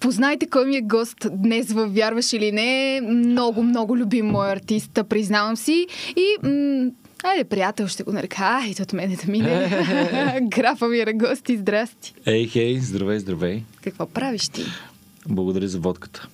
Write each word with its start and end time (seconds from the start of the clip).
Познайте 0.00 0.46
кой 0.46 0.66
ми 0.66 0.76
е 0.76 0.80
гост 0.80 1.26
днес 1.32 1.72
във 1.72 1.94
Вярваш 1.94 2.32
или 2.32 2.52
не. 2.52 3.00
Много, 3.00 3.62
много 3.62 3.96
любим 3.96 4.26
мой 4.26 4.52
артист, 4.52 4.98
признавам 5.08 5.56
си. 5.56 5.86
И 6.16 6.36
м- 6.42 6.90
Айде, 7.22 7.44
приятел, 7.44 7.86
ще 7.86 8.02
го 8.02 8.12
нарека. 8.12 8.36
Ай, 8.40 8.74
от 8.80 8.92
мене 8.92 9.16
да 9.16 9.32
мине. 9.32 9.68
Графа 10.42 10.88
ми 10.88 10.98
е 10.98 11.12
гости, 11.14 11.56
здрасти. 11.56 12.14
Ей, 12.26 12.46
хей, 12.46 12.80
здравей, 12.80 13.18
здравей. 13.18 13.62
Какво 13.84 14.06
правиш 14.06 14.48
ти? 14.48 14.64
Благодаря 15.28 15.68
за 15.68 15.78
водката. 15.78 16.28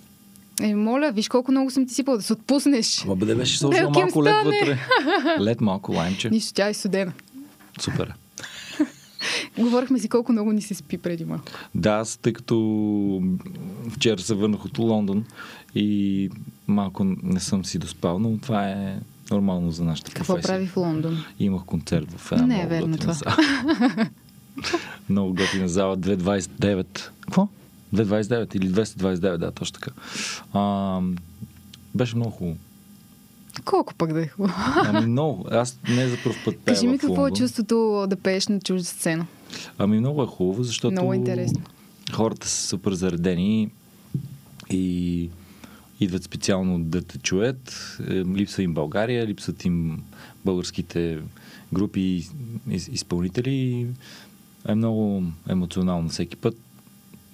Е, 0.63 0.75
моля, 0.75 1.11
виж 1.15 1.29
колко 1.29 1.51
много 1.51 1.71
съм 1.71 1.87
ти 1.87 1.95
сипала 1.95 2.17
да 2.17 2.23
се 2.23 2.33
отпуснеш. 2.33 3.03
Ама 3.05 3.17
бъде 3.17 3.35
беше 3.35 3.59
сложила 3.59 3.91
малко 3.91 4.25
лед 4.25 4.35
вътре. 4.45 4.79
Лед 5.41 5.61
малко, 5.61 5.93
лаймче. 5.93 6.31
Нищо, 6.31 6.53
тя 6.55 6.69
е 6.69 6.75
студена. 6.75 7.13
Супер. 7.81 8.15
Говорихме 9.59 9.99
си 9.99 10.09
колко 10.09 10.33
много 10.33 10.53
ни 10.53 10.63
се 10.63 10.75
спи 10.75 10.99
преди 10.99 11.25
малко. 11.25 11.45
Да, 11.75 11.91
аз 11.91 12.17
тъй 12.17 12.33
като 12.33 13.23
вчера 13.91 14.19
се 14.19 14.35
върнах 14.35 14.65
от 14.65 14.79
Лондон 14.79 15.25
и 15.75 16.31
малко 16.67 17.05
не 17.23 17.41
съм 17.41 17.65
си 17.65 17.79
доспал, 17.79 18.19
но 18.19 18.39
това 18.39 18.69
е 18.69 18.99
нормално 19.31 19.71
за 19.71 19.85
нашата 19.85 20.11
Какво 20.11 20.35
професия. 20.35 20.55
прави 20.55 20.67
в 20.67 20.77
Лондон? 20.77 21.25
Имах 21.41 21.63
концерт 21.63 22.13
в 22.13 22.33
една 22.33 22.47
Не 22.47 22.63
е 22.63 22.67
верно 22.67 22.99
това. 22.99 23.13
зала. 23.13 23.37
много 25.09 25.35
готина 25.35 25.69
зала, 25.69 25.97
229. 25.99 26.87
Какво? 27.21 27.49
229 27.95 28.57
или 28.57 28.69
229, 28.69 29.37
да, 29.37 29.51
точно 29.51 29.75
така. 29.75 29.91
А, 30.53 31.01
беше 31.95 32.17
много 32.17 32.31
хубаво. 32.31 32.57
Колко 33.65 33.95
пък 33.95 34.13
да 34.13 34.23
е 34.23 34.27
хубаво? 34.27 34.55
Ами 34.77 35.07
много. 35.07 35.47
Аз 35.51 35.79
не 35.89 36.09
за 36.09 36.17
първ 36.25 36.37
път 36.45 36.55
Кажи 36.65 36.87
ми 36.87 36.99
какво 36.99 37.27
е 37.27 37.31
чувството 37.31 38.07
да 38.09 38.17
пееш 38.17 38.49
на 38.49 38.61
чужда 38.61 38.85
сцена. 38.85 39.27
Ами 39.79 39.99
много 40.01 40.23
е 40.23 40.27
хубаво, 40.27 40.63
защото 40.63 40.93
Много 40.93 41.15
интересно. 41.15 41.63
хората 42.13 42.49
са 42.49 42.67
супер 42.69 42.93
заредени 42.93 43.71
и 44.71 45.29
идват 46.01 46.23
специално 46.25 46.79
да 46.79 47.03
те 47.03 47.19
чуят. 47.19 47.97
Е, 48.01 48.13
Липсва 48.15 48.63
им 48.63 48.75
България, 48.75 49.27
липсват 49.27 49.65
им 49.65 50.03
българските 50.45 51.19
групи 51.73 52.01
и 52.01 52.25
из- 52.71 52.89
изпълнители. 52.89 53.87
Е 54.69 54.75
много 54.75 55.23
емоционално 55.49 56.09
всеки 56.09 56.37
път. 56.37 56.57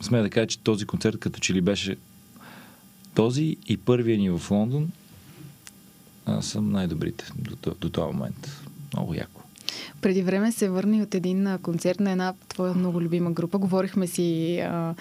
Смея 0.01 0.23
да 0.23 0.31
кажа, 0.31 0.47
че 0.47 0.58
този 0.58 0.84
концерт 0.86 1.19
като 1.19 1.41
че 1.41 1.55
ли 1.55 1.61
беше 1.61 1.97
този 3.14 3.56
и 3.69 3.77
първия 3.77 4.19
ни 4.19 4.31
в 4.31 4.51
Лондон 4.51 4.91
са 6.41 6.61
най-добрите 6.62 7.25
до, 7.62 7.75
до 7.81 7.91
този 7.91 8.12
момент. 8.12 8.61
Много 8.95 9.14
яко. 9.14 9.41
Преди 10.00 10.23
време 10.23 10.53
се 10.53 10.69
върна 10.69 10.97
и 10.97 11.03
от 11.03 11.14
един 11.14 11.59
концерт 11.62 12.00
на 12.00 12.11
една 12.11 12.34
твоя 12.48 12.75
много 12.75 13.00
любима 13.00 13.31
група. 13.31 13.59
Говорихме 13.59 14.06
си 14.06 14.58
а, 14.58 14.95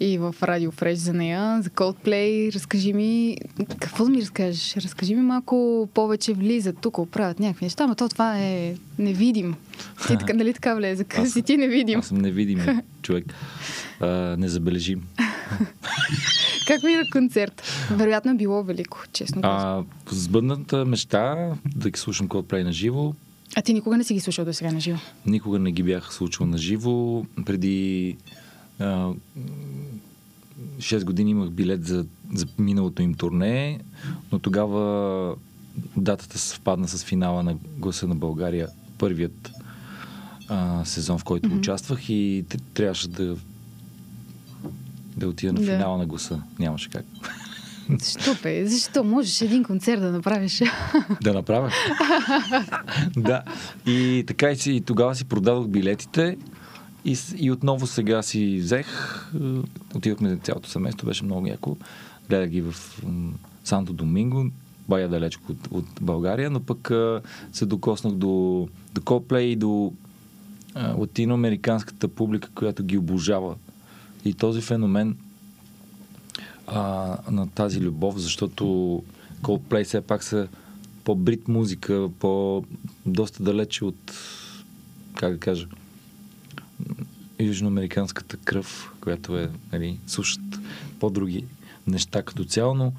и 0.00 0.18
в 0.18 0.34
Радио 0.42 0.70
Фреш 0.70 0.98
за 0.98 1.12
нея, 1.12 1.62
за 1.62 1.70
Coldplay. 1.70 2.54
Разкажи 2.54 2.92
ми, 2.92 3.36
какво 3.80 4.04
да 4.04 4.10
ми 4.10 4.20
разкажеш? 4.20 4.76
Разкажи 4.76 5.14
ми 5.14 5.22
малко 5.22 5.88
повече 5.94 6.32
влизат 6.32 6.78
тук, 6.80 7.10
правят 7.10 7.40
някакви 7.40 7.64
неща, 7.66 7.86
но 7.86 7.94
то 7.94 8.08
това 8.08 8.38
е 8.38 8.74
невидим. 8.98 9.54
Ти 10.06 10.16
така, 10.18 10.32
нали 10.32 10.54
така 10.54 10.74
влезе? 10.74 11.04
Аз- 11.18 11.30
си 11.32 11.42
ти 11.42 11.56
невидим? 11.56 11.98
Аз 11.98 12.06
съм 12.06 12.18
невидим 12.18 12.82
човек. 13.02 13.24
А, 14.00 14.06
незабележим. 14.38 15.02
Как 16.66 16.82
мина 16.82 17.02
концерт? 17.12 17.62
Вероятно 17.90 18.30
е 18.30 18.34
било 18.34 18.62
велико, 18.62 18.98
честно 19.12 19.42
казвам. 19.42 19.86
Сбъдната 20.10 20.84
мечта 20.84 21.52
да 21.76 21.90
ги 21.90 21.98
слушам 21.98 22.28
Coldplay 22.28 22.62
на 22.62 22.72
живо. 22.72 23.14
А 23.56 23.62
ти 23.62 23.72
никога 23.74 23.96
не 23.96 24.04
си 24.04 24.14
ги 24.14 24.20
слушал 24.20 24.44
до 24.44 24.52
сега 24.52 24.72
на 24.72 24.80
живо? 24.80 24.98
Никога 25.26 25.58
не 25.58 25.72
ги 25.72 25.82
бях 25.82 26.14
случвал 26.14 26.48
на 26.48 26.58
живо. 26.58 27.24
Преди 27.46 28.16
а, 28.78 28.86
м, 28.86 29.14
6 30.78 31.04
години 31.04 31.30
имах 31.30 31.50
билет 31.50 31.86
за, 31.86 32.06
за 32.34 32.46
миналото 32.58 33.02
им 33.02 33.14
турне, 33.14 33.80
но 34.32 34.38
тогава 34.38 35.34
датата 35.96 36.38
съвпадна 36.38 36.88
с 36.88 37.04
финала 37.04 37.42
на 37.42 37.56
Гласа 37.78 38.08
на 38.08 38.14
България, 38.14 38.68
първият 38.98 39.50
а, 40.48 40.84
сезон, 40.84 41.18
в 41.18 41.24
който 41.24 41.48
Мгм. 41.48 41.58
участвах 41.58 42.08
и 42.08 42.44
трябваше 42.74 43.08
да 43.08 43.36
да 45.16 45.28
отида 45.28 45.52
на 45.52 45.60
Да. 45.60 45.66
финала 45.66 45.98
на 45.98 46.06
гласа. 46.06 46.42
Нямаше 46.58 46.90
как. 46.90 47.04
Защо 48.00 48.36
бе? 48.42 48.66
Защо? 48.66 49.04
Можеш 49.04 49.40
един 49.40 49.64
концерт 49.64 50.00
да 50.00 50.10
направиш. 50.10 50.62
Да 51.22 51.34
направя. 51.34 51.70
да. 53.16 53.42
И 53.86 54.24
така 54.26 54.50
и, 54.50 54.56
си, 54.56 54.72
и 54.72 54.80
тогава 54.80 55.14
си 55.14 55.24
продадох 55.24 55.66
билетите 55.66 56.36
и, 57.04 57.16
и 57.36 57.50
отново 57.50 57.86
сега 57.86 58.22
си 58.22 58.58
взех. 58.58 58.86
е, 59.34 59.38
Отидохме 59.94 60.36
цялото 60.36 60.68
семейство, 60.70 61.06
беше 61.06 61.24
много 61.24 61.46
яко. 61.46 61.76
Гледах 62.28 62.48
ги 62.48 62.60
в 62.60 62.74
Санто 63.64 63.92
Доминго, 63.92 64.46
бая 64.88 65.08
далечко 65.08 65.52
от, 65.52 65.68
от 65.70 65.84
България, 66.00 66.50
но 66.50 66.60
пък 66.60 66.90
а, 66.90 67.20
се 67.52 67.66
докоснах 67.66 68.14
до, 68.14 68.28
до 68.94 69.00
Coldplay 69.00 69.38
и 69.38 69.56
до 69.56 69.92
латиноамериканската 70.96 72.08
публика, 72.08 72.48
която 72.54 72.84
ги 72.84 72.98
обожава. 72.98 73.54
И 74.24 74.34
този 74.34 74.60
феномен 74.60 75.16
а, 76.66 77.16
на 77.30 77.50
тази 77.50 77.80
любов, 77.80 78.18
защото 78.18 78.64
Coldplay 79.42 79.84
все 79.84 80.00
пак 80.00 80.24
са 80.24 80.48
по-брит 81.04 81.48
музика, 81.48 82.08
по 82.18 82.64
доста 83.06 83.42
далече 83.42 83.84
от, 83.84 84.12
как 85.16 85.32
да 85.32 85.38
кажа, 85.38 85.66
южноамериканската 87.40 88.36
кръв, 88.36 88.92
която 89.00 89.38
е, 89.38 89.50
нали, 89.72 89.98
слушат 90.06 90.40
по-други 91.00 91.44
неща 91.86 92.22
като 92.22 92.44
цяло, 92.44 92.74
но, 92.74 92.92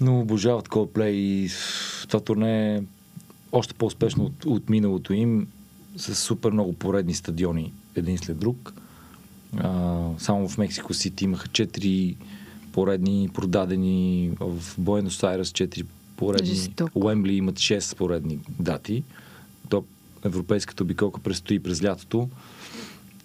но 0.00 0.20
обожават 0.20 0.68
Coldplay 0.68 1.10
и 1.10 1.50
това 2.08 2.20
турне 2.20 2.76
е 2.76 2.82
още 3.52 3.74
по-успешно 3.74 4.24
от, 4.24 4.44
от 4.44 4.70
миналото 4.70 5.12
им, 5.12 5.46
с 5.96 6.14
супер 6.14 6.50
много 6.50 6.72
поредни 6.72 7.14
стадиони 7.14 7.72
един 7.96 8.18
след 8.18 8.38
друг. 8.38 8.74
А, 9.56 10.08
само 10.18 10.48
в 10.48 10.58
Мексико 10.58 10.94
Сити 10.94 11.24
имаха 11.24 11.48
4 11.48 12.16
поредни 12.72 13.30
продадени, 13.34 14.30
в 14.40 14.74
Буенос 14.78 15.22
Айрес 15.22 15.48
4 15.48 15.86
поредни, 16.16 16.46
Жестоко. 16.46 16.98
Уембли 16.98 17.34
имат 17.34 17.54
6 17.54 17.96
поредни 17.96 18.38
дати. 18.60 19.02
То 19.68 19.84
европейската 20.24 20.82
обиколка 20.82 21.20
предстои 21.20 21.58
през 21.58 21.84
лятото. 21.84 22.28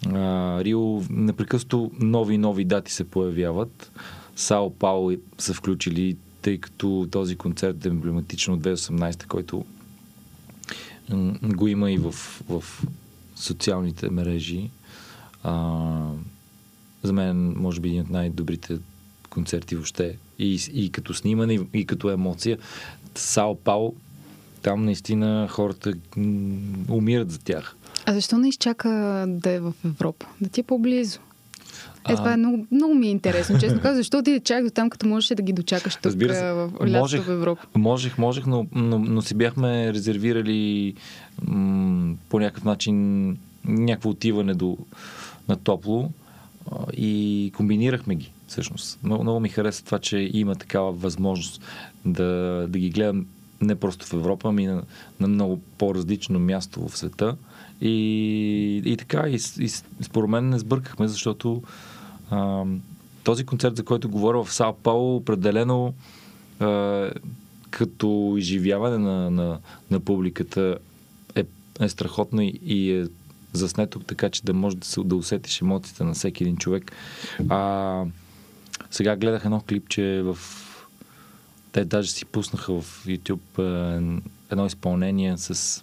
А, 0.06 0.64
Рио 0.64 1.02
непрекъснато 1.10 1.90
нови 2.00 2.38
нови 2.38 2.64
дати 2.64 2.92
се 2.92 3.04
появяват. 3.04 3.90
Сао 4.36 4.70
Пао 4.70 5.10
са 5.38 5.54
включили, 5.54 6.16
тъй 6.42 6.58
като 6.58 7.08
този 7.10 7.36
концерт 7.36 7.86
е 7.86 7.88
емблематичен 7.88 8.54
от 8.54 8.60
2018, 8.60 9.26
който 9.26 9.64
го 11.42 11.68
има 11.68 11.92
и 11.92 11.98
в, 11.98 12.12
в 12.48 12.64
социалните 13.36 14.10
мрежи. 14.10 14.70
А, 15.44 16.10
за 17.02 17.12
мен, 17.12 17.54
може 17.56 17.80
би, 17.80 17.88
един 17.88 18.00
от 18.00 18.10
най-добрите 18.10 18.78
концерти 19.30 19.74
въобще. 19.74 20.16
И, 20.38 20.60
и 20.72 20.90
като 20.90 21.14
снимане, 21.14 21.54
и, 21.54 21.60
и 21.74 21.84
като 21.86 22.10
емоция. 22.10 22.58
Сао 23.14 23.54
Пао, 23.56 23.92
там 24.62 24.84
наистина 24.84 25.48
хората 25.50 25.92
умират 26.88 27.30
за 27.30 27.38
тях. 27.38 27.76
А 28.06 28.14
защо 28.14 28.38
не 28.38 28.48
изчака 28.48 28.88
да 29.28 29.50
е 29.50 29.60
в 29.60 29.72
Европа? 29.84 30.26
Да 30.40 30.48
ти 30.48 30.60
е 30.60 30.64
по-близо? 30.64 31.18
Е, 32.08 32.12
А, 32.12 32.16
това 32.16 32.32
е 32.32 32.36
много, 32.36 32.66
много 32.70 32.94
ми 32.94 33.06
е 33.06 33.10
интересно. 33.10 33.58
Честно 33.60 33.80
казвам, 33.80 33.96
защо 33.96 34.22
ти 34.22 34.40
чак 34.44 34.64
до 34.64 34.70
там, 34.70 34.90
като 34.90 35.06
можеш 35.06 35.28
да 35.28 35.42
ги 35.42 35.52
дочакаш 35.52 35.94
тук 35.94 36.04
Разбира 36.04 36.34
се. 36.34 36.52
в 36.52 36.70
Можех. 36.80 37.22
в 37.22 37.30
Европа? 37.30 37.66
Можех, 37.76 38.18
можех, 38.18 38.46
но, 38.46 38.66
но, 38.72 38.98
но 38.98 39.22
си 39.22 39.34
бяхме 39.34 39.92
резервирали 39.92 40.94
м- 41.46 42.14
по 42.28 42.40
някакъв 42.40 42.64
начин 42.64 43.36
някакво 43.64 44.10
отиване 44.10 44.54
до, 44.54 44.78
на 45.48 45.56
топло 45.56 46.10
и 46.92 47.52
комбинирахме 47.56 48.14
ги, 48.14 48.32
всъщност. 48.48 48.98
Много, 49.02 49.22
много 49.22 49.40
ми 49.40 49.48
хареса 49.48 49.84
това, 49.84 49.98
че 49.98 50.30
има 50.32 50.54
такава 50.54 50.92
възможност 50.92 51.62
да, 52.04 52.66
да 52.68 52.78
ги 52.78 52.90
гледам 52.90 53.26
не 53.60 53.74
просто 53.74 54.06
в 54.06 54.12
Европа, 54.12 54.48
ами 54.48 54.66
на, 54.66 54.82
на 55.20 55.28
много 55.28 55.60
по-различно 55.78 56.38
място 56.38 56.88
в 56.88 56.98
света. 56.98 57.36
И, 57.80 58.82
и 58.84 58.96
така, 58.96 59.28
и, 59.28 59.34
и 59.34 59.68
според 60.02 60.30
мен 60.30 60.48
не 60.48 60.58
сбъркахме, 60.58 61.08
защото 61.08 61.62
а, 62.30 62.64
този 63.24 63.46
концерт, 63.46 63.76
за 63.76 63.84
който 63.84 64.08
говоря 64.08 64.44
в 64.44 64.52
Сао 64.52 64.74
Пауло, 64.74 65.16
определено 65.16 65.94
а, 66.60 67.10
като 67.70 68.34
изживяване 68.38 68.98
на, 68.98 69.30
на, 69.30 69.58
на 69.90 70.00
публиката 70.00 70.78
е, 71.34 71.44
е 71.80 71.88
страхотно 71.88 72.42
и, 72.42 72.58
и 72.62 72.92
е 72.92 73.06
заснето 73.52 74.00
така, 74.00 74.30
че 74.30 74.44
да 74.44 74.54
може 74.54 74.76
да, 74.76 74.86
се, 74.86 75.00
да 75.04 75.16
усетиш 75.16 75.60
емоциите 75.60 76.04
на 76.04 76.14
всеки 76.14 76.42
един 76.42 76.56
човек. 76.56 76.92
А, 77.48 78.04
сега 78.90 79.16
гледах 79.16 79.44
едно 79.44 79.60
клипче 79.60 80.22
в... 80.24 80.38
Те 81.72 81.84
даже 81.84 82.10
си 82.10 82.24
пуснаха 82.24 82.80
в 82.80 83.04
YouTube 83.06 83.58
е, 83.58 84.22
едно 84.50 84.66
изпълнение 84.66 85.38
с 85.38 85.82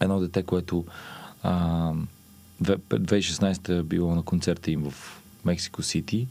едно 0.00 0.20
дете, 0.20 0.42
което 0.42 0.84
а, 1.42 1.92
две- 2.62 2.76
2016 2.76 3.78
е 3.78 3.82
било 3.82 4.14
на 4.14 4.22
концерта 4.22 4.70
им 4.70 4.90
в 4.90 5.20
Мексико 5.44 5.82
Сити. 5.82 6.26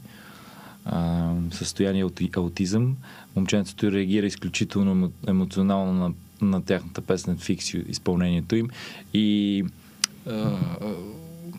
състояние 1.50 2.04
от 2.04 2.20
аутизъм. 2.36 2.96
Момченцето 3.36 3.92
реагира 3.92 4.26
изключително 4.26 5.12
емоционално 5.26 5.92
на, 5.92 6.12
на 6.46 6.64
тяхната 6.64 7.00
песен 7.00 7.38
Фикс 7.38 7.74
изпълнението 7.74 8.56
им. 8.56 8.68
И 9.14 9.64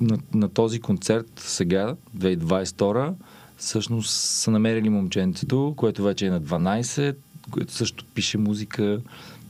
на, 0.02 0.18
на 0.34 0.50
този 0.50 0.80
концерт 0.80 1.32
сега, 1.36 1.96
2022 2.18 3.14
всъщност 3.58 4.10
са 4.12 4.52
намерили 4.52 4.90
момченцето, 4.90 5.74
което 5.78 6.04
вече 6.04 6.26
е 6.26 6.30
на 6.30 6.42
12, 6.42 7.16
което 7.52 7.74
също 7.74 8.06
пише 8.06 8.38
музика, 8.38 9.00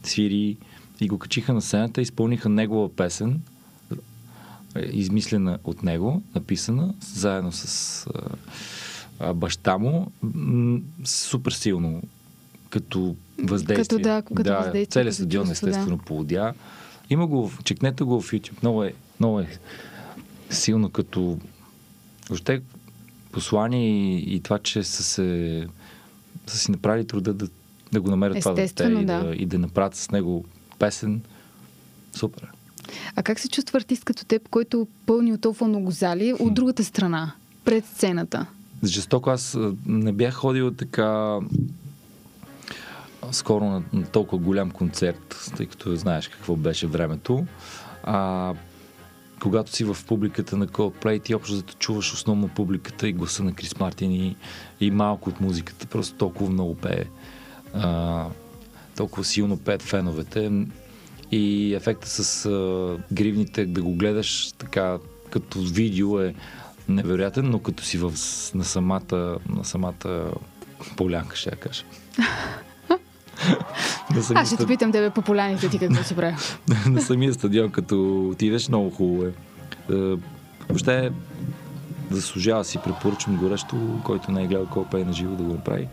свири 0.02 0.56
и 1.00 1.08
го 1.08 1.18
качиха 1.18 1.52
на 1.52 1.62
сцената, 1.62 2.02
изпълниха 2.02 2.48
негова 2.48 2.96
песен, 2.96 3.40
измислена 4.92 5.58
от 5.64 5.82
него, 5.82 6.22
написана, 6.34 6.94
заедно 7.00 7.52
с 7.52 8.06
а, 9.20 9.34
баща 9.34 9.78
му, 9.78 10.12
супер 11.04 11.52
силно 11.52 12.02
като 12.70 13.16
въздействие. 13.38 13.98
Като, 13.98 14.08
да, 14.08 14.22
като 14.22 14.42
да, 14.42 14.56
въздействие. 14.56 14.86
Целият 14.86 15.14
стадион 15.14 15.50
естествено 15.50 15.96
да. 15.96 16.02
полудя. 16.02 16.54
Има 17.10 17.26
го, 17.26 17.52
чекнете 17.64 18.04
го 18.04 18.20
в 18.20 18.32
YouTube. 18.32 18.62
Много 18.62 18.84
е, 18.84 18.94
много 19.20 19.40
е 19.40 19.58
силно 20.50 20.90
като 20.90 21.38
въобще 22.28 22.62
послание 23.32 23.88
и, 23.88 24.34
и 24.34 24.40
това, 24.40 24.58
че 24.58 24.82
са 24.82 25.02
се 25.02 25.68
са 26.46 26.58
си 26.58 26.70
направили 26.70 27.06
труда 27.06 27.34
да, 27.34 27.48
да 27.92 28.00
го 28.00 28.10
намерят 28.10 28.38
това 28.40 28.52
дете 28.52 28.90
да. 28.90 29.00
и, 29.00 29.04
да, 29.04 29.32
и 29.36 29.46
да 29.46 29.58
направят 29.58 29.94
с 29.94 30.10
него 30.10 30.44
песен. 30.78 31.20
Супер. 32.12 32.48
А 33.16 33.22
как 33.22 33.40
се 33.40 33.48
чувства 33.48 33.76
артист 33.76 34.04
като 34.04 34.24
теб, 34.24 34.48
който 34.48 34.88
пълни 35.06 35.32
от 35.32 35.40
толкова 35.40 35.68
много 35.68 35.90
зали 35.90 36.32
от 36.32 36.54
другата 36.54 36.84
страна, 36.84 37.32
пред 37.64 37.86
сцената? 37.86 38.46
Жестоко 38.84 39.30
аз 39.30 39.58
не 39.86 40.12
бях 40.12 40.34
ходил 40.34 40.70
така 40.70 41.38
скоро 43.32 43.64
на, 43.64 43.82
на 43.92 44.06
толкова 44.06 44.42
голям 44.42 44.70
концерт, 44.70 45.50
тъй 45.56 45.66
като 45.66 45.96
знаеш 45.96 46.28
какво 46.28 46.56
беше 46.56 46.86
времето. 46.86 47.46
А, 48.02 48.54
когато 49.44 49.76
си 49.76 49.84
в 49.84 49.96
публиката 50.06 50.56
на 50.56 50.66
Coldplay, 50.66 51.22
ти 51.22 51.34
общо 51.34 51.54
зато 51.54 51.74
чуваш 51.78 52.12
основно 52.12 52.48
публиката 52.48 53.08
и 53.08 53.12
гласа 53.12 53.44
на 53.44 53.52
Крис 53.52 53.78
Мартин 53.78 54.12
и, 54.12 54.36
и 54.80 54.90
малко 54.90 55.30
от 55.30 55.40
музиката. 55.40 55.86
Просто 55.86 56.16
толкова 56.16 56.50
много 56.50 56.74
пее. 56.74 57.04
А, 57.74 58.26
толкова 58.96 59.24
силно 59.24 59.56
пеят 59.56 59.82
феновете. 59.82 60.66
И 61.32 61.74
ефекта 61.74 62.08
с 62.08 62.46
а, 62.46 62.96
гривните, 63.12 63.66
да 63.66 63.82
го 63.82 63.94
гледаш 63.94 64.52
така 64.58 64.98
като 65.30 65.60
видео 65.60 66.20
е 66.20 66.34
невероятен, 66.88 67.50
но 67.50 67.58
като 67.58 67.84
си 67.84 67.98
в, 67.98 68.12
на 68.54 68.64
самата, 68.64 69.38
на 69.48 69.64
самата 69.64 70.30
полянка, 70.96 71.36
ще 71.36 71.50
я 71.50 71.56
кажа. 71.56 71.84
Аз 74.34 74.46
ще 74.46 74.56
те 74.56 74.66
питам 74.66 74.92
тебе 74.92 75.10
по 75.10 75.22
поляните 75.22 75.68
ти 75.68 75.78
какво 75.78 76.02
си 76.02 76.16
правил. 76.16 76.36
на 76.86 77.00
самия 77.00 77.34
стадион, 77.34 77.70
като 77.70 78.28
отидеш, 78.28 78.68
много 78.68 78.90
хубаво 78.90 79.24
е. 79.24 79.32
е 79.94 80.16
въобще 80.68 81.12
заслужава 82.10 82.64
си, 82.64 82.78
препоръчвам 82.84 83.36
горещо, 83.36 83.76
който 84.04 84.32
не 84.32 84.42
е 84.42 84.46
гледал 84.46 84.66
Coldplay 84.66 85.04
на 85.04 85.12
живо 85.12 85.36
да 85.36 85.42
го 85.42 85.52
направи. 85.52 85.88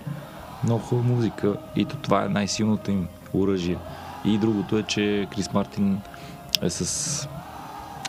Много 0.64 0.80
хубава 0.80 1.08
музика 1.08 1.58
и 1.76 1.86
то 1.86 1.96
това 1.98 2.26
е 2.26 2.30
най-силното 2.30 2.92
им 2.92 3.08
оръжие. 3.34 3.78
И 4.26 4.38
другото 4.38 4.78
е, 4.78 4.84
че 4.84 5.28
Крис 5.36 5.54
Мартин 5.54 6.00
е 6.62 6.70
с 6.70 7.28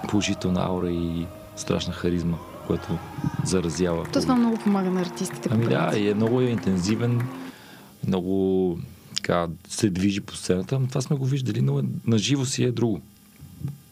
положителна 0.09 0.61
аура 0.65 0.91
и 0.91 1.27
страшна 1.57 1.93
харизма, 1.93 2.37
което 2.67 2.99
заразява. 3.45 4.05
То 4.13 4.21
това 4.21 4.35
много 4.35 4.57
помага 4.57 4.91
на 4.91 5.01
артистите. 5.01 5.49
Ами 5.53 5.67
да, 5.67 5.93
и 5.97 6.11
е 6.11 6.15
много 6.15 6.41
интензивен, 6.41 7.23
много 8.07 8.79
така, 9.23 9.47
се 9.69 9.91
движи 9.91 10.21
по 10.21 10.37
сцената, 10.37 10.79
но 10.79 10.87
това 10.87 11.01
сме 11.01 11.17
го 11.17 11.25
виждали, 11.25 11.61
но 11.61 11.83
на 12.07 12.19
живо 12.19 12.45
си 12.45 12.65
е 12.65 12.73
друго. 12.73 13.01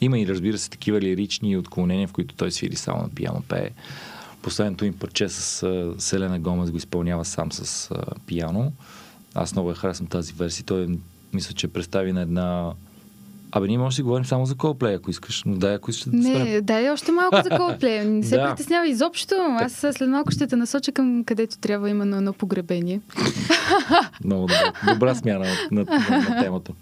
Има 0.00 0.19
и 0.19 0.29
разбира 0.29 0.59
се 0.59 0.71
такива 0.71 1.00
лирични 1.00 1.56
отклонения, 1.56 2.09
в 2.09 2.12
които 2.12 2.35
той 2.35 2.50
свири 2.50 2.77
само 2.77 3.03
на 3.03 3.09
пиано 3.09 3.43
пее. 3.49 3.71
Последното 4.43 4.85
им 4.85 4.94
парче 4.94 5.29
с 5.29 5.67
uh, 5.67 5.99
Селена 5.99 6.38
Гомес 6.38 6.71
го 6.71 6.77
изпълнява 6.77 7.25
сам 7.25 7.53
с 7.53 7.88
uh, 7.88 8.19
пиано. 8.27 8.73
Аз 9.35 9.53
много 9.53 9.69
я 9.69 9.75
харесвам 9.75 10.06
тази 10.09 10.32
версия. 10.32 10.65
Той 10.65 10.99
мисля, 11.33 11.55
че 11.55 11.69
представи 11.69 12.12
на 12.12 12.21
една 12.21 12.73
Абе, 13.52 13.67
ние 13.67 13.79
може 13.79 13.93
да 13.93 13.97
си 13.97 14.02
говорим 14.02 14.25
само 14.25 14.47
за 14.47 14.55
Coldplay, 14.55 14.97
ако 14.97 15.11
искаш, 15.11 15.43
но 15.47 15.56
дай, 15.56 15.75
ако 15.75 15.91
искаш 15.91 16.05
да 16.05 16.17
Не, 16.17 16.41
спрем. 16.41 16.64
дай 16.64 16.91
още 16.91 17.12
малко 17.12 17.37
за 17.37 17.50
Coldplay. 17.50 18.05
Не 18.05 18.23
се 18.23 18.37
да. 18.37 18.49
притеснява 18.49 18.88
изобщо. 18.88 19.35
Аз 19.61 19.73
след 19.73 20.08
малко 20.08 20.31
ще 20.31 20.47
те 20.47 20.56
насоча 20.56 20.93
към 20.93 21.25
където 21.25 21.58
трябва 21.58 21.91
именно 21.91 22.17
едно 22.17 22.32
погребение. 22.32 23.00
Много 24.25 24.41
добра, 24.43 24.93
добра 24.93 25.14
смяна 25.14 25.47
на, 25.70 25.85
на, 25.85 26.00
на, 26.11 26.29
на 26.29 26.43
темата. 26.43 26.73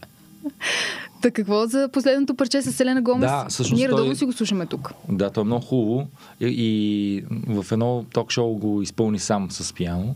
Та 1.22 1.30
какво 1.30 1.66
за 1.66 1.88
последното 1.92 2.34
парче 2.34 2.62
с 2.62 2.72
Селена 2.72 3.02
Гомес? 3.02 3.30
Да, 3.30 3.46
всъщност 3.48 3.80
Ние 3.80 3.88
той... 3.88 4.16
си 4.16 4.24
го 4.24 4.32
слушаме 4.32 4.66
тук. 4.66 4.92
Да, 5.08 5.30
то 5.30 5.40
е 5.40 5.44
много 5.44 5.64
хубаво. 5.64 6.08
И, 6.40 6.46
и 6.46 7.24
в 7.46 7.72
едно 7.72 8.04
ток-шоу 8.12 8.54
го 8.54 8.82
изпълни 8.82 9.18
сам 9.18 9.50
с 9.50 9.72
пиано. 9.72 10.14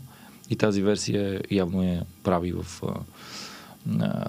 И 0.49 0.55
тази 0.55 0.81
версия 0.81 1.41
явно 1.51 1.83
е 1.83 2.01
прави 2.23 2.51
в 2.53 2.83
а, 4.01 4.25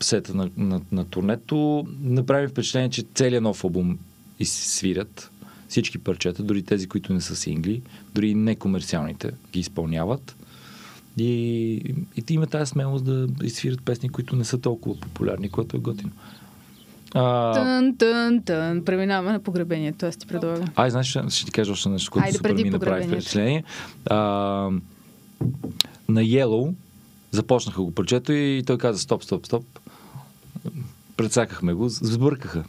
сета 0.00 0.34
на, 0.34 0.50
на, 0.56 0.80
на 0.92 1.04
турнето. 1.04 1.86
Направи 2.02 2.48
впечатление, 2.48 2.90
че 2.90 3.04
целият 3.14 3.42
нов 3.42 3.64
албум 3.64 3.98
свирят. 4.44 5.30
Всички 5.68 5.98
парчета, 5.98 6.42
дори 6.42 6.62
тези, 6.62 6.88
които 6.88 7.12
не 7.12 7.20
са 7.20 7.36
сингли, 7.36 7.82
дори 8.14 8.34
некомерциалните 8.34 9.30
ги 9.52 9.60
изпълняват. 9.60 10.36
И, 11.16 11.72
и 12.16 12.24
има 12.30 12.46
тази 12.46 12.70
смелост 12.70 13.04
да 13.04 13.28
изсвират 13.42 13.82
песни, 13.84 14.08
които 14.08 14.36
не 14.36 14.44
са 14.44 14.58
толкова 14.58 15.00
популярни, 15.00 15.48
което 15.48 15.76
е 15.76 15.80
готино. 15.80 16.12
А... 17.14 17.52
Тън, 17.54 17.96
тън, 17.96 18.42
тън. 18.42 18.84
Преминаваме 18.84 19.32
на 19.32 19.40
погребението, 19.40 20.06
аз 20.06 20.16
ти 20.16 20.26
предлагам. 20.26 20.68
Ай, 20.74 20.90
знаеш, 20.90 21.06
ще, 21.28 21.44
ти 21.44 21.52
кажа 21.52 21.72
още 21.72 21.88
нещо, 21.88 22.10
което 22.10 22.34
супер 22.36 22.54
ми 22.54 22.70
направи 22.70 23.06
впечатление. 23.06 23.64
А, 24.06 24.16
на 26.08 26.22
Yellow 26.22 26.72
започнаха 27.30 27.82
го 27.82 27.94
парчето 27.94 28.32
и 28.32 28.62
той 28.66 28.78
каза 28.78 28.98
стоп, 28.98 29.24
стоп, 29.24 29.46
стоп. 29.46 29.64
Предсакахме 31.20 31.72
го, 31.72 31.88
сбъркаха. 31.88 32.64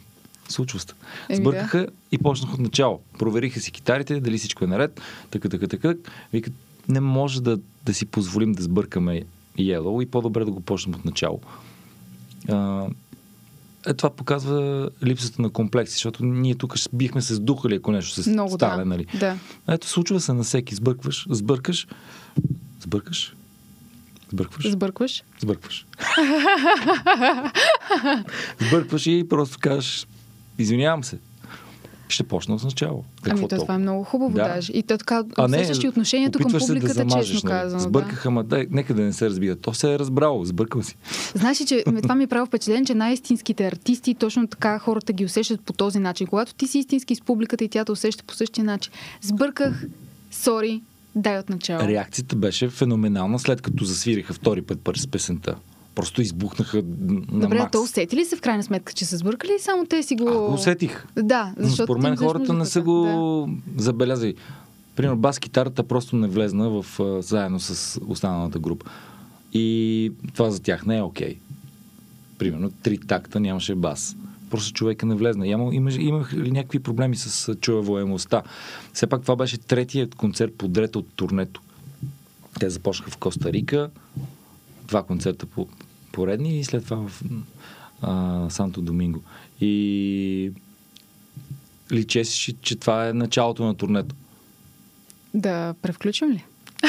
Случва 0.48 0.80
се. 0.80 0.86
Сбъркаха 1.32 1.78
да. 1.78 1.86
и 2.12 2.18
почнаха 2.18 2.54
от 2.54 2.60
начало. 2.60 3.00
Провериха 3.18 3.60
си 3.60 3.72
китарите, 3.72 4.20
дали 4.20 4.38
всичко 4.38 4.64
е 4.64 4.66
наред. 4.66 5.00
Така, 5.30 5.48
така, 5.48 5.66
така. 5.66 5.94
Викат, 6.32 6.52
не 6.88 7.00
може 7.00 7.42
да, 7.42 7.58
да 7.84 7.94
си 7.94 8.06
позволим 8.06 8.52
да 8.52 8.62
сбъркаме 8.62 9.22
Yellow 9.58 10.02
и 10.02 10.06
по-добре 10.06 10.44
да 10.44 10.50
го 10.50 10.60
почнем 10.60 10.94
от 10.94 11.04
начало. 11.04 11.40
А, 12.48 12.86
е, 13.86 13.94
това 13.94 14.10
показва 14.10 14.90
липсата 15.04 15.42
на 15.42 15.50
комплекси, 15.50 15.92
защото 15.92 16.24
ние 16.24 16.54
тук 16.54 16.74
бихме 16.92 17.22
се 17.22 17.34
сдухали, 17.34 17.74
ако 17.74 17.92
нещо 17.92 18.22
се 18.22 18.30
Много, 18.30 18.54
стане. 18.54 18.76
Да. 18.76 18.88
Нали? 18.88 19.06
да. 19.20 19.38
Ето, 19.68 19.88
случва 19.88 20.20
се 20.20 20.32
на 20.32 20.42
всеки. 20.42 20.74
Сбъркваш, 20.74 21.26
сбъркаш, 21.30 21.86
сбъркаш, 22.80 23.34
Сбъркваш? 24.32 24.70
Сбъркваш? 24.70 25.24
Сбъркваш. 25.40 25.86
Сбъркваш 28.68 29.06
и 29.06 29.26
просто 29.28 29.58
кажеш, 29.60 30.06
извинявам 30.58 31.04
се. 31.04 31.18
Ще 32.08 32.22
почна 32.22 32.54
от 32.54 32.64
начало. 32.64 33.04
Какво 33.22 33.38
ами 33.38 33.48
то 33.48 33.56
това 33.56 33.74
е 33.74 33.78
много 33.78 34.04
хубаво 34.04 34.34
да. 34.34 34.44
даже. 34.44 34.72
И 34.72 34.82
то 34.82 34.98
така 34.98 35.24
усещаш 35.38 35.84
и 35.84 35.88
отношението 35.88 36.38
към 36.38 36.52
публиката, 36.52 36.86
да 36.86 36.94
замажеш, 36.94 37.34
честно 37.34 37.50
нали? 37.50 37.60
казано. 37.60 37.80
Сбъркаха, 37.82 38.28
да. 38.28 38.30
ма 38.30 38.44
дай, 38.44 38.66
нека 38.70 38.94
да 38.94 39.02
не 39.02 39.12
се 39.12 39.26
разбира. 39.26 39.56
То 39.56 39.74
се 39.74 39.94
е 39.94 39.98
разбрало, 39.98 40.44
сбъркал 40.44 40.82
си. 40.82 40.96
Знаеш 41.34 41.60
ли, 41.60 41.66
че 41.66 41.84
това 42.02 42.14
ми 42.14 42.24
е 42.24 42.26
прави 42.26 42.46
впечатление, 42.46 42.84
че 42.84 42.94
най-истинските 42.94 43.66
артисти 43.66 44.14
точно 44.14 44.46
така 44.46 44.78
хората 44.78 45.12
ги 45.12 45.24
усещат 45.24 45.60
по 45.60 45.72
този 45.72 45.98
начин. 45.98 46.26
Когато 46.26 46.54
ти 46.54 46.66
си 46.66 46.78
истински 46.78 47.14
с 47.14 47.20
публиката 47.20 47.64
и 47.64 47.68
тя 47.68 47.84
те 47.84 47.92
усеща 47.92 48.24
по 48.24 48.34
същия 48.34 48.64
начин. 48.64 48.92
Сбърках, 49.22 49.86
сори, 50.30 50.82
Дай 51.16 51.38
от 51.38 51.48
начало. 51.48 51.88
Реакцията 51.88 52.36
беше 52.36 52.68
феноменална, 52.68 53.38
след 53.38 53.62
като 53.62 53.84
засвириха 53.84 54.34
втори 54.34 54.62
път 54.62 54.96
с 54.96 55.06
песента. 55.06 55.56
Просто 55.94 56.22
избухнаха 56.22 56.76
на 56.76 57.40
Добре, 57.40 57.58
макс. 57.58 57.72
то 57.72 57.82
усети 57.82 58.16
ли 58.16 58.24
се 58.24 58.36
в 58.36 58.40
крайна 58.40 58.62
сметка, 58.62 58.92
че 58.92 59.04
са 59.04 59.16
сбъркали 59.16 59.52
и 59.56 59.62
само 59.62 59.86
те 59.86 60.02
си 60.02 60.16
го... 60.16 60.28
А, 60.28 60.32
го 60.32 60.54
усетих. 60.54 61.06
Да, 61.16 61.54
защото... 61.56 61.84
според 61.84 62.02
мен 62.02 62.16
хората 62.16 62.52
не 62.52 62.64
са 62.64 62.82
го 62.82 63.04
да. 63.06 63.82
забелязали. 63.82 64.34
Примерно 64.96 65.18
бас-китарата 65.18 65.82
просто 65.82 66.16
не 66.16 66.28
влезна 66.28 66.70
в, 66.70 66.86
заедно 67.22 67.60
с 67.60 68.00
останалата 68.08 68.58
група. 68.58 68.86
И 69.52 70.12
това 70.34 70.50
за 70.50 70.62
тях 70.62 70.86
не 70.86 70.96
е 70.96 71.02
окей. 71.02 71.34
Okay. 71.34 71.38
Примерно 72.38 72.70
три 72.70 72.98
такта 72.98 73.40
нямаше 73.40 73.74
бас 73.74 74.16
просто 74.52 74.72
човека 74.72 75.06
не 75.06 75.14
влезна. 75.14 75.46
Има, 75.46 75.74
имах, 75.74 75.94
имах 75.98 76.32
ли 76.34 76.50
някакви 76.50 76.78
проблеми 76.78 77.16
с 77.16 77.54
чуваваемостта. 77.54 78.42
Все 78.92 79.06
пак 79.06 79.22
това 79.22 79.36
беше 79.36 79.58
третият 79.58 80.14
концерт 80.14 80.54
подред 80.58 80.96
от 80.96 81.14
турнето. 81.16 81.60
Те 82.60 82.70
започнаха 82.70 83.10
в 83.10 83.16
Коста 83.16 83.52
Рика, 83.52 83.90
два 84.88 85.02
концерта 85.02 85.46
по, 85.46 85.68
поредни 86.12 86.58
и 86.58 86.64
след 86.64 86.84
това 86.84 87.08
в 87.08 87.22
а, 88.02 88.50
Санто 88.50 88.82
Доминго. 88.82 89.22
И 89.60 90.52
личеше, 91.92 92.52
че, 92.60 92.76
това 92.76 93.08
е 93.08 93.12
началото 93.12 93.64
на 93.64 93.74
турнето. 93.74 94.14
Да 95.34 95.74
превключим 95.82 96.30
ли? 96.30 96.44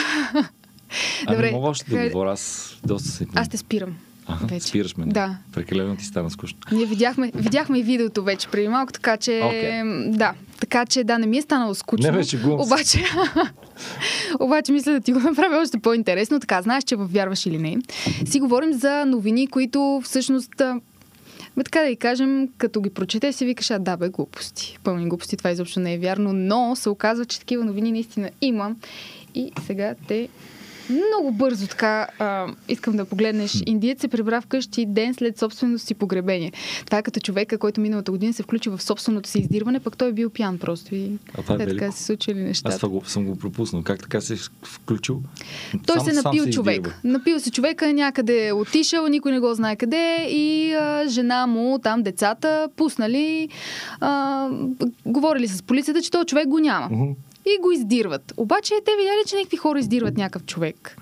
Ами 1.26 1.36
Добре, 1.36 1.52
мога 1.52 1.70
още 1.70 1.92
да 1.92 2.10
говоря, 2.10 2.32
аз 2.32 2.76
доста 2.86 3.10
се... 3.10 3.28
Аз 3.36 3.50
те 3.50 3.58
спирам. 3.58 3.98
Ага, 4.28 4.46
вече. 4.46 4.68
спираш 4.68 4.98
ме. 4.98 5.06
Да. 5.06 5.38
Прекалено 5.54 5.96
ти 5.96 6.06
стана 6.06 6.30
скучно. 6.30 6.60
Ние 6.72 6.86
видяхме, 6.86 7.32
видяхме 7.36 7.80
и 7.80 7.84
видеото 7.84 8.24
вече 8.24 8.48
преди 8.48 8.68
малко, 8.68 8.94
така 8.94 9.18
че... 9.18 9.42
Окей. 9.44 9.82
Да, 10.08 10.34
така 10.60 10.86
че 10.86 11.04
да, 11.04 11.20
не 11.20 11.28
ми 11.28 11.38
е 11.38 11.42
станало 11.42 11.76
скучно. 11.76 12.12
Не, 12.12 12.18
бе, 12.18 12.24
шегувам 12.24 12.60
се. 12.60 12.74
Обаче, 12.74 13.06
обаче 14.40 14.72
мисля 14.72 14.92
да 14.92 15.00
ти 15.00 15.14
го 15.14 15.20
направя 15.20 15.62
още 15.62 15.80
по-интересно. 15.80 16.40
Така, 16.40 16.62
знаеш, 16.62 16.84
че 16.84 16.96
вярваш 16.96 17.46
или 17.46 17.58
не. 17.58 17.78
Си 18.26 18.40
говорим 18.40 18.74
за 18.74 19.06
новини, 19.06 19.48
които 19.48 20.02
всъщност... 20.04 20.62
Бе, 21.58 21.64
така 21.64 21.80
да 21.82 21.88
и 21.88 21.96
кажем, 21.96 22.50
като 22.58 22.82
ги 22.82 22.90
прочете, 22.90 23.34
си 23.34 23.46
викаш, 23.46 23.72
а 23.72 23.80
да, 23.80 23.98
бе, 23.98 24.10
глупости. 24.10 24.78
Пълни 24.84 25.10
глупости, 25.10 25.38
това 25.38 25.52
изобщо 25.52 25.80
не 25.80 25.94
е 25.94 25.98
вярно, 25.98 26.34
но 26.34 26.76
се 26.76 26.90
оказва, 26.90 27.26
че 27.26 27.40
такива 27.40 27.66
новини 27.66 27.92
наистина 27.92 28.30
има. 28.42 28.76
И 29.36 29.52
сега 29.66 29.96
те 30.08 30.30
много 30.90 31.32
бързо 31.32 31.68
така 31.68 32.08
а, 32.20 32.48
искам 32.70 32.96
да 32.96 33.06
погледнеш. 33.06 33.64
Индиец 33.66 34.02
се 34.02 34.08
прибра 34.08 34.42
вкъщи 34.42 34.86
ден 34.86 35.14
след 35.14 35.40
собственото 35.40 35.80
си 35.80 35.94
погребение. 35.94 36.52
Това 36.86 36.98
е 36.98 37.04
като 37.04 37.20
човека, 37.20 37.58
който 37.58 37.82
миналата 37.82 38.12
година 38.12 38.34
се 38.34 38.44
включи 38.44 38.70
в 38.70 38.82
собственото 38.82 39.30
си 39.30 39.40
издирване, 39.40 39.80
пък 39.80 39.98
той 39.98 40.10
е 40.10 40.14
бил 40.14 40.30
пиян 40.30 40.58
просто. 40.58 40.96
И 40.96 41.12
А 41.34 41.42
това 41.42 41.56
е 41.56 41.68
така 41.68 41.92
се 41.92 42.04
случили 42.04 42.40
Аз 42.40 42.46
нещата. 42.46 42.76
това 42.78 42.90
го, 42.90 43.06
съм 43.06 43.26
го 43.26 43.36
пропуснал. 43.36 43.84
Как 43.84 44.00
така 44.00 44.22
се 44.22 44.36
включил? 44.64 45.22
Той 45.86 45.96
Сам- 45.96 46.06
се 46.06 46.14
сам 46.14 46.22
напил 46.26 46.44
се 46.44 46.50
човек. 46.50 46.76
издирва. 46.78 46.94
Напил 47.04 47.40
се 47.40 47.52
човека, 47.52 47.94
някъде 47.94 48.48
е 48.48 48.54
отишъл, 48.54 49.08
никой 49.08 49.32
не 49.32 49.40
го 49.40 49.54
знае 49.54 49.76
къде 49.76 49.94
и 50.26 50.44
а, 50.74 51.04
жена 51.08 51.48
му, 51.48 51.80
там 51.80 52.04
децата, 52.04 52.70
пуснали, 52.76 53.50
а, 54.00 54.50
говорили 55.06 55.48
с 55.48 55.62
полицията, 55.62 56.02
че 56.02 56.12
този 56.12 56.26
човек 56.26 56.48
го 56.48 56.60
няма. 56.60 56.90
Мгм. 56.92 57.12
И 57.46 57.62
го 57.62 57.72
издирват. 57.72 58.34
Обаче 58.38 58.74
те 58.86 58.92
видяли, 58.98 59.24
че 59.28 59.36
някакви 59.36 59.58
хора 59.58 59.80
издирват 59.80 60.18
някакъв 60.18 60.46
човек. 60.46 60.98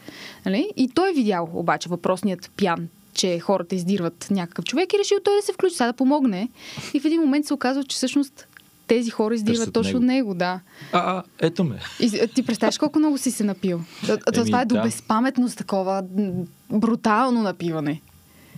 Нали? 0.46 0.70
И 0.78 0.90
той 0.90 1.10
е 1.10 1.14
видял 1.14 1.50
обаче 1.54 1.90
въпросният 1.90 2.52
пян 2.58 2.88
че 3.14 3.40
хората 3.40 3.76
издирват 3.76 4.28
някакъв 4.32 4.66
човек 4.66 4.94
и 4.94 5.00
решил 5.00 5.18
той 5.24 5.36
да 5.36 5.42
се 5.42 5.54
включи, 5.54 5.76
сега 5.76 5.88
да 5.88 5.94
помогне. 5.94 6.50
И 6.94 7.00
в 7.00 7.06
един 7.06 7.22
момент 7.22 7.46
се 7.46 7.54
оказва, 7.54 7.84
че 7.84 7.96
всъщност 7.96 8.48
тези 8.88 9.10
хора 9.10 9.36
издирват 9.36 9.74
точно 9.74 10.00
него. 10.00 10.06
него, 10.06 10.34
да. 10.34 10.60
А, 10.92 11.00
а, 11.00 11.24
ето 11.40 11.64
ме. 11.64 11.80
И 12.00 12.28
ти 12.36 12.46
представяш 12.46 12.78
колко 12.78 13.00
много 13.00 13.18
си 13.18 13.32
се 13.32 13.44
напил. 13.44 13.82
То, 14.08 14.18
Еми, 14.34 14.46
това 14.46 14.62
е 14.62 14.66
до 14.66 14.76
да. 14.76 14.82
безпаметност, 14.82 15.58
такова 15.58 16.04
брутално 16.72 17.42
напиване. 17.42 18.02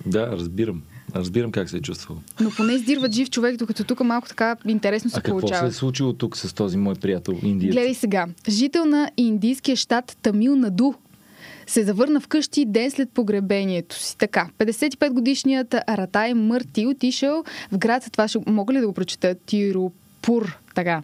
Да, 0.05 0.27
разбирам. 0.27 0.81
Разбирам 1.15 1.51
как 1.51 1.69
се 1.69 1.77
е 1.77 1.81
чувствал. 1.81 2.17
Но 2.41 2.49
поне 2.49 2.73
издирват 2.73 3.11
жив 3.11 3.29
човек, 3.29 3.57
докато 3.57 3.83
тук 3.83 3.99
малко 3.99 4.27
така 4.27 4.55
интересно 4.67 5.09
се 5.09 5.19
А 5.19 5.21
какво 5.21 5.39
получава. 5.39 5.71
се 5.71 5.75
е 5.75 5.79
случило 5.79 6.13
тук 6.13 6.37
с 6.37 6.53
този 6.53 6.77
мой 6.77 6.95
приятел 6.95 7.39
индиец? 7.43 7.73
Гледай 7.73 7.93
сега. 7.93 8.27
Жител 8.49 8.85
на 8.85 9.11
индийския 9.17 9.75
щат 9.75 10.17
Тамил 10.21 10.55
Наду 10.55 10.93
се 11.67 11.83
завърна 11.83 12.19
вкъщи 12.19 12.65
ден 12.65 12.91
след 12.91 13.09
погребението 13.09 13.95
си. 13.95 14.17
Така, 14.17 14.49
55-годишният 14.59 15.73
Ратай 15.89 16.33
Мърти 16.33 16.87
отишъл 16.87 17.43
в 17.71 17.77
град, 17.77 18.09
това 18.11 18.27
ще, 18.27 18.39
мога 18.47 18.73
ли 18.73 18.79
да 18.79 18.87
го 18.87 18.93
прочета? 18.93 19.35
Тиропур, 19.45 20.57
така. 20.75 21.01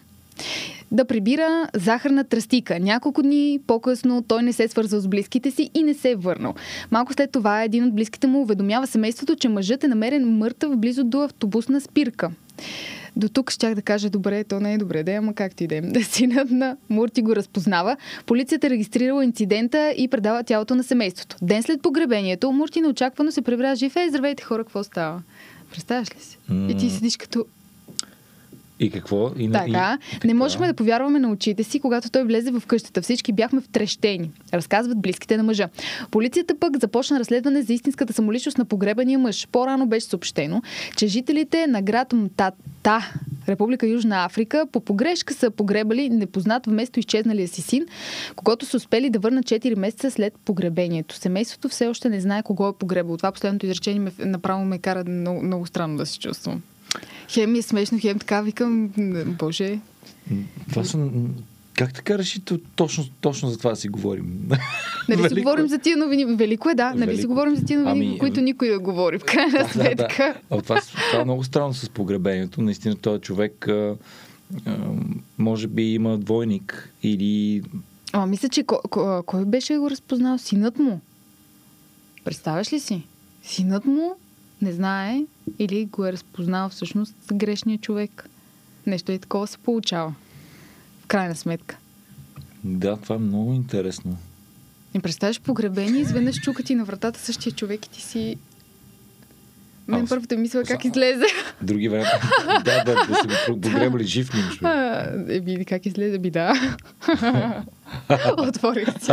Да 0.92 1.06
прибира 1.06 1.70
захарна 1.74 2.24
тръстика. 2.24 2.80
Няколко 2.80 3.22
дни 3.22 3.60
по-късно 3.68 4.24
той 4.28 4.44
не 4.44 4.54
се 4.54 4.64
е 4.64 4.68
свързал 4.68 5.00
с 5.00 5.08
близките 5.08 5.52
си 5.52 5.70
и 5.74 5.84
не 5.84 5.94
се 5.94 6.12
е 6.12 6.16
върнал. 6.16 6.54
Малко 6.92 7.14
след 7.14 7.32
това 7.32 7.64
един 7.64 7.84
от 7.84 7.96
близките 7.96 8.28
му 8.28 8.42
уведомява 8.42 8.88
семейството, 8.88 9.36
че 9.36 9.50
мъжът 9.50 9.84
е 9.84 9.88
намерен 9.88 10.38
мъртъв 10.38 10.78
близо 10.78 11.04
до 11.04 11.22
автобусна 11.22 11.82
спирка. 11.82 12.32
До 13.16 13.30
тук 13.30 13.52
щях 13.52 13.76
да 13.76 13.82
кажа, 13.82 14.10
добре, 14.10 14.44
то 14.44 14.60
не 14.60 14.74
е 14.74 14.78
добре, 14.78 15.04
да, 15.04 15.12
ама 15.12 15.34
както 15.34 15.64
и 15.64 15.68
да 15.68 15.76
е. 15.76 15.82
Синът 16.04 16.52
на 16.52 16.78
Мурти 16.90 17.22
го 17.22 17.36
разпознава. 17.36 17.98
Полицията 18.26 18.68
е 18.68 18.70
регистрирала 18.70 19.24
инцидента 19.24 19.94
и 19.98 20.08
предава 20.08 20.44
тялото 20.44 20.76
на 20.76 20.84
семейството. 20.84 21.36
Ден 21.42 21.64
след 21.64 21.82
погребението, 21.82 22.52
Мурти 22.52 22.82
неочаквано 22.82 23.32
се 23.32 23.42
прибра 23.42 23.76
жив. 23.76 23.96
Е, 23.96 24.10
здравейте 24.10 24.44
хора, 24.44 24.64
какво 24.64 24.84
става? 24.84 25.22
Представяш 25.72 26.16
ли 26.16 26.20
си? 26.20 26.38
И 26.70 26.78
ти 26.78 26.90
седиш 26.90 27.18
като 27.18 27.46
И 28.80 28.90
какво? 28.90 29.32
И, 29.38 29.52
така, 29.52 29.98
и, 30.24 30.28
не 30.28 30.34
можехме 30.34 30.68
да 30.68 30.74
повярваме 30.74 31.20
на 31.20 31.32
очите 31.32 31.64
си, 31.64 31.80
когато 31.80 32.10
той 32.10 32.24
влезе 32.24 32.52
в 32.52 32.64
къщата. 32.68 33.02
Всички 33.02 33.34
бяхме 33.34 33.62
втрещени, 33.62 34.32
разказват 34.54 35.02
близките 35.02 35.38
на 35.38 35.44
мъжа. 35.44 35.70
Полицията 36.12 36.56
пък 36.60 36.80
започна 36.80 37.20
разследване 37.20 37.62
за 37.62 37.74
истинската 37.74 38.14
самоличност 38.14 38.58
на 38.58 38.66
погребания 38.66 39.20
мъж. 39.20 39.48
По-рано 39.52 39.88
беше 39.88 40.06
съобщено, 40.06 40.62
че 40.98 41.08
жителите 41.08 41.68
на 41.68 41.82
град 41.82 42.14
Мтата, 42.14 43.12
Република 43.50 43.88
Южна 43.88 44.26
Африка, 44.26 44.66
по 44.72 44.80
погрешка 44.80 45.34
са 45.34 45.52
погребали 45.52 46.10
непознат 46.10 46.66
вместо 46.66 47.00
изчезналия 47.00 47.48
си 47.48 47.62
син, 47.62 47.86
когато 48.36 48.66
са 48.66 48.78
успели 48.78 49.10
да 49.10 49.20
върнат 49.20 49.46
4 49.46 49.76
месеца 49.76 50.12
след 50.12 50.34
погребението. 50.46 51.16
Семейството 51.16 51.70
все 51.70 51.88
още 51.88 52.10
не 52.10 52.22
знае 52.22 52.44
кого 52.44 52.68
е 52.68 52.74
погребал. 52.80 53.18
Това 53.18 53.32
последното 53.32 53.66
изречение 53.66 54.00
ме, 54.00 54.12
направо 54.20 54.66
ме 54.66 54.78
кара 54.78 55.04
много, 55.08 55.42
много 55.42 55.66
странно 55.66 55.98
да 55.98 56.06
се 56.06 56.20
чувствам. 56.20 56.62
Хем 57.30 57.56
е 57.56 57.62
смешно, 57.62 58.00
хем 58.02 58.20
така 58.20 58.42
викам, 58.42 58.90
боже. 59.40 59.80
Това 60.70 60.84
са... 60.84 61.10
Как 61.74 61.94
така 61.94 62.18
реши 62.18 62.40
то- 62.42 62.60
точно, 62.76 63.06
точно 63.22 63.50
за 63.50 63.58
това 63.58 63.70
да 63.70 63.76
си 63.76 63.88
говорим? 63.90 64.50
Нали 65.10 65.18
си 65.18 65.24
Велико 65.24 65.42
говорим 65.42 65.66
е. 65.66 65.68
за 65.68 65.78
тия 65.78 65.98
новини? 65.98 66.26
Велико 66.26 66.70
е, 66.70 66.76
да. 66.76 66.90
Нали 66.90 67.02
си 67.02 67.06
Велико. 67.08 67.28
говорим 67.28 67.56
за 67.56 67.66
тия 67.66 67.80
новини, 67.80 67.98
Ами, 67.98 68.08
ами, 68.08 68.20
които 68.20 68.42
никой 68.42 68.70
да 68.70 68.80
говори, 68.80 69.20
в 69.20 69.24
крайна 69.24 69.52
Да, 69.52 69.64
да, 69.64 69.70
сметка. 69.70 70.36
да. 70.50 70.58
А, 70.58 70.62
това, 70.62 70.82
това 71.12 71.22
е 71.22 71.26
много 71.26 71.44
странно 71.44 71.74
с 71.74 71.90
погребението. 71.90 72.62
Наистина 72.62 72.96
този 72.96 73.22
човек 73.22 73.68
а, 73.68 73.96
а, 74.66 74.78
може 75.38 75.68
би 75.68 75.94
има 75.94 76.18
двойник 76.18 76.94
или 77.04 77.62
Ама 78.14 78.26
мисля, 78.26 78.50
че 78.50 78.64
кой, 78.64 78.80
кой 79.24 79.46
беше 79.46 79.78
го 79.78 79.90
разпознал? 79.90 80.38
Синът 80.38 80.80
му. 80.80 81.00
Представяш 82.26 82.74
ли 82.74 82.80
си? 82.80 83.04
Синът 83.44 83.86
му 83.86 84.16
не 84.62 84.72
знае 84.72 85.24
или 85.60 85.86
го 85.86 86.06
е 86.06 86.12
разпознал 86.12 86.70
всъщност 86.70 87.16
грешния 87.34 87.78
човек. 87.78 88.30
Нещо 88.88 89.12
и 89.12 89.20
такова 89.20 89.48
се 89.48 89.58
получава. 89.58 90.14
В 91.02 91.08
крайна 91.08 91.36
сметка. 91.36 91.78
Да, 92.64 92.98
това 92.98 93.16
е 93.16 93.20
много 93.20 93.54
интересно. 93.54 94.18
И 94.94 95.00
представяш 95.00 95.42
погребение, 95.42 96.02
изведнъж 96.02 96.42
чука 96.42 96.64
ти 96.64 96.76
на 96.76 96.86
вратата 96.86 97.20
същия 97.20 97.52
човек 97.54 97.86
и 97.86 97.90
ти 97.90 98.02
си... 98.02 98.38
Мен 99.88 100.04
Аз- 100.04 100.10
първата 100.10 100.38
мисъл 100.38 100.60
е 100.60 100.64
как 100.64 100.86
излезе. 100.86 101.26
Други 101.62 101.90
време. 101.90 102.06
да, 102.66 102.84
да, 102.84 102.96
да 102.96 103.54
го 103.54 103.62
погребали 103.62 104.04
жив 104.04 104.30
ми. 104.34 104.70
Еби, 105.28 105.66
как 105.66 105.86
излезе? 105.86 106.20
Би 106.20 106.32
да. 106.32 106.54
Отворих 108.38 108.90
си. 109.02 109.12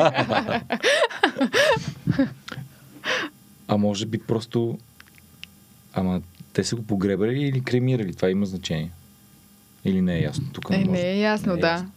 А 3.69 3.77
може 3.77 4.07
би 4.07 4.19
просто... 4.19 4.79
Ама 5.97 6.21
те 6.53 6.65
са 6.65 6.77
го 6.77 6.83
погребали 6.83 7.43
или 7.43 7.61
кремирали? 7.61 8.15
Това 8.15 8.31
има 8.31 8.47
значение. 8.47 8.91
Или 9.85 10.03
не 10.03 10.15
е 10.15 10.23
ясно? 10.23 10.47
Тук 10.53 10.65
Е, 10.71 10.79
може. 10.79 10.91
не 10.91 11.11
е 11.11 11.19
ясно, 11.19 11.53
Не 11.53 11.59
е 11.59 11.63
да. 11.63 11.69
ясно. 11.69 11.91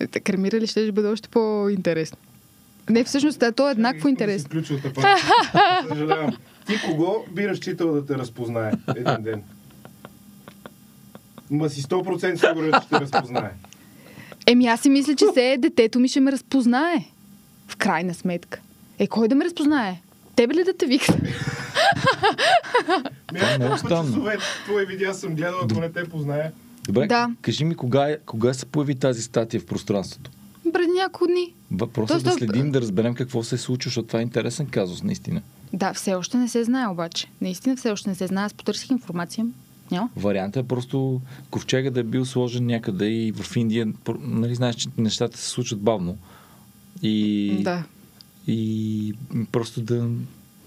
Е, 0.00 0.06
Кремирали 0.06 0.66
ще 0.66 0.82
ще 0.82 0.92
бъде 0.92 1.08
още 1.08 1.28
по-интересно. 1.28 2.18
Не, 2.90 3.04
всъщност, 3.04 3.38
да, 3.38 3.52
то 3.52 3.68
е 3.68 3.72
еднакво 3.72 4.08
интересно. 4.08 4.62
Ти 6.66 6.74
кого 6.86 7.24
би 7.32 7.48
разчитал 7.48 7.92
да 7.92 8.06
те 8.06 8.14
разпознае 8.14 8.72
един 8.96 9.22
ден? 9.22 9.42
Ма 11.50 11.70
си 11.70 11.82
100% 11.82 12.16
сигурен, 12.48 12.72
че 12.72 12.86
ще 12.86 13.00
разпознае. 13.00 13.50
Еми, 14.46 14.66
аз 14.66 14.80
си 14.80 14.90
мисля, 14.90 15.14
че 15.16 15.24
се 15.34 15.56
детето 15.58 16.00
ми 16.00 16.08
ще 16.08 16.20
ме 16.20 16.32
разпознае. 16.32 17.04
В 17.68 17.76
крайна 17.76 18.14
сметка. 18.14 18.60
Е, 18.98 19.06
кой 19.06 19.28
да 19.28 19.34
ме 19.34 19.44
разпознае? 19.44 20.00
Тебе 20.36 20.54
ли 20.54 20.64
да 20.64 20.72
те? 20.72 20.86
Ми 20.86 20.98
Това 23.38 23.64
е 23.64 23.78
часове 23.78 24.38
твои 24.64 24.86
видеа 24.86 25.14
съм 25.14 25.34
гледал, 25.34 25.58
ако 25.62 25.80
не 25.80 25.92
те 25.92 26.04
познае. 26.04 26.52
Добре, 26.86 27.06
Да. 27.06 27.30
кажи 27.42 27.64
ми 27.64 27.74
кога, 27.74 28.08
е, 28.08 28.18
кога 28.26 28.54
се 28.54 28.66
появи 28.66 28.94
тази 28.94 29.22
статия 29.22 29.60
в 29.60 29.66
пространството? 29.66 30.30
Преди 30.72 30.92
няколко 30.92 31.26
дни. 31.26 31.54
Въпросът 31.70 32.20
е 32.20 32.24
Тоест, 32.24 32.24
да 32.24 32.32
следим, 32.46 32.72
да 32.72 32.80
разберем 32.80 33.14
какво 33.14 33.42
се 33.42 33.54
е 33.54 33.58
случило, 33.58 33.90
защото 33.90 34.06
това 34.06 34.18
е 34.18 34.22
интересен 34.22 34.66
казус, 34.66 35.02
наистина. 35.02 35.42
Да, 35.72 35.94
все 35.94 36.14
още 36.14 36.36
не 36.36 36.48
се 36.48 36.64
знае 36.64 36.88
обаче. 36.88 37.26
Наистина 37.40 37.76
все 37.76 37.90
още 37.90 38.08
не 38.08 38.14
се 38.14 38.26
знае. 38.26 38.44
Аз 38.44 38.54
потърсих 38.54 38.90
информация. 38.90 39.46
Няма. 39.90 40.08
Вариантът 40.16 40.64
е 40.64 40.68
просто 40.68 41.20
ковчега 41.50 41.90
да 41.90 42.00
е 42.00 42.02
бил 42.02 42.24
сложен 42.24 42.66
някъде 42.66 43.06
и 43.06 43.32
в 43.32 43.56
Индия, 43.56 43.86
нали 44.20 44.54
знаеш, 44.54 44.76
че 44.76 44.88
нещата 44.98 45.38
се 45.38 45.48
случват 45.48 45.80
бавно. 45.80 46.18
И, 47.02 47.56
Да. 47.62 47.82
И 48.46 49.14
просто 49.52 49.80
да, 49.80 50.08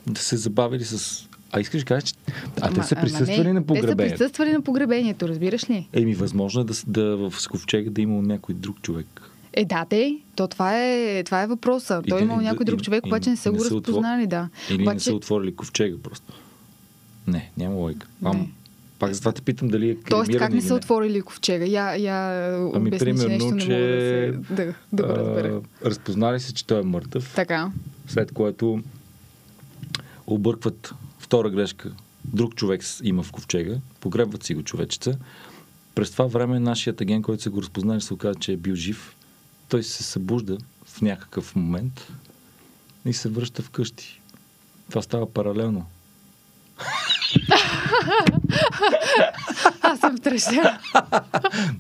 да 0.08 0.20
се 0.20 0.38
забавили 0.38 0.84
с... 0.86 1.28
А 1.52 1.60
искаш 1.60 1.82
да 1.82 1.86
кажеш, 1.86 2.10
че... 2.10 2.16
А 2.62 2.74
те 2.74 2.84
са 2.84 2.96
присъствали 2.96 3.44
не, 3.44 3.54
на 3.54 3.62
Те 3.62 3.68
са 3.68 3.82
погребението. 3.82 4.18
присъствали 4.18 4.52
на 4.52 4.62
погребението, 4.62 5.28
разбираш 5.28 5.70
ли? 5.70 5.88
Еми, 5.94 6.16
възможно 6.16 6.62
е 6.62 6.64
да, 6.64 6.74
да 6.88 7.18
в 7.18 7.34
с 7.38 7.48
ковчега 7.48 7.90
да 7.90 8.02
има 8.02 8.22
някой 8.22 8.56
друг 8.56 8.82
човек. 8.82 9.22
Е, 9.54 9.66
да, 9.66 9.86
те. 9.86 10.18
То 10.36 10.48
това 10.48 10.84
е, 10.84 11.24
това 11.24 11.44
е 11.44 11.48
въпроса. 11.48 12.02
И 12.06 12.10
Той 12.10 12.18
да 12.20 12.24
имал 12.24 12.38
не- 12.38 12.44
някой 12.44 12.66
да- 12.66 12.72
друг 12.72 12.82
и- 12.82 12.84
човек, 12.84 13.04
и 13.06 13.10
обаче 13.10 13.30
не 13.30 13.38
са 13.38 13.52
го 13.52 13.66
разпознали, 13.66 14.28
да. 14.28 14.50
Или 14.70 14.82
обаче... 14.82 14.94
не 14.94 15.00
са 15.00 15.16
отворили 15.16 15.56
ковчега 15.56 15.98
просто. 15.98 16.34
Не, 17.28 17.52
няма 17.58 17.76
лойка. 17.76 18.08
Не. 18.22 18.50
Пак 19.04 19.14
затова 19.14 19.32
те 19.32 19.42
питам 19.42 19.68
дали 19.68 19.90
е 19.90 19.98
Тоест, 20.10 20.38
как 20.38 20.54
не 20.54 20.62
са 20.62 20.76
отворили 20.76 21.22
ковчега? 21.22 21.66
Я, 21.66 21.96
я 21.96 22.70
Ами, 22.74 22.92
примерно, 22.92 23.30
нещо 23.30 23.56
не 23.56 23.62
че- 23.62 23.68
мога 23.68 23.84
да, 23.86 24.00
се, 24.00 24.54
да, 24.54 24.74
да 24.94 25.04
го 25.04 25.10
разбера. 25.10 25.62
А, 25.84 25.90
разпознали 25.90 26.40
се, 26.40 26.54
че 26.54 26.66
той 26.66 26.80
е 26.80 26.84
мъртъв, 26.84 27.34
Така. 27.36 27.72
след 28.08 28.32
което 28.32 28.84
объркват 30.28 30.94
втора 31.20 31.50
грешка. 31.50 31.92
Друг 32.26 32.56
човек 32.56 32.82
има 33.04 33.24
в 33.24 33.32
ковчега, 33.32 33.76
погребват 34.00 34.44
си 34.44 34.56
го 34.56 34.64
човечеца. 34.64 35.18
През 35.96 36.12
това 36.12 36.26
време 36.26 36.60
нашият 36.60 37.02
агент, 37.02 37.26
който 37.26 37.44
са 37.44 37.50
го 37.50 37.62
разпознали, 37.62 38.02
се 38.02 38.14
оказа, 38.14 38.40
че 38.40 38.52
е 38.52 38.58
бил 38.58 38.76
жив. 38.76 39.16
Той 39.70 39.84
се 39.84 40.04
събужда 40.04 40.58
в 40.86 41.02
някакъв 41.02 41.56
момент 41.56 42.08
и 43.06 43.14
се 43.14 43.30
връща 43.30 43.62
вкъщи. 43.62 44.22
Това 44.90 45.02
става 45.02 45.34
паралелно. 45.34 45.86
Аз 49.82 50.00
съм 50.00 50.18
втрещена. 50.18 50.80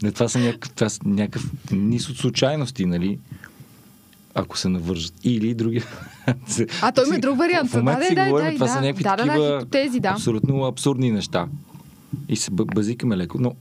Не, 0.04 0.12
това 0.12 0.28
са 0.30 0.40
някакъв, 0.40 0.72
това 0.72 0.90
са 0.90 1.00
някакъв 1.06 1.52
низ 1.72 2.10
от 2.10 2.18
случайности, 2.18 2.86
нали? 2.86 3.20
Ако 4.36 4.58
се 4.58 4.70
навържат. 4.70 5.14
Или 5.24 5.54
други. 5.54 5.84
А, 6.82 6.92
той 6.92 7.08
има 7.08 7.20
друг 7.20 7.38
вариант. 7.38 7.70
В 7.70 7.74
момента 7.74 8.00
Да, 8.00 8.06
си 8.06 8.16
да, 8.16 8.26
говорим, 8.26 8.48
да, 8.48 8.54
това 8.54 8.68
да. 8.68 8.74
са 8.74 8.82
някакви 8.82 9.04
Да, 9.04 9.16
да, 9.16 9.26
да, 9.26 9.32
такива 9.32 9.60
хипотези, 9.60 10.00
да. 10.00 10.10
абсолютно 10.10 10.64
абсурдни 10.66 11.12
неща. 11.12 11.48
И 12.30 12.36
се 12.36 12.52
базикаме 12.52 13.18
леко. 13.18 13.38
Но 13.40 13.56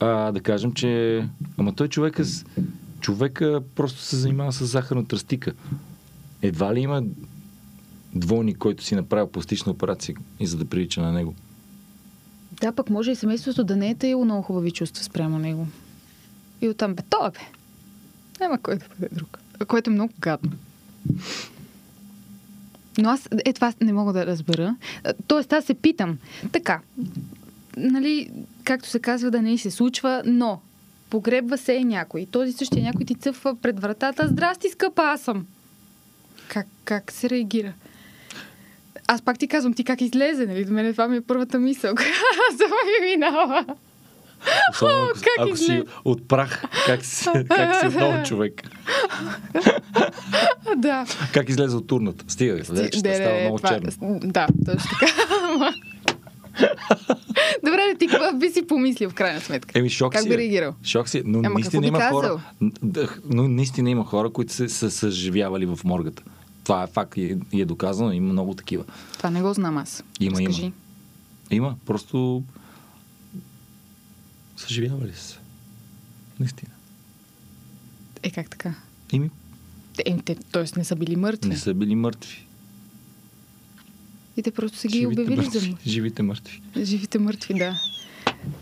а, 0.00 0.32
да 0.32 0.40
кажем, 0.40 0.72
че... 0.72 1.24
Ама 1.58 1.74
той 1.74 1.88
човека, 1.88 2.24
човека 3.00 3.60
просто 3.74 4.00
се 4.00 4.16
занимава 4.16 4.52
с 4.52 4.64
захарна 4.64 5.04
тръстика. 5.04 5.52
Едва 6.42 6.74
ли 6.74 6.80
има 6.80 7.02
двойник, 8.14 8.58
който 8.58 8.84
си 8.84 8.94
направил 8.94 9.26
пластична 9.26 9.72
операция 9.72 10.14
и 10.40 10.46
за 10.46 10.56
да 10.56 10.64
прилича 10.64 11.02
на 11.02 11.12
него. 11.12 11.34
Да, 12.60 12.72
пък 12.72 12.90
може 12.90 13.10
и 13.10 13.16
семейството 13.16 13.64
да 13.64 13.76
не 13.76 13.90
е 13.90 13.94
тъй 13.94 14.14
много 14.14 14.42
хубави 14.42 14.70
чувства 14.70 15.04
спрямо 15.04 15.38
него. 15.38 15.66
И 16.60 16.68
оттам, 16.68 16.94
бе, 16.94 17.02
той 17.10 17.28
е, 17.28 17.30
бе. 17.30 17.38
Няма 18.40 18.58
кой 18.58 18.76
да 18.76 18.84
бъде 18.88 19.14
друг. 19.14 19.38
Което 19.68 19.90
е 19.90 19.92
много 19.92 20.12
гадно. 20.20 20.52
Но 22.98 23.10
аз, 23.10 23.28
е, 23.44 23.52
това 23.52 23.72
не 23.80 23.92
мога 23.92 24.12
да 24.12 24.26
разбера. 24.26 24.76
Тоест, 25.26 25.52
аз 25.52 25.64
се 25.64 25.74
питам. 25.74 26.18
Така, 26.52 26.80
нали, 27.76 28.30
както 28.64 28.88
се 28.88 28.98
казва, 28.98 29.30
да 29.30 29.42
не 29.42 29.58
се 29.58 29.70
случва, 29.70 30.22
но 30.26 30.60
погребва 31.10 31.58
се 31.58 31.84
някой. 31.84 32.26
Този 32.30 32.52
същия 32.52 32.82
някой 32.82 33.04
ти 33.04 33.14
цъфва 33.14 33.56
пред 33.56 33.80
вратата. 33.80 34.28
Здрасти, 34.28 34.68
скъпа, 34.68 35.02
аз 35.02 35.20
съм. 35.20 35.46
Как, 36.48 36.66
как 36.84 37.12
се 37.12 37.30
реагира? 37.30 37.72
Аз 39.06 39.22
пак 39.22 39.38
ти 39.38 39.48
казвам, 39.48 39.74
ти 39.74 39.84
как 39.84 40.00
излезе, 40.00 40.46
нали? 40.46 40.64
До 40.64 40.72
мен 40.72 40.92
това 40.92 41.08
ми 41.08 41.16
е 41.16 41.20
първата 41.20 41.58
мисъл. 41.58 41.94
Само 42.58 42.74
ми 43.00 43.10
минава. 43.10 43.64
Особено 44.72 45.02
ако, 45.04 45.14
как 45.14 45.46
ако 45.46 45.56
си 45.56 45.82
от 46.04 46.28
прах, 46.28 46.62
как 46.86 47.04
си, 47.04 47.24
как 47.48 47.80
си 47.80 47.86
отново 47.86 48.22
човек. 48.24 48.62
да. 50.76 51.04
Как 51.34 51.48
излезе 51.48 51.76
от 51.76 51.86
турната? 51.86 52.24
Стига, 52.28 52.64
ще 52.64 52.72
Де, 53.02 53.14
става 53.14 53.40
много 53.40 53.56
това- 53.56 53.68
черно. 53.68 53.90
Да, 54.22 54.46
точно 54.66 54.90
така. 55.00 55.12
Добре, 57.64 57.94
ти 57.98 58.06
какво 58.06 58.38
би 58.38 58.50
си 58.50 58.66
помислил 58.66 59.10
в 59.10 59.14
крайна 59.14 59.40
сметка? 59.40 59.78
Еми, 59.78 59.90
шок 59.90 60.12
Как 60.12 60.22
си 60.22 60.28
би 60.28 60.34
е. 60.34 60.38
реагирал? 60.38 60.74
Шок 60.84 61.08
си 61.08 61.18
е. 61.18 61.22
Но 61.24 61.38
Ама 61.38 61.50
наистина 61.50 61.86
има 61.86 61.98
казал? 61.98 62.20
хора. 62.20 62.40
Да, 62.82 63.08
Но 63.24 63.48
наистина 63.48 63.90
има 63.90 64.04
хора, 64.04 64.30
които 64.30 64.52
се 64.52 64.68
са 64.68 64.90
съживявали 64.90 65.66
в 65.66 65.78
моргата. 65.84 66.22
Това 66.64 66.82
е 66.82 66.86
факт 66.86 67.16
и 67.16 67.24
е, 67.24 67.38
и 67.52 67.60
е 67.60 67.66
доказано. 67.66 68.12
Има 68.12 68.32
много 68.32 68.54
такива. 68.54 68.84
Това 69.12 69.30
не 69.30 69.42
го 69.42 69.54
знам 69.54 69.76
аз. 69.78 70.04
Има, 70.20 70.36
Скажи. 70.36 70.62
има. 70.62 70.72
Има. 71.50 71.76
Просто 71.86 72.42
съживявали 74.56 75.12
се. 75.12 75.38
Наистина. 76.40 76.70
Е, 78.22 78.30
как 78.30 78.50
така? 78.50 78.74
Ими 79.12 79.30
Е, 79.98 80.16
те, 80.18 80.36
тоест 80.52 80.76
не 80.76 80.84
са 80.84 80.96
били 80.96 81.16
мъртви. 81.16 81.48
не 81.48 81.56
са 81.56 81.74
били 81.74 81.94
мъртви. 81.94 82.46
И 84.36 84.42
те 84.42 84.50
просто 84.50 84.78
са 84.78 84.88
ги 84.88 84.98
Живите 84.98 85.20
обявили 85.20 85.36
за 85.36 85.42
мъртви. 85.44 85.70
мъртви. 85.70 85.90
Живите 85.90 86.22
мъртви. 86.22 86.62
Живите 86.78 87.18
мъртви, 87.18 87.54
да. 87.54 87.80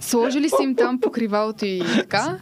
Сложили 0.01 0.49
си 0.49 0.63
им 0.63 0.77
там 0.77 1.01
покривалото 1.01 1.65
и 1.65 1.83
така. 1.95 2.39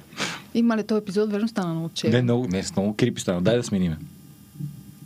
Има 0.54 0.76
ли 0.76 0.84
този 0.84 0.98
епизод, 0.98 1.30
верно 1.30 1.48
стана 1.48 1.70
много 1.70 1.88
Не, 1.88 1.94
черен. 1.94 2.24
много, 2.24 2.48
не, 2.48 2.62
с 2.62 2.72
много 2.72 2.96
крипи 2.96 3.20
стана. 3.20 3.42
Дай 3.42 3.56
да 3.56 3.62
смениме. 3.62 3.98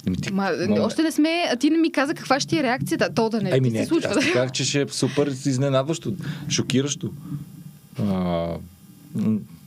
Еми, 0.06 0.16
ти, 0.16 0.32
Ма, 0.32 0.50
още 0.80 1.02
не 1.02 1.12
сме, 1.12 1.44
а 1.52 1.56
ти 1.56 1.70
не 1.70 1.78
ми 1.78 1.92
каза 1.92 2.14
каква 2.14 2.40
ще 2.40 2.58
е 2.58 2.62
реакцията. 2.62 3.14
То 3.14 3.28
да 3.28 3.40
не 3.40 3.50
Еми 3.50 3.68
ти 3.68 3.74
не, 3.74 3.82
се 3.82 3.88
случва. 3.88 4.10
аз 4.10 4.24
ти 4.24 4.32
казах, 4.32 4.52
че 4.52 4.64
ще 4.64 4.80
е 4.80 4.86
супер 4.88 5.26
изненадващо, 5.26 6.12
шокиращо, 6.50 7.12
а, 7.98 8.48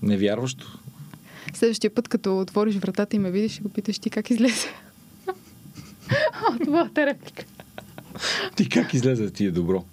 невярващо. 0.01 0.79
Следващия 1.53 1.95
път, 1.95 2.07
като 2.07 2.39
отвориш 2.39 2.75
вратата 2.75 3.15
и 3.15 3.19
ме 3.19 3.31
видиш, 3.31 3.51
ще 3.51 3.61
го 3.61 3.69
питаш 3.69 3.99
ти 3.99 4.09
как 4.09 4.29
излезе. 4.29 4.67
От 6.53 6.67
моята 6.67 7.05
реплика. 7.05 7.43
Ти 8.55 8.69
как 8.69 8.93
излезе 8.93 9.29
ти 9.29 9.45
е 9.45 9.51
добро? 9.51 9.83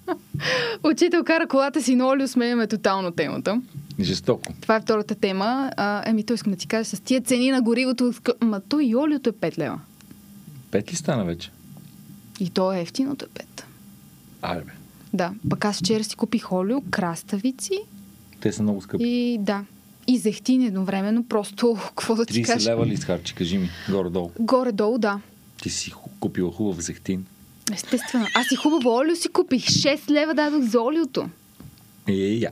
Учител 0.83 1.23
кара 1.23 1.47
колата 1.47 1.81
си 1.83 1.95
на 1.95 2.07
Олио, 2.07 2.27
сменяме 2.27 2.67
тотално 2.67 3.11
темата. 3.11 3.61
Жестоко. 3.99 4.53
Това 4.61 4.75
е 4.75 4.81
втората 4.81 5.15
тема. 5.15 5.71
А, 5.77 6.09
еми, 6.09 6.23
той 6.23 6.35
искам 6.35 6.51
да 6.53 6.57
ти 6.57 6.67
кажа, 6.67 6.85
с 6.85 6.99
тия 6.99 7.21
цени 7.21 7.51
на 7.51 7.61
горивото, 7.61 8.13
ма 8.41 8.61
то 8.69 8.79
и 8.79 8.95
олиото 8.95 9.29
е 9.29 9.33
5 9.33 9.57
лева. 9.57 9.79
Пет 10.73 10.91
ли 10.91 10.95
стана 10.95 11.25
вече? 11.25 11.51
И 12.39 12.49
то 12.49 12.73
е 12.73 12.81
ефтиното 12.81 13.25
е 13.25 13.27
5. 13.27 13.63
Айде 14.41 14.63
бе. 14.63 14.71
Да, 15.13 15.33
пък 15.49 15.65
аз 15.65 15.79
вчера 15.79 16.03
си 16.03 16.15
купих 16.15 16.51
олио, 16.51 16.81
краставици 16.89 17.79
Те 18.39 18.51
са 18.51 18.63
много 18.63 18.81
скъпи. 18.81 19.03
и 19.03 19.37
да. 19.41 19.65
И 20.07 20.17
зехтин 20.17 20.61
едновременно, 20.61 21.23
просто, 21.23 21.77
какво 21.87 22.15
да 22.15 22.25
ти 22.25 22.43
30 22.43 22.45
кажа? 22.45 22.69
лева 22.69 22.85
ли 22.85 22.93
изхарчи, 22.93 23.35
кажи 23.35 23.57
ми, 23.57 23.69
горе-долу. 23.89 24.31
Горе-долу, 24.39 24.97
да. 24.97 25.19
Ти 25.61 25.69
си 25.69 25.93
купила 26.19 26.51
хубав 26.51 26.81
зехтин. 26.81 27.25
Естествено. 27.73 28.25
Аз 28.35 28.51
и 28.51 28.55
хубаво 28.55 28.89
олио 28.89 29.15
си 29.15 29.29
купих. 29.29 29.65
6 29.65 30.09
лева 30.09 30.33
дадох 30.33 30.63
за 30.63 30.81
олиото. 30.81 31.29
Е, 32.07 32.13
я. 32.13 32.51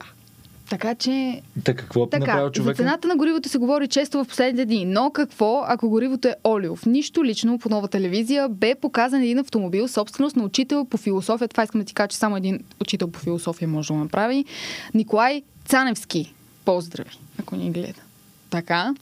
Така 0.71 0.95
че 0.95 1.41
Та 1.63 1.73
какво 1.73 2.05
би 2.05 2.09
Така, 2.09 2.25
направил 2.25 2.47
за 2.47 2.51
човека? 2.51 2.77
цената 2.77 3.07
на 3.07 3.15
горивото 3.15 3.49
се 3.49 3.57
говори 3.57 3.87
често 3.87 4.23
в 4.23 4.27
последните 4.27 4.65
дни. 4.65 4.85
Но 4.85 5.11
какво, 5.11 5.63
ако 5.67 5.89
горивото 5.89 6.27
е 6.27 6.35
олиов? 6.47 6.85
Нищо 6.85 7.23
лично 7.23 7.59
по 7.59 7.69
нова 7.69 7.87
телевизия 7.87 8.49
бе 8.49 8.75
показан 8.75 9.21
един 9.21 9.39
автомобил, 9.39 9.87
собственост 9.87 10.35
на 10.35 10.43
учител 10.43 10.85
по 10.85 10.97
философия. 10.97 11.47
Това 11.47 11.63
искам 11.63 11.81
да 11.81 11.85
ти 11.85 11.93
кажа, 11.93 12.07
че 12.07 12.17
само 12.17 12.37
един 12.37 12.59
учител 12.81 13.07
по 13.07 13.19
философия 13.19 13.67
може 13.67 13.87
да 13.87 13.93
го 13.93 13.99
направи. 13.99 14.45
Николай 14.93 15.41
Цаневски. 15.65 16.33
Поздрави, 16.65 17.17
ако 17.39 17.55
ни 17.55 17.71
гледа. 17.71 18.01
Така. 18.49 18.93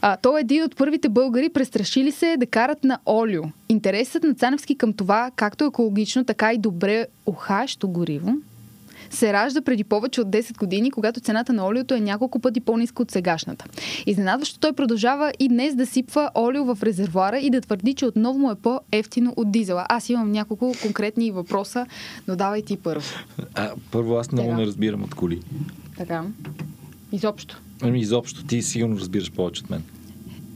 А, 0.00 0.16
той 0.16 0.38
е 0.38 0.40
един 0.40 0.62
от 0.64 0.76
първите 0.76 1.08
българи, 1.08 1.48
престрашили 1.48 2.12
се 2.12 2.36
да 2.38 2.46
карат 2.46 2.84
на 2.84 2.98
олио. 3.06 3.42
Интересът 3.68 4.22
на 4.22 4.34
Цаневски 4.34 4.78
към 4.78 4.92
това, 4.92 5.30
както 5.36 5.64
екологично, 5.64 6.24
така 6.24 6.52
и 6.52 6.58
добре 6.58 7.06
ухащо 7.26 7.88
гориво, 7.88 8.34
се 9.10 9.32
ражда 9.32 9.62
преди 9.62 9.84
повече 9.84 10.20
от 10.20 10.28
10 10.28 10.58
години, 10.58 10.90
когато 10.90 11.20
цената 11.20 11.52
на 11.52 11.66
олиото 11.66 11.94
е 11.94 12.00
няколко 12.00 12.38
пъти 12.38 12.60
по-ниска 12.60 13.02
от 13.02 13.10
сегашната. 13.10 13.64
Изненадващо 14.06 14.58
той 14.58 14.72
продължава 14.72 15.32
и 15.38 15.48
днес 15.48 15.74
да 15.74 15.86
сипва 15.86 16.30
олио 16.36 16.64
в 16.64 16.82
резервуара 16.82 17.38
и 17.38 17.50
да 17.50 17.60
твърди, 17.60 17.94
че 17.94 18.06
отново 18.06 18.38
му 18.38 18.50
е 18.50 18.54
по-ефтино 18.54 19.34
от 19.36 19.52
дизела. 19.52 19.86
Аз 19.88 20.08
имам 20.08 20.32
няколко 20.32 20.74
конкретни 20.82 21.30
въпроса, 21.30 21.86
но 22.28 22.36
давай 22.36 22.62
ти 22.62 22.76
първо. 22.76 23.06
А, 23.54 23.70
първо, 23.90 24.16
аз 24.16 24.32
много 24.32 24.54
не 24.54 24.66
разбирам 24.66 25.04
от 25.04 25.14
коли. 25.14 25.40
Така. 25.96 26.24
Изобщо. 27.12 27.60
Ами 27.82 28.00
изобщо, 28.00 28.44
ти 28.44 28.62
сигурно 28.62 28.98
разбираш 28.98 29.32
повече 29.32 29.62
от 29.64 29.70
мен. 29.70 29.82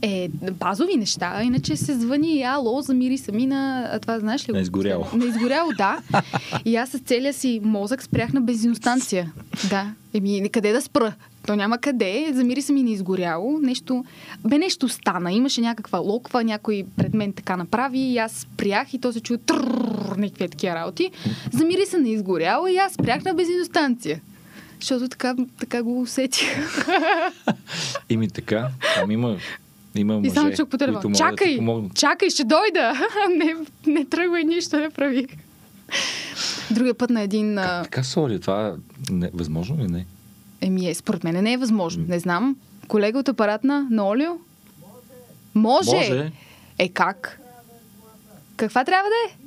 Е, 0.05 0.29
базови 0.51 0.95
неща, 0.95 1.43
иначе 1.43 1.77
се 1.77 1.93
звъни, 1.93 2.43
ало, 2.43 2.81
замири 2.81 3.17
сами 3.17 3.45
на... 3.45 3.89
А 3.91 3.99
това 3.99 4.19
знаеш 4.19 4.49
ли? 4.49 4.53
На 4.53 4.59
изгоряло. 4.59 5.05
На 5.13 5.25
изгоряло, 5.25 5.71
да. 5.77 5.97
И 6.65 6.75
аз 6.75 6.89
с 6.89 6.99
целия 6.99 7.33
си 7.33 7.61
мозък 7.63 8.03
спрях 8.03 8.33
на 8.33 8.41
бензиностанция. 8.41 9.33
Да. 9.69 9.93
Еми, 10.13 10.49
къде 10.49 10.71
да 10.71 10.81
спра? 10.81 11.13
То 11.47 11.55
няма 11.55 11.77
къде. 11.77 12.31
Замири 12.33 12.61
се 12.61 12.73
ми 12.73 12.83
на 12.83 12.89
изгоряло. 12.89 13.59
Нещо... 13.59 14.05
Бе, 14.45 14.57
нещо 14.57 14.89
стана. 14.89 15.31
Имаше 15.31 15.61
някаква 15.61 15.99
локва, 15.99 16.43
някой 16.43 16.85
пред 16.97 17.13
мен 17.13 17.33
така 17.33 17.57
направи 17.57 17.99
и 17.99 18.17
аз 18.17 18.31
спрях 18.31 18.93
и 18.93 18.99
то 18.99 19.13
се 19.13 19.19
чу 19.19 19.37
тррррр, 19.37 20.15
някакви 20.17 20.49
такива 20.49 20.75
работи. 20.75 21.11
Замири 21.51 21.85
се 21.85 21.97
на 21.97 22.09
изгоряло 22.09 22.67
и 22.67 22.77
аз 22.77 22.93
спрях 22.93 23.23
на 23.23 23.33
бензиностанция. 23.33 24.21
Защото 24.79 25.09
така, 25.09 25.35
така 25.59 25.83
го 25.83 26.01
усетих. 26.01 26.77
Ими 28.09 28.29
така, 28.29 28.69
ами 29.01 29.13
има, 29.13 29.37
има 29.95 30.13
мъже, 30.13 30.27
И 30.27 30.31
само 30.31 30.51
чух 30.51 30.57
по 30.59 30.77
които 30.77 30.77
телефон. 30.77 31.01
могат 31.03 31.11
да 31.11 31.17
Чакай! 31.17 31.59
чакай, 31.95 32.29
ще 32.29 32.43
дойда! 32.43 32.93
не, 33.29 33.55
не 33.87 34.05
тръгвай 34.05 34.43
нищо, 34.43 34.77
не 34.77 34.89
прави. 34.89 35.27
Другия 36.71 36.93
път 36.93 37.09
на 37.09 37.21
един... 37.21 37.57
а, 37.57 37.83
Така 37.83 38.03
сори, 38.03 38.39
това 38.39 38.75
не, 39.11 39.29
възможно 39.33 39.77
ли 39.77 39.87
не? 39.87 40.05
Еми, 40.61 40.89
е, 40.89 40.93
според 40.93 41.23
мен 41.23 41.43
не 41.43 41.53
е 41.53 41.57
възможно. 41.57 42.05
Не 42.07 42.19
знам. 42.19 42.55
Колега 42.87 43.19
от 43.19 43.29
апаратна 43.29 43.87
на 43.89 44.07
Олио? 44.07 44.31
Може. 45.55 45.91
Може. 45.95 46.31
Е, 46.79 46.89
как? 46.89 47.39
Каква 48.55 48.83
трябва 48.85 49.09
да 49.09 49.33
е? 49.33 49.42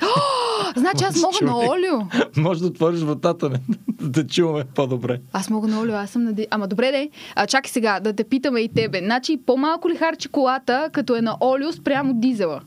Значи 0.76 1.04
аз 1.04 1.16
мога 1.16 1.38
на 1.42 1.56
олио. 1.56 2.24
Може 2.36 2.60
да 2.60 2.66
отвориш 2.66 3.00
вратата, 3.00 3.50
не? 3.50 3.60
да 4.00 4.26
чуваме 4.26 4.64
по-добре. 4.74 5.20
Аз 5.32 5.50
мога 5.50 5.68
на 5.68 5.80
олио, 5.80 5.94
аз 5.94 6.10
съм 6.10 6.24
нади... 6.24 6.46
Ама 6.50 6.68
добре, 6.68 6.90
де. 6.90 7.10
А, 7.34 7.46
чакай 7.46 7.70
сега, 7.70 8.00
да 8.00 8.12
те 8.12 8.24
питаме 8.24 8.60
и 8.60 8.68
тебе. 8.68 8.98
Значи, 8.98 9.38
по-малко 9.46 9.88
ли 9.88 9.96
харчи 9.96 10.28
колата, 10.28 10.90
като 10.92 11.16
е 11.16 11.20
на 11.20 11.36
олио 11.40 11.72
спрямо 11.72 12.14
дизела? 12.14 12.60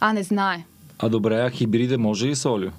А, 0.00 0.12
не 0.12 0.22
знае. 0.22 0.64
А 0.98 1.08
добре, 1.08 1.40
а 1.40 1.50
хибрида 1.50 1.98
може 1.98 2.26
ли 2.26 2.36
с 2.36 2.50
олио? 2.50 2.70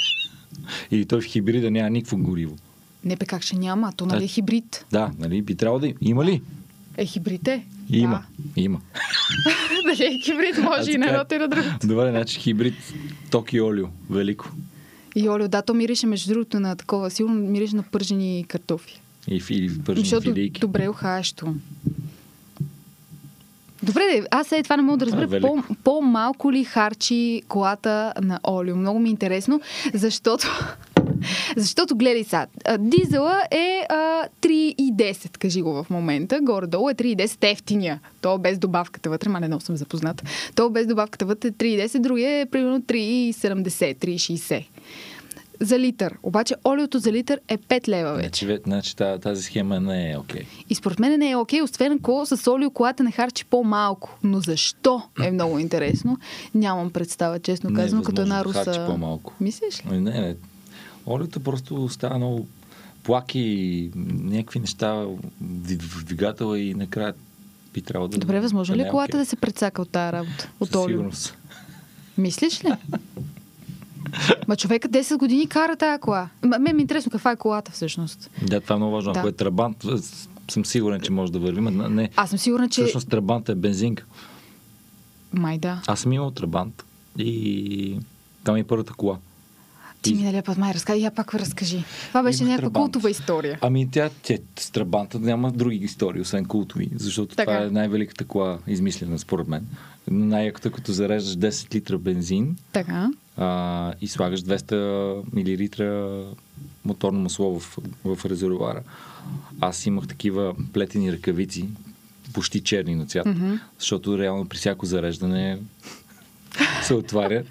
Или 0.90 1.06
той 1.06 1.20
в 1.20 1.24
хибрида 1.24 1.70
няма 1.70 1.90
никакво 1.90 2.16
гориво. 2.18 2.56
Не 3.04 3.16
бе, 3.16 3.26
как 3.26 3.42
ще 3.42 3.56
няма? 3.56 3.92
То 3.96 4.06
нали 4.06 4.24
е 4.24 4.28
хибрид. 4.28 4.84
Да, 4.92 5.10
нали, 5.18 5.42
би 5.42 5.54
трябвало 5.54 5.80
да 5.80 5.86
има. 5.86 5.98
Има 6.00 6.24
ли? 6.24 6.42
Е, 6.96 7.06
хибрид 7.06 7.48
е. 7.48 7.64
Има. 7.92 8.22
Има. 8.56 8.80
Да. 9.44 9.50
Дали 9.96 10.04
е 10.14 10.18
хибрид, 10.24 10.58
може 10.62 10.90
А, 10.90 10.94
и 10.94 10.98
на 10.98 11.06
едното 11.06 11.34
и 11.34 11.38
на 11.38 11.48
другото. 11.48 11.86
Добре, 11.86 12.10
значи 12.10 12.38
хибрид 12.40 12.74
ток 13.30 13.52
и 13.52 13.60
олио. 13.60 13.86
Велико. 14.10 14.48
И 15.16 15.28
олио, 15.28 15.48
да, 15.48 15.62
то 15.62 15.74
мирише 15.74 16.06
между 16.06 16.32
другото 16.32 16.60
на 16.60 16.76
такова, 16.76 17.10
сигурно 17.10 17.34
мирише 17.36 17.76
на 17.76 17.82
пържени 17.82 18.44
картофи. 18.48 19.00
И 19.28 19.40
фили, 19.40 19.78
пържени 19.84 20.04
Защото 20.04 20.22
филийки. 20.22 20.60
добре 20.60 20.88
ухаещо. 20.88 21.54
Добре, 23.82 24.02
аз 24.30 24.46
сега 24.46 24.62
това 24.62 24.76
не 24.76 24.82
мога 24.82 24.98
да 24.98 25.06
разбера. 25.06 25.26
велико. 25.26 25.62
По, 25.68 25.74
по-малко 25.74 26.52
ли 26.52 26.64
харчи 26.64 27.42
колата 27.48 28.12
на 28.22 28.40
олио? 28.48 28.76
Много 28.76 28.98
ми 28.98 29.08
е 29.08 29.10
интересно, 29.10 29.60
защото... 29.94 30.48
Защото, 31.56 31.96
гледай 31.96 32.24
сега, 32.24 32.46
дизела 32.78 33.42
е 33.50 33.86
а, 33.88 33.94
3,10, 34.42 35.38
кажи 35.38 35.62
го 35.62 35.72
в 35.74 35.90
момента. 35.90 36.38
Горе-долу 36.42 36.90
е 36.90 36.94
3,10 36.94 37.52
ефтиния. 37.52 38.00
То 38.20 38.38
без 38.38 38.58
добавката 38.58 39.10
вътре, 39.10 39.28
ма 39.28 39.40
не 39.40 39.46
много 39.46 39.62
съм 39.62 39.76
запозната. 39.76 40.24
То 40.54 40.70
без 40.70 40.86
добавката 40.86 41.24
вътре 41.24 41.48
е 41.48 41.52
3,10, 41.52 41.98
другия 41.98 42.40
е 42.40 42.46
примерно 42.46 42.80
3,70, 42.80 43.96
3,60 43.96 44.66
за 45.60 45.78
литър. 45.78 46.14
Обаче 46.22 46.54
олиото 46.64 46.98
за 46.98 47.12
литър 47.12 47.40
е 47.48 47.58
5 47.58 47.88
лева 47.88 48.14
вече. 48.14 48.46
Значи, 48.46 48.60
значи 48.66 48.96
та- 48.96 49.18
тази 49.18 49.42
схема 49.42 49.80
не 49.80 50.12
е 50.12 50.16
окей. 50.16 50.42
И 50.70 50.74
според 50.74 50.98
мен 50.98 51.18
не 51.18 51.30
е 51.30 51.36
окей, 51.36 51.62
освен 51.62 51.92
ако 51.92 52.26
с 52.26 52.50
олио 52.50 52.70
колата 52.70 53.02
не 53.02 53.10
харчи 53.10 53.44
по-малко. 53.44 54.18
Но 54.22 54.40
защо 54.40 55.02
е 55.22 55.30
много 55.30 55.58
интересно? 55.58 56.18
Нямам 56.54 56.90
представа, 56.90 57.38
честно 57.38 57.70
е 57.70 57.74
казано, 57.74 58.02
като 58.02 58.22
една 58.22 58.44
руса. 58.44 58.64
харчи 58.64 58.80
по-малко. 58.86 59.32
Мислиш 59.40 59.78
ли? 59.78 59.82
Ами 59.88 60.00
Не, 60.00 60.10
не. 60.10 60.34
Олиото 61.06 61.40
просто 61.40 61.88
става 61.88 62.18
много 62.18 62.46
плаки, 63.02 63.90
някакви 63.94 64.60
неща 64.60 64.92
в 65.80 66.04
двигателя 66.04 66.58
и 66.58 66.74
накрая 66.74 67.14
би 67.74 67.82
трябвало 67.82 68.08
да... 68.08 68.18
Добре, 68.18 68.40
възможно 68.40 68.76
ли 68.76 68.82
е 68.82 68.88
колата 68.88 69.18
да 69.18 69.26
се 69.26 69.36
прецака 69.36 69.82
от 69.82 69.90
тази 69.90 70.12
работа? 70.12 70.50
От 70.60 70.72
Със 70.72 70.84
сигурност. 70.84 71.36
Мислиш 72.18 72.64
ли? 72.64 72.68
Ма 74.48 74.56
човека 74.56 74.88
10 74.88 75.16
години 75.16 75.46
кара 75.46 75.76
тази 75.76 76.00
кола. 76.00 76.28
Ма, 76.42 76.58
мен 76.58 76.76
ми 76.76 76.80
е 76.80 76.82
интересно 76.82 77.10
каква 77.10 77.30
е 77.30 77.36
колата 77.36 77.72
всъщност. 77.72 78.30
Да, 78.42 78.60
това 78.60 78.74
е 78.74 78.78
много 78.78 78.92
важно. 78.92 79.12
Да. 79.12 79.18
Ако 79.18 79.28
е 79.28 79.32
трабант, 79.32 79.84
съм 80.50 80.64
сигурен, 80.64 81.00
че 81.00 81.12
може 81.12 81.32
да 81.32 81.38
върви. 81.38 81.60
Ма 81.60 81.70
не, 81.70 82.10
Аз 82.16 82.30
съм 82.30 82.38
сигурна, 82.38 82.68
че... 82.68 82.82
всъщност 82.82 83.08
трабант 83.08 83.48
е 83.48 83.54
бензинка. 83.54 84.04
Май 85.32 85.58
да. 85.58 85.82
Аз 85.86 86.00
съм 86.00 86.12
имал 86.12 86.30
трабант 86.30 86.84
и 87.18 87.98
там 88.44 88.56
е 88.56 88.64
първата 88.64 88.92
кола. 88.92 89.18
Ти 90.02 90.14
миналия 90.14 90.42
път 90.42 90.58
май 90.58 90.74
разкажи. 90.74 91.02
Я 91.02 91.10
пак 91.10 91.34
разкажи. 91.34 91.84
Това 92.08 92.22
беше 92.22 92.44
някаква 92.44 92.56
трабант. 92.62 92.84
култова 92.84 93.10
история. 93.10 93.58
Ами 93.62 93.88
тя, 93.90 94.10
тя 94.22 94.34
с 94.58 94.70
трабанта 94.70 95.18
няма 95.18 95.52
други 95.52 95.76
истории, 95.76 96.20
освен 96.20 96.44
култови, 96.44 96.88
защото 96.96 97.36
Така. 97.36 97.52
това 97.52 97.64
е 97.64 97.70
най-великата 97.70 98.24
кола, 98.24 98.58
измислена 98.66 99.18
според 99.18 99.48
мен. 99.48 99.66
Най-яката, 100.10 100.70
като 100.70 100.92
зареждаш 100.92 101.36
10 101.36 101.74
литра 101.74 101.98
бензин 101.98 102.56
Така. 102.72 103.10
а, 103.36 103.92
и 104.00 104.08
слагаш 104.08 104.40
200 104.42 105.84
мл 105.84 106.34
моторно 106.84 107.20
масло 107.20 107.58
в, 107.60 107.78
в 108.04 108.24
резервуара. 108.26 108.82
Аз 109.60 109.86
имах 109.86 110.06
такива 110.06 110.54
плетени 110.72 111.12
ръкавици, 111.12 111.68
почти 112.32 112.60
черни 112.60 112.94
на 112.94 113.06
цвят, 113.06 113.26
Мгм. 113.26 113.54
защото 113.78 114.18
реално 114.18 114.48
при 114.48 114.56
всяко 114.58 114.86
зареждане 114.86 115.58
се 116.82 116.94
отваря 116.94 117.42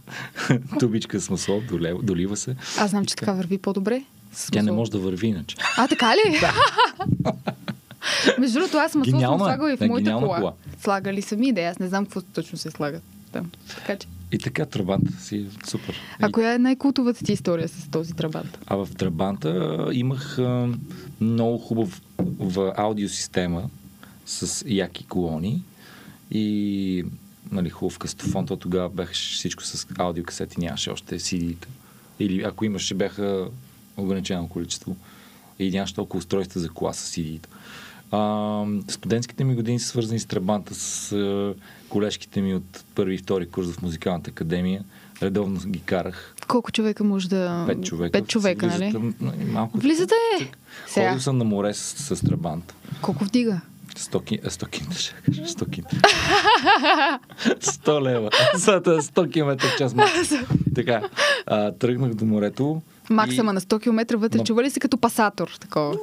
тубичка 0.79 1.19
с 1.19 1.29
масло, 1.29 1.61
долева- 1.61 2.01
долива 2.03 2.37
се. 2.37 2.55
Аз 2.77 2.89
знам, 2.89 3.05
че 3.05 3.15
така 3.15 3.33
върви 3.33 3.57
по-добре. 3.57 4.03
Тя 4.51 4.61
не 4.61 4.71
може 4.71 4.91
да 4.91 4.99
върви 4.99 5.27
иначе. 5.27 5.55
А, 5.77 5.87
така 5.87 6.13
ли? 6.15 6.39
Между 8.39 8.53
другото, 8.53 8.77
аз 8.77 8.95
масло 8.95 9.19
съм 9.19 9.33
е. 9.33 9.37
слагала 9.37 9.73
и 9.73 9.77
в 9.77 9.79
Не, 9.79 9.87
моята 9.87 10.11
кола. 10.13 10.37
кола. 10.37 10.53
Слагали 10.81 11.21
сами, 11.21 11.53
да, 11.53 11.61
аз 11.61 11.79
не 11.79 11.87
знам 11.87 12.05
какво 12.05 12.21
точно 12.23 12.57
се 12.57 12.71
слага 12.71 12.99
там. 13.31 13.51
Така 13.69 13.95
че. 13.95 14.07
И 14.31 14.37
така 14.37 14.65
трабанта 14.65 15.11
си 15.13 15.37
е 15.37 15.67
супер. 15.67 15.95
А 16.19 16.31
коя 16.31 16.53
е 16.53 16.59
най-култовата 16.59 17.25
ти 17.25 17.33
история 17.33 17.67
с 17.67 17.87
този 17.87 18.13
трабант? 18.13 18.57
А 18.67 18.75
в 18.75 18.87
Трабанта 18.97 19.51
имах 19.91 20.39
а, 20.39 20.67
много 21.21 21.57
хубав 21.57 22.01
в 22.39 22.73
аудиосистема 22.77 23.63
с 24.25 24.63
яки 24.67 25.05
колони 25.05 25.63
и 26.31 27.05
нали, 27.51 27.69
хубав 27.69 27.99
кастофон, 27.99 28.45
то 28.45 28.57
тогава 28.57 28.89
беше 28.89 29.35
всичко 29.35 29.63
с 29.63 29.87
аудиокасети, 29.97 30.59
нямаше 30.59 30.91
още 30.91 31.19
CD-та. 31.19 31.67
Или 32.19 32.43
ако 32.43 32.65
имаше, 32.65 32.93
бяха 32.93 33.47
ограничено 33.97 34.47
количество 34.47 34.95
и 35.59 35.71
нямаше 35.71 35.93
толкова 35.93 36.17
устройства 36.17 36.59
за 36.59 36.69
кола 36.69 36.93
с 36.93 37.11
CD-та. 37.15 37.49
А, 38.11 38.65
студентските 38.87 39.43
ми 39.43 39.55
години 39.55 39.79
са 39.79 39.87
свързани 39.87 40.19
с 40.19 40.25
Трабанта, 40.25 40.75
с 40.75 41.11
а, 41.11 41.53
колежките 41.89 42.41
ми 42.41 42.55
от 42.55 42.83
първи 42.95 43.15
и 43.15 43.17
втори 43.17 43.49
курс 43.49 43.71
в 43.71 43.81
музикалната 43.81 44.29
академия. 44.29 44.83
Редовно 45.21 45.59
ги 45.59 45.79
карах. 45.79 46.35
Колко 46.47 46.71
човека 46.71 47.03
може 47.03 47.29
да... 47.29 47.63
Пет 47.67 47.83
човека. 47.83 48.11
Пет 48.11 48.27
човека, 48.27 48.67
нали? 48.67 49.13
нали, 49.21 49.45
Малко. 49.45 49.77
Влизате 49.77 50.15
Ходил 50.93 51.19
съм 51.19 51.37
на 51.37 51.43
море 51.43 51.73
с, 51.73 52.15
с 52.15 52.25
Трабант. 52.25 52.73
колко 53.01 53.23
вдига? 53.23 53.61
100 53.99 54.21
ки- 54.21 54.39
а, 54.45 54.49
100 54.49 54.67
кинта, 54.67 54.95
ще 54.95 55.13
кажа, 55.15 55.41
100 55.43 55.69
кинта. 55.69 55.97
100 57.61 58.01
лева. 58.01 58.29
За 58.55 58.79
да 58.79 59.01
100 59.01 59.29
км 59.29 59.65
в 59.65 59.77
час 59.77 59.93
макс. 59.93 60.11
Така, 60.75 61.01
а, 61.45 61.71
тръгнах 61.71 62.13
до 62.13 62.25
морето. 62.25 62.81
Максима 63.09 63.53
на 63.53 63.61
100 63.61 63.79
км 63.79 64.17
вътре. 64.17 64.39
Ма- 64.39 64.43
Чува 64.43 64.63
ли 64.63 64.69
се 64.69 64.79
като 64.79 64.97
пасатор? 64.97 65.57
Такова. 65.59 65.95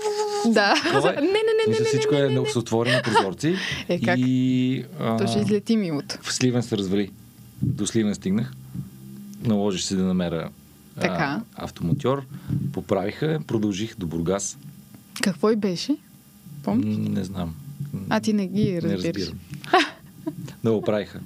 Да. 0.47 0.75
Е. 0.87 0.91
не, 1.13 1.21
не, 1.21 1.27
не, 1.27 1.33
не, 1.59 1.69
Мисля, 1.69 1.83
не, 1.83 1.89
всичко 1.89 2.15
не, 2.15 2.21
е 2.21 2.23
не, 2.23 2.41
не, 2.41 2.49
с 2.49 2.57
отворени 2.57 3.03
прозорци. 3.05 3.57
Е, 3.89 4.01
как? 4.01 4.19
И, 4.19 4.85
а, 5.01 5.17
То 5.17 5.27
ще 5.27 5.39
излети 5.39 5.77
милото. 5.77 6.19
в 6.23 6.33
Сливен 6.33 6.63
се 6.63 6.79
развали. 6.79 7.11
До 7.63 7.87
Сливен 7.87 8.15
стигнах. 8.15 8.53
Наложих 9.43 9.83
се 9.83 9.97
да 9.97 10.05
намеря 10.05 10.49
Така. 10.95 11.15
а, 11.55 11.65
автомотьор. 11.65 12.23
Поправиха, 12.73 13.41
продължих 13.47 13.97
до 13.97 14.07
Бургас. 14.07 14.59
Какво 15.23 15.51
и 15.51 15.57
беше? 15.57 15.97
Помниш? 16.63 16.97
Не 17.11 17.25
знам. 17.25 17.55
А 18.09 18.21
ти 18.21 18.33
не 18.33 18.47
ги 18.47 18.73
Не 18.73 18.83
разбираш. 18.83 19.05
разбирам. 19.07 19.39
да 20.65 20.73
го 20.73 20.83
правиха. 20.83 21.21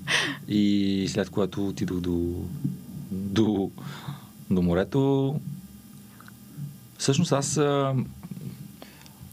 И 0.48 1.06
след 1.10 1.30
което 1.30 1.68
отидох 1.68 2.00
до, 2.00 2.34
до, 3.10 3.70
до 4.50 4.62
морето, 4.62 5.34
всъщност 6.98 7.32
аз 7.32 7.56
а, 7.56 7.94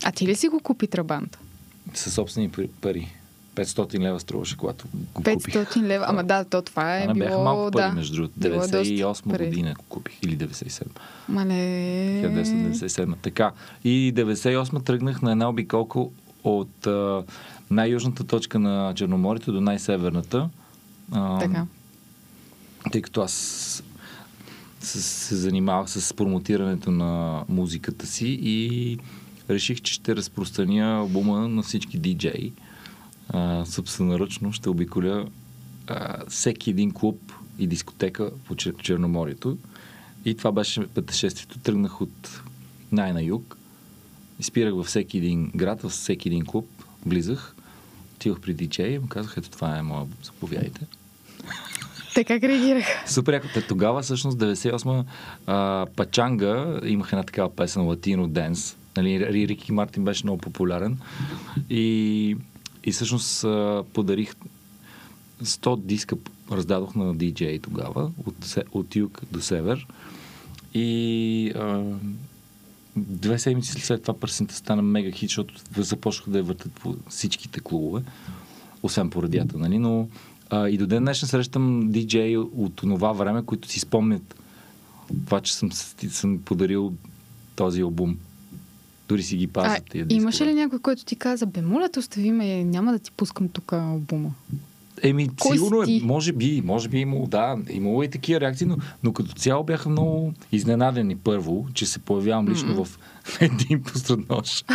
А 0.03 0.11
ти 0.11 0.27
ли 0.27 0.35
си 0.35 0.47
го 0.47 0.59
купи 0.59 0.87
трабанта? 0.87 1.39
със 1.93 2.13
собствени 2.13 2.49
пари- 2.49 2.69
пари. 2.81 3.13
500 3.55 3.99
лева 3.99 4.19
струваше, 4.19 4.57
когато 4.57 4.85
го 4.87 5.05
купих. 5.13 5.33
500 5.33 5.77
лева. 5.77 6.05
Ама 6.07 6.23
да, 6.23 6.43
то 6.43 6.61
това 6.61 6.97
е 6.97 7.03
А, 7.03 7.07
не 7.07 7.13
било... 7.13 7.25
бяха 7.25 7.39
малко 7.39 7.71
пари, 7.71 7.83
да. 7.83 7.91
между 7.91 8.15
другото. 8.15 8.33
Било 8.37 8.53
е 8.53 8.57
доста 8.57 8.77
98 8.77 9.29
пари. 9.29 9.45
година 9.45 9.73
го 9.73 9.83
купих. 9.89 10.13
Или 10.23 10.37
97. 10.37 10.85
Мале... 11.29 11.53
1997. 11.53 13.15
Така. 13.17 13.51
И 13.83 14.13
98 14.15 14.85
тръгнах 14.85 15.21
на 15.21 15.31
една 15.31 15.49
обиколка 15.49 15.99
от 16.49 16.87
а, 16.87 17.23
най-южната 17.71 18.23
точка 18.23 18.59
на 18.59 18.93
Черноморието 18.95 19.51
до 19.51 19.61
най-северната. 19.61 20.49
А, 21.11 21.39
Така. 21.39 21.65
тъй 22.91 23.01
като 23.01 23.21
аз 23.21 23.33
с, 24.79 25.01
се 25.01 25.35
занимавах 25.35 25.89
с 25.89 26.13
промотирането 26.13 26.91
на 26.91 27.43
музиката 27.49 28.07
си 28.07 28.39
и 28.41 28.97
реших, 29.49 29.81
че 29.81 29.93
ще 29.93 30.15
разпространя 30.15 30.97
албума 30.97 31.47
на 31.47 31.63
всички 31.63 31.97
диджеи. 31.97 32.53
А, 33.29 33.65
собственоръчно 33.65 34.53
ще 34.53 34.69
обиколя 34.69 35.25
а, 35.87 36.25
всеки 36.29 36.69
един 36.69 36.91
клуб 36.91 37.33
и 37.59 37.67
дискотека 37.67 38.31
по 38.45 38.55
Чер- 38.55 38.81
Черноморието. 38.81 39.57
И 40.25 40.37
това 40.37 40.51
беше 40.51 40.87
пътешествието. 40.87 41.59
Тръгнах 41.59 42.01
от 42.01 42.41
най-на 42.91 43.23
юг. 43.23 43.56
И 44.39 44.43
спирах 44.43 44.73
във 44.73 44.85
всеки 44.85 45.17
един 45.17 45.51
град, 45.55 45.81
във 45.81 45.91
всеки 45.91 46.29
един 46.29 46.45
клуб. 46.45 46.69
Влизах, 47.05 47.55
отивах 48.15 48.39
при 48.39 48.53
диджея 48.53 48.93
и 48.93 48.99
му 48.99 49.07
казах, 49.07 49.33
ето 49.37 49.49
това 49.49 49.77
е 49.77 49.81
моя 49.81 50.05
заповядайте. 50.23 50.81
Те 52.17 52.23
как 52.23 52.43
реагираха? 52.43 53.03
Супер 53.07 53.33
яко. 53.33 53.47
Тогава, 53.67 54.01
всъщност, 54.01 54.37
98 54.37 55.03
а, 55.47 55.85
Пачанга 55.95 56.79
имах 56.85 57.09
една 57.11 57.23
такава 57.23 57.55
песен 57.55 57.85
Латино 57.85 58.27
Денс. 58.27 58.77
Нали, 58.97 59.09
Ри- 59.09 59.47
Рики 59.47 59.71
Мартин 59.71 60.03
беше 60.05 60.25
много 60.25 60.37
популярен. 60.37 60.97
И, 61.69 62.37
и 62.83 62.91
всъщност 62.91 63.43
а, 63.43 63.83
подарих 63.93 64.33
100 65.43 65.81
диска 65.81 66.15
раздадох 66.51 66.95
на 66.95 67.15
DJ 67.15 67.61
тогава, 67.61 68.11
от, 68.25 68.55
от 68.71 68.95
юг 68.95 69.21
до 69.31 69.41
север. 69.41 69.87
И 70.73 71.51
а, 71.55 71.83
две 72.97 73.39
седмици 73.39 73.71
след 73.71 74.01
това 74.01 74.13
пърсента 74.13 74.55
стана 74.55 74.81
мега 74.81 75.11
хит, 75.11 75.29
защото 75.29 75.53
започнаха 75.77 76.31
да 76.31 76.37
я 76.37 76.43
въртат 76.43 76.73
по 76.73 76.95
всичките 77.09 77.59
клубове, 77.59 78.01
освен 78.83 79.09
по 79.09 79.23
радията, 79.23 79.57
нали? 79.57 79.79
Но 79.79 80.07
а, 80.49 80.69
и 80.69 80.77
до 80.77 80.87
ден 80.87 81.03
днешен 81.03 81.27
срещам 81.27 81.91
диджеи 81.91 82.37
от 82.37 82.75
това 82.75 83.11
време, 83.11 83.45
които 83.45 83.67
си 83.67 83.79
спомнят 83.79 84.35
това, 85.25 85.41
че 85.41 85.55
съм, 85.55 85.71
съм 85.71 86.39
подарил 86.45 86.93
този 87.55 87.81
албум. 87.81 88.17
Дори 89.07 89.23
си 89.23 89.37
ги 89.37 89.45
А, 89.45 89.47
пазят 89.47 89.83
тия 89.89 90.05
имаше 90.09 90.45
ли 90.45 90.53
някой, 90.53 90.79
който 90.79 91.05
ти 91.05 91.15
каза, 91.15 91.45
бе, 91.45 91.61
моля 91.61 91.89
те, 91.89 91.99
остави 91.99 92.31
ме, 92.31 92.63
няма 92.63 92.91
да 92.91 92.99
ти 92.99 93.11
пускам 93.11 93.49
тук 93.49 93.73
албума? 93.73 94.31
Еми, 95.03 95.29
Кой 95.39 95.57
сигурно 95.57 95.85
си 95.85 95.95
е, 96.03 96.05
може 96.05 96.33
би, 96.33 96.61
може 96.65 96.89
би 96.89 96.97
е 96.97 97.01
имало, 97.01 97.27
да, 97.27 97.57
имало 97.69 98.03
и 98.03 98.07
такива 98.07 98.41
реакции, 98.41 98.67
но, 98.67 98.77
но 99.03 99.13
като 99.13 99.33
цяло 99.33 99.63
бяха 99.63 99.89
много 99.89 100.33
изненадени 100.51 101.15
първо, 101.15 101.67
че 101.73 101.85
се 101.85 101.99
появявам 101.99 102.47
лично 102.49 102.85
в 102.85 102.99
един 103.41 103.83
посред 103.83 104.29
нощ. 104.29 104.65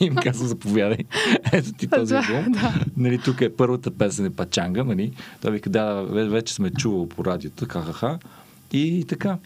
Им 0.00 0.14
казва, 0.14 0.48
заповядай, 0.48 1.04
ето 1.52 1.72
ти 1.72 1.86
този 1.86 2.14
албум. 2.14 2.52
да. 2.52 2.84
Нали, 2.96 3.18
тук 3.18 3.40
е 3.40 3.56
първата 3.56 3.90
песен 3.90 4.26
е 4.26 4.30
Пачанга, 4.30 4.84
нали? 4.84 5.12
Той 5.40 5.50
вика, 5.52 5.70
да, 5.70 5.84
да, 5.84 6.02
ве- 6.02 6.28
вече 6.28 6.54
сме 6.54 6.70
чувал 6.70 7.08
по 7.08 7.24
радиото, 7.24 7.66
ха-ха-ха. 7.68 8.18
И 8.72 9.04
така. 9.08 9.38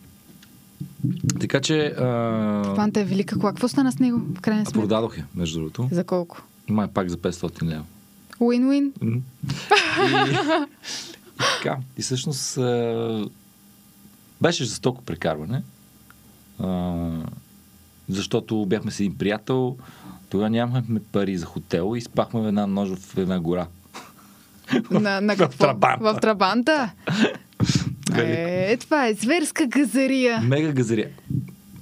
Така 1.41 1.61
че 1.61 1.87
а, 1.87 2.73
Панта 2.77 3.01
е 3.01 3.05
велика 3.05 3.39
кола. 3.39 3.53
Какво 3.53 3.69
стана 3.69 3.93
с 3.93 3.99
него, 3.99 4.19
в 4.37 4.41
крайна 4.41 4.65
сметка? 4.65 4.81
продадох 4.81 5.19
я, 5.19 5.27
между 5.35 5.59
другото. 5.59 5.89
За 5.93 6.05
колко? 6.05 6.43
Май 6.69 6.89
пак 6.95 7.09
за 7.09 7.17
500 7.17 7.63
лева. 7.63 7.85
М. 8.43 8.93
И, 9.03 10.31
и 10.31 10.37
така. 11.39 11.79
И 11.99 12.03
всъщност 12.03 12.59
а, 12.59 13.27
беше 14.41 14.65
жестоко 14.65 15.03
прекарване. 15.03 15.63
А, 16.59 16.97
защото 18.09 18.67
бяхме 18.67 18.91
с 18.91 19.01
един 19.01 19.19
приятел, 19.19 19.77
тогава 20.31 20.51
нямахме 20.51 21.01
пари 21.13 21.37
за 21.37 21.47
хотел 21.47 21.97
и 21.97 22.01
спахме 22.01 22.41
в 22.41 22.49
една 22.49 22.67
нож 22.67 22.89
в 22.89 23.19
една 23.19 23.41
гора. 23.41 23.67
На, 24.91 25.21
на 25.21 25.35
В 25.37 25.39
какво? 25.39 25.65
Трабанта. 25.65 26.13
В 26.15 26.21
Трабанта? 26.21 26.91
Е, 28.17 28.77
това 28.77 29.07
е 29.07 29.15
зверска 29.15 29.67
газария. 29.67 30.41
Мега 30.41 30.73
газария. 30.73 31.09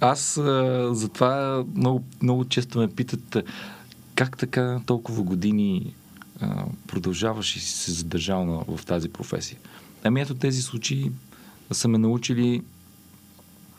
Аз 0.01 0.37
а, 0.37 0.89
затова 0.93 1.65
много, 1.75 2.05
много 2.23 2.45
често 2.45 2.79
ме 2.79 2.89
питат 2.89 3.37
как 4.15 4.39
така 4.39 4.81
толкова 4.87 5.23
години 5.23 5.95
продължаваш 6.87 7.57
и 7.57 7.61
си 7.61 7.73
се 7.73 7.93
задържал 7.93 8.47
на, 8.47 8.77
в 8.77 8.87
тази 8.87 9.09
професия. 9.09 9.59
Ами 10.05 10.21
ето 10.21 10.35
тези 10.35 10.63
случаи 10.63 11.11
са 11.73 11.89
ме 11.89 11.99
научили 11.99 12.63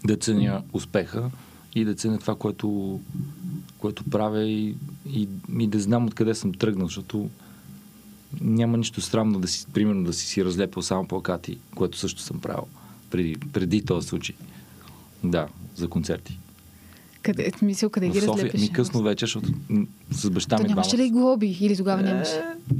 да 0.05 0.17
ценя 0.17 0.63
успеха 0.73 1.31
и 1.75 1.85
да 1.85 1.95
ценя 1.95 2.19
това, 2.19 2.35
което, 2.35 2.99
което 3.77 4.03
правя 4.03 4.43
и, 4.43 4.75
и, 5.09 5.27
и 5.59 5.67
да 5.67 5.79
знам 5.79 6.05
откъде 6.05 6.35
съм 6.35 6.53
тръгнал, 6.53 6.87
защото 6.87 7.29
няма 8.41 8.77
нищо 8.77 9.01
срамно 9.01 9.39
да 9.39 9.47
си, 9.47 9.65
примерно, 9.73 10.03
да 10.03 10.13
си 10.13 10.27
си 10.27 10.45
разлепил 10.45 10.81
само 10.81 11.07
плакати, 11.07 11.57
което 11.75 11.97
също 11.97 12.21
съм 12.21 12.39
правил 12.39 12.67
преди, 13.09 13.35
преди 13.53 13.85
този 13.85 14.07
случай. 14.07 14.35
Да, 15.23 15.47
за 15.75 15.87
концерти. 15.87 16.37
Къде, 17.21 17.51
в 17.51 17.59
смисъл, 17.59 17.89
къде 17.89 18.09
в 18.09 18.11
ги 18.11 18.19
София 18.21 18.33
разлепиш? 18.33 18.61
ми 18.61 18.73
късно 18.73 19.01
вечер, 19.01 19.27
защото 19.27 19.53
с 20.11 20.29
баща 20.29 20.57
То 20.57 20.63
ми 20.63 20.69
нямаше 20.69 20.97
ли 20.97 21.09
глоби? 21.09 21.57
Или 21.61 21.77
тогава 21.77 22.01
нямаше? 22.01 22.35
Е, 22.35 22.75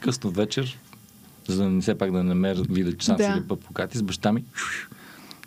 късно 0.00 0.30
вечер, 0.30 0.78
за 1.48 1.56
да 1.56 1.70
не 1.70 1.80
все 1.80 1.94
пак 1.94 2.12
да 2.12 2.24
не 2.24 2.34
ме 2.34 2.54
видя, 2.54 2.96
че 2.96 3.06
сам 3.06 3.16
Да. 3.16 3.24
си 3.24 3.40
лепа 3.40 3.56
плакати, 3.56 3.98
с 3.98 4.02
баща 4.02 4.32
ми 4.32 4.44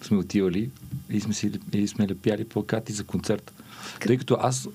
сме 0.02 0.18
отивали 0.18 0.70
и 1.10 1.22
сме, 1.22 1.34
си, 1.34 1.52
и 1.74 1.88
сме 1.88 2.08
лепяли 2.08 2.44
плакати 2.44 2.94
за 2.94 3.04
концерт. 3.04 3.54
Тъй 4.00 4.18
като 4.18 4.38
аз, 4.42 4.70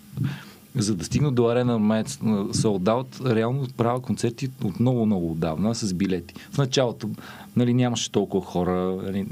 за 0.76 0.94
да 0.94 1.04
стигна 1.04 1.32
до 1.32 1.48
арена 1.48 1.78
на 1.78 2.04
Sold 2.04 2.82
Out, 2.82 3.35
реално 3.35 3.66
правя 3.76 4.02
концерти 4.02 4.50
от 4.64 4.80
много, 4.80 5.06
много 5.06 5.32
отдавна 5.32 5.74
с 5.74 5.94
билети. 5.94 6.35
В 6.52 6.58
началото 6.58 7.11
нали, 7.56 7.74
нямаше 7.74 8.12
толкова 8.12 8.46
хора. 8.46 8.96
Нали, 9.02 9.26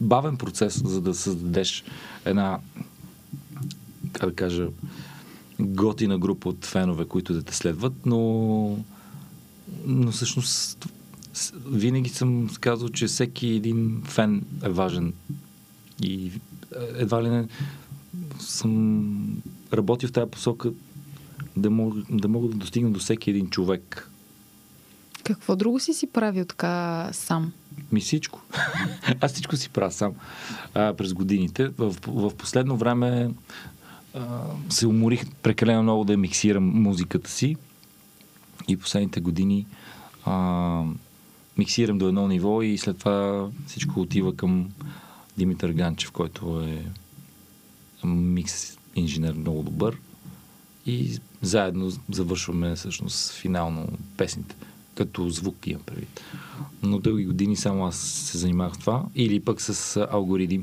бавен 0.00 0.36
процес, 0.36 0.82
за 0.84 1.00
да 1.00 1.14
създадеш 1.14 1.84
една 2.24 2.58
как 4.20 4.28
да 4.28 4.36
кажа, 4.36 4.68
готина 5.60 6.18
група 6.18 6.48
от 6.48 6.64
фенове, 6.64 7.04
които 7.04 7.32
да 7.32 7.42
те 7.42 7.54
следват, 7.54 8.06
но, 8.06 8.78
но 9.86 10.10
всъщност 10.10 10.88
винаги 11.66 12.08
съм 12.08 12.50
казал, 12.60 12.88
че 12.88 13.06
всеки 13.06 13.48
един 13.48 14.02
фен 14.04 14.44
е 14.64 14.68
важен 14.68 15.12
и 16.02 16.32
едва 16.94 17.22
ли 17.22 17.28
не 17.28 17.48
съм 18.38 19.42
работил 19.72 20.08
в 20.08 20.12
тази 20.12 20.30
посока 20.30 20.72
да 21.56 21.70
мога, 21.70 22.02
да 22.10 22.28
мога 22.28 22.48
да 22.48 22.54
достигна 22.54 22.90
до 22.90 23.00
всеки 23.00 23.30
един 23.30 23.50
човек. 23.50 24.10
Какво 25.24 25.56
друго 25.56 25.80
си 25.80 25.94
си 25.94 26.06
правил 26.06 26.44
така 26.44 27.08
сам? 27.12 27.52
Ми 27.92 28.00
всичко. 28.00 28.42
Аз 29.20 29.32
всичко 29.32 29.56
си 29.56 29.70
правя 29.70 29.92
сам 29.92 30.12
а, 30.74 30.94
през 30.94 31.14
годините. 31.14 31.68
В, 31.68 31.96
в 32.06 32.34
последно 32.34 32.76
време 32.76 33.30
се 34.68 34.86
уморих 34.86 35.24
прекалено 35.42 35.82
много 35.82 36.04
да 36.04 36.16
миксирам 36.16 36.64
музиката 36.64 37.30
си. 37.30 37.56
И 38.68 38.76
последните 38.76 39.20
години 39.20 39.66
а, 40.24 40.84
миксирам 41.58 41.98
до 41.98 42.08
едно 42.08 42.28
ниво 42.28 42.62
и 42.62 42.78
след 42.78 42.98
това 42.98 43.48
всичко 43.66 44.00
отива 44.00 44.36
към 44.36 44.70
Димитър 45.38 45.72
Ганчев, 45.72 46.10
който 46.10 46.60
е 46.60 46.84
микс 48.06 48.78
инженер 48.94 49.32
много 49.32 49.62
добър. 49.62 49.98
И 50.86 51.18
заедно 51.42 51.92
завършваме 52.10 52.74
всъщност 52.74 53.32
финално 53.32 53.88
песните, 54.16 54.56
като 54.94 55.28
звук 55.28 55.66
имам 55.66 55.82
предвид. 55.82 56.20
Но 56.82 56.98
дълги 56.98 57.24
години 57.24 57.56
само 57.56 57.86
аз 57.86 57.96
се 57.96 58.38
занимавах 58.38 58.74
с 58.74 58.78
това. 58.78 59.04
Или 59.14 59.40
пък 59.40 59.60
с 59.60 59.96
алгоритм 60.10 60.60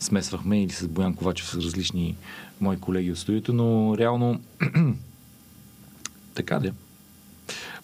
смесвахме 0.00 0.62
или 0.62 0.72
с 0.72 0.88
Боян 0.88 1.14
Ковачев 1.14 1.48
с 1.48 1.54
различни 1.54 2.16
мои 2.60 2.80
колеги 2.80 3.12
от 3.12 3.18
студиото, 3.18 3.52
но 3.52 3.98
реално 3.98 4.40
така 6.34 6.58
де. 6.58 6.72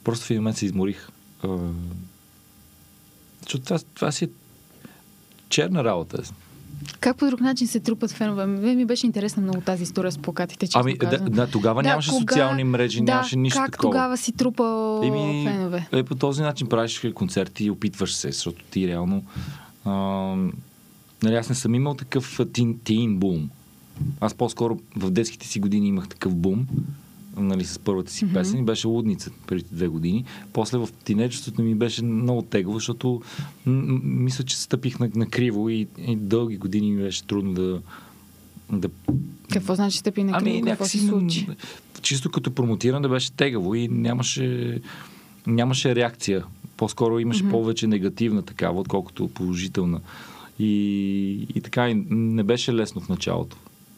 Просто 0.05 0.27
в 0.27 0.31
един 0.31 0.43
момент 0.43 0.57
се 0.57 0.67
изморих. 0.67 1.09
Защото 3.43 3.65
това, 3.65 3.79
това 3.95 4.13
си 4.13 4.25
е 4.25 4.29
черна 5.49 5.85
работа. 5.85 6.23
Как 7.01 7.17
по 7.17 7.27
друг 7.27 7.41
начин 7.41 7.69
се 7.69 7.81
трупат 7.81 8.11
фенове? 8.11 8.47
Ми 8.47 8.85
беше 8.85 9.07
интересна 9.07 9.43
много 9.43 9.61
тази 9.61 9.83
история 9.83 10.13
с 10.13 10.19
плакатите, 10.19 10.67
честно 10.67 10.81
Ами, 10.81 10.97
да, 10.99 11.19
да, 11.19 11.51
тогава 11.51 11.83
нямаше 11.83 12.11
социални 12.11 12.65
мрежи, 12.65 12.99
да, 12.99 13.05
нямаше 13.05 13.37
нищо 13.37 13.61
как 13.61 13.73
такова. 13.73 13.93
тогава 13.93 14.17
си 14.17 14.33
трупал 14.33 15.03
Еми, 15.05 15.49
фенове? 15.49 15.89
Е, 15.93 16.03
по 16.03 16.15
този 16.15 16.43
начин 16.43 16.69
правиш 16.69 17.07
концерти 17.15 17.65
и 17.65 17.71
опитваш 17.71 18.15
се, 18.15 18.31
защото 18.31 18.65
ти 18.65 18.89
реално... 18.89 19.25
А, 19.85 19.93
нали, 21.23 21.35
аз 21.35 21.49
не 21.49 21.55
съм 21.55 21.75
имал 21.75 21.95
такъв 21.95 22.41
тин, 22.53 22.79
тин 22.85 23.17
бум. 23.17 23.51
Аз 24.21 24.35
по-скоро 24.35 24.79
в 24.97 25.11
детските 25.11 25.47
си 25.47 25.61
години 25.61 25.89
имах 25.89 26.09
такъв 26.09 26.35
бум, 26.35 26.67
нали, 27.37 27.65
с 27.65 27.79
първата 27.79 28.13
си 28.13 28.25
Мгм. 28.25 28.35
песен 28.35 28.61
и 28.61 28.65
беше 28.65 28.87
Лудница 28.87 29.31
преди 29.47 29.65
две 29.73 29.89
години. 29.89 30.25
После 30.53 30.79
в 30.79 30.89
тинейджеството 31.05 31.63
ми 31.63 31.75
беше 31.75 32.05
много 32.05 32.43
тегло, 32.43 32.75
защото 32.75 33.23
м- 33.67 34.01
мисля, 34.05 34.45
че 34.45 34.57
стъпих 34.57 34.99
на, 34.99 35.11
на 35.15 35.27
криво 35.27 35.69
и, 35.69 35.87
и 36.07 36.17
дълги 36.17 36.57
години 36.57 36.93
ми 36.93 37.03
беше 37.03 37.25
трудно 37.25 37.53
да, 37.55 37.81
да 38.73 38.89
Какво 39.53 39.75
значи 39.75 39.99
стъпи 39.99 40.25
на 40.25 40.33
Ами, 40.35 40.51
криво? 40.53 40.67
Какво 40.67 40.85
се 40.85 40.99
случи? 40.99 41.47
чисто 42.03 42.31
като 42.31 42.51
промотиране 42.51 43.09
беше 43.09 43.33
тегаво 43.33 43.75
и 43.75 43.89
нямаше, 43.89 44.81
нямаше 45.47 45.95
реакция. 45.95 46.45
По-скоро 46.77 47.19
имаше 47.19 47.43
Мгм. 47.43 47.51
повече 47.51 47.87
негативна 47.87 48.43
такава, 48.43 48.81
отколкото 48.81 49.29
положителна. 49.29 50.01
И, 50.59 51.47
и 51.55 51.61
така, 51.61 51.91
и 51.91 51.95
не 52.11 52.43
беше 52.43 52.75
лесно 52.75 53.01
в 53.01 53.09
началото. 53.09 53.57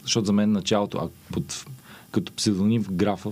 Защото 0.09 0.27
за 0.27 0.33
мен 0.33 0.53
началото, 0.53 0.99
а 0.99 1.09
под, 1.33 1.66
като 2.12 2.33
псевдоним 2.33 2.85
в 2.85 2.92
графа, 2.92 3.31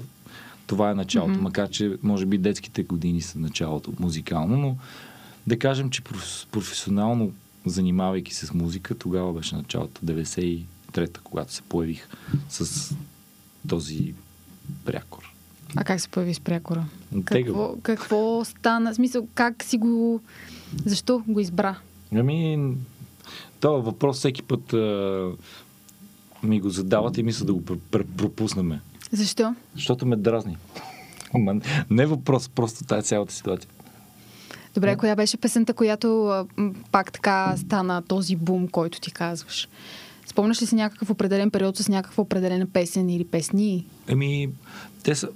това 0.66 0.90
е 0.90 0.94
началото. 0.94 1.32
Мгм. 1.32 1.42
Макар, 1.42 1.70
че 1.70 1.96
може 2.02 2.26
би 2.26 2.38
детските 2.38 2.82
години 2.82 3.20
са 3.20 3.38
началото 3.38 3.92
музикално, 3.98 4.56
но 4.56 4.76
да 5.46 5.58
кажем, 5.58 5.90
че 5.90 6.02
проф- 6.02 6.46
професионално 6.46 7.32
занимавайки 7.66 8.34
се 8.34 8.46
с 8.46 8.54
музика, 8.54 8.94
тогава 8.94 9.32
беше 9.32 9.56
началото, 9.56 10.06
93-та, 10.06 11.20
когато 11.24 11.52
се 11.52 11.62
появих 11.62 12.08
с 12.48 12.94
този 13.68 14.14
прякор. 14.84 15.32
А 15.76 15.84
как 15.84 16.00
се 16.00 16.08
появи 16.08 16.34
с 16.34 16.40
прякора? 16.40 16.84
Какво, 17.24 17.76
какво 17.82 18.44
стана? 18.44 18.92
В 18.92 18.94
смисъл, 18.94 19.28
как 19.34 19.64
си 19.64 19.78
го... 19.78 20.20
Защо 20.84 21.22
го 21.28 21.40
избра? 21.40 21.76
Ами, 22.14 22.58
този 23.60 23.84
въпрос 23.84 24.16
всеки 24.16 24.42
път 24.42 24.72
а, 24.72 25.30
ми 26.42 26.60
го 26.60 26.70
задават 26.70 27.18
и 27.18 27.22
мисля 27.22 27.46
да 27.46 27.54
го 27.54 27.60
пр- 27.62 27.78
пр- 27.92 28.06
пропуснем. 28.16 28.80
Защо? 29.12 29.54
Защото 29.74 30.06
ме 30.06 30.16
дразни. 30.16 30.56
Не 31.90 32.02
е 32.02 32.06
въпрос, 32.06 32.48
просто 32.48 32.84
тази 32.84 33.08
цялата 33.08 33.34
ситуация. 33.34 33.70
Добре, 34.74 34.96
коя 34.96 35.16
беше 35.16 35.36
песента, 35.36 35.74
която 35.74 36.46
пак 36.92 37.12
така 37.12 37.54
стана 37.56 38.02
този 38.02 38.36
бум, 38.36 38.68
който 38.68 39.00
ти 39.00 39.10
казваш? 39.10 39.68
Спомняш 40.26 40.62
ли 40.62 40.66
си 40.66 40.74
някакъв 40.74 41.10
определен 41.10 41.50
период 41.50 41.76
с 41.76 41.88
някаква 41.88 42.22
определена 42.22 42.66
песен 42.66 43.10
или 43.10 43.24
песни? 43.24 43.86
Еми, 44.08 44.48
те 45.02 45.14
са... 45.14 45.28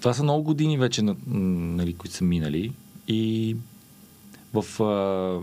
Това 0.00 0.14
са 0.14 0.22
много 0.22 0.42
години 0.42 0.78
вече, 0.78 1.02
нали, 1.26 1.94
които 1.94 2.16
са 2.16 2.24
минали. 2.24 2.72
И 3.08 3.56
в 4.54 4.82
а, 4.82 5.42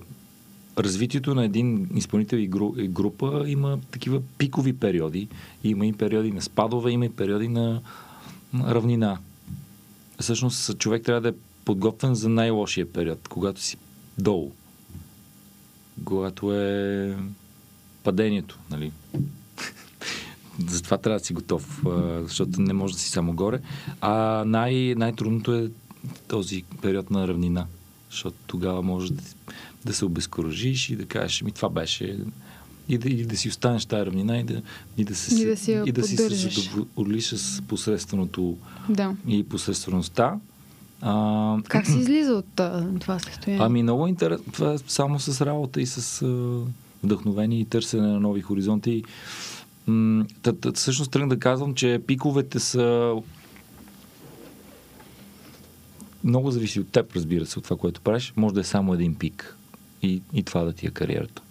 развитието 0.77 1.35
на 1.35 1.45
един 1.45 1.89
изпълнител 1.95 2.37
и, 2.37 2.47
гру, 2.47 2.73
и 2.77 2.87
група 2.87 3.43
има 3.47 3.79
такива 3.91 4.21
пикови 4.37 4.73
периоди. 4.73 5.27
Има 5.63 5.85
и 5.85 5.93
периоди 5.93 6.31
на 6.31 6.41
спадове, 6.41 6.91
има 6.91 7.05
и 7.05 7.09
периоди 7.09 7.47
на, 7.47 7.81
на 8.53 8.75
равнина. 8.75 9.17
Всъщност 10.19 10.77
човек 10.77 11.03
трябва 11.03 11.21
да 11.21 11.29
е 11.29 11.33
подготвен 11.65 12.15
за 12.15 12.29
най-лошия 12.29 12.91
период, 12.91 13.27
когато 13.27 13.61
си 13.61 13.77
долу. 14.17 14.51
Когато 16.03 16.53
е 16.53 17.17
падението, 18.03 18.59
нали? 18.71 18.91
Затова 20.69 20.97
трябва 20.97 21.19
да 21.19 21.25
си 21.25 21.33
готов, 21.33 21.83
защото 22.21 22.61
не 22.61 22.73
може 22.73 22.93
да 22.93 22.99
си 22.99 23.09
само 23.09 23.33
горе. 23.33 23.59
А 24.01 24.43
най- 24.45 24.95
най-трудното 24.97 25.55
е 25.55 25.71
този 26.27 26.63
период 26.81 27.11
на 27.11 27.27
равнина, 27.27 27.65
защото 28.13 28.37
тогава 28.47 28.81
може 28.81 29.13
да, 29.13 29.21
да 29.85 29.93
се 29.93 30.05
обезкуражиш 30.05 30.89
и 30.89 30.95
да 30.95 31.05
кажеш, 31.05 31.41
ми 31.41 31.51
това 31.51 31.69
беше 31.69 32.17
и 32.89 32.97
да, 32.97 33.09
и 33.09 33.25
да 33.25 33.37
си 33.37 33.49
останеш 33.49 33.85
тази 33.85 34.05
равнина 34.05 34.37
и 34.39 34.43
да, 34.43 34.61
и 34.97 35.03
да, 35.03 35.15
се, 35.15 35.41
И 35.41 35.45
да 35.45 35.57
си 35.57 35.71
и 35.85 35.91
да 35.91 36.03
си 36.03 36.17
се 36.17 36.29
задоволиш 36.29 37.25
с 37.33 37.61
посредственото 37.61 38.57
Да. 38.89 39.15
и 39.27 39.43
посредствеността. 39.43 40.39
А, 41.01 41.57
Как 41.67 41.85
се 41.87 41.97
излиза 41.99 42.33
от 42.33 42.45
това 42.99 43.19
състояние? 43.19 43.65
Ами 43.65 43.83
много 43.83 44.07
интересно. 44.07 44.45
Това 44.53 44.73
е 44.73 44.77
само 44.87 45.19
с 45.19 45.45
работа 45.45 45.81
и 45.81 45.85
с 45.85 46.21
а, 46.21 46.59
вдъхновение 47.03 47.59
и 47.59 47.65
търсене 47.65 48.07
на 48.07 48.19
нови 48.19 48.41
хоризонти. 48.41 49.03
М, 49.87 50.25
Всъщност 50.73 51.11
тръгна 51.11 51.29
да 51.29 51.39
казвам, 51.39 51.73
че 51.73 52.01
пиковете 52.07 52.59
са 52.59 53.13
много 56.23 56.51
зависи 56.51 56.79
от 56.79 56.87
теб, 56.89 57.15
разбира 57.15 57.45
се, 57.45 57.59
от 57.59 57.65
това, 57.65 57.77
което 57.77 58.01
правиш. 58.01 58.33
Може 58.35 58.53
да 58.55 58.61
е 58.61 58.63
само 58.63 58.93
един 58.93 59.15
пик. 59.15 59.57
И, 60.01 60.21
и 60.33 60.43
това 60.43 60.63
да 60.63 60.73
ти 60.73 60.87
е 60.87 60.89
кариерата. 60.89 61.41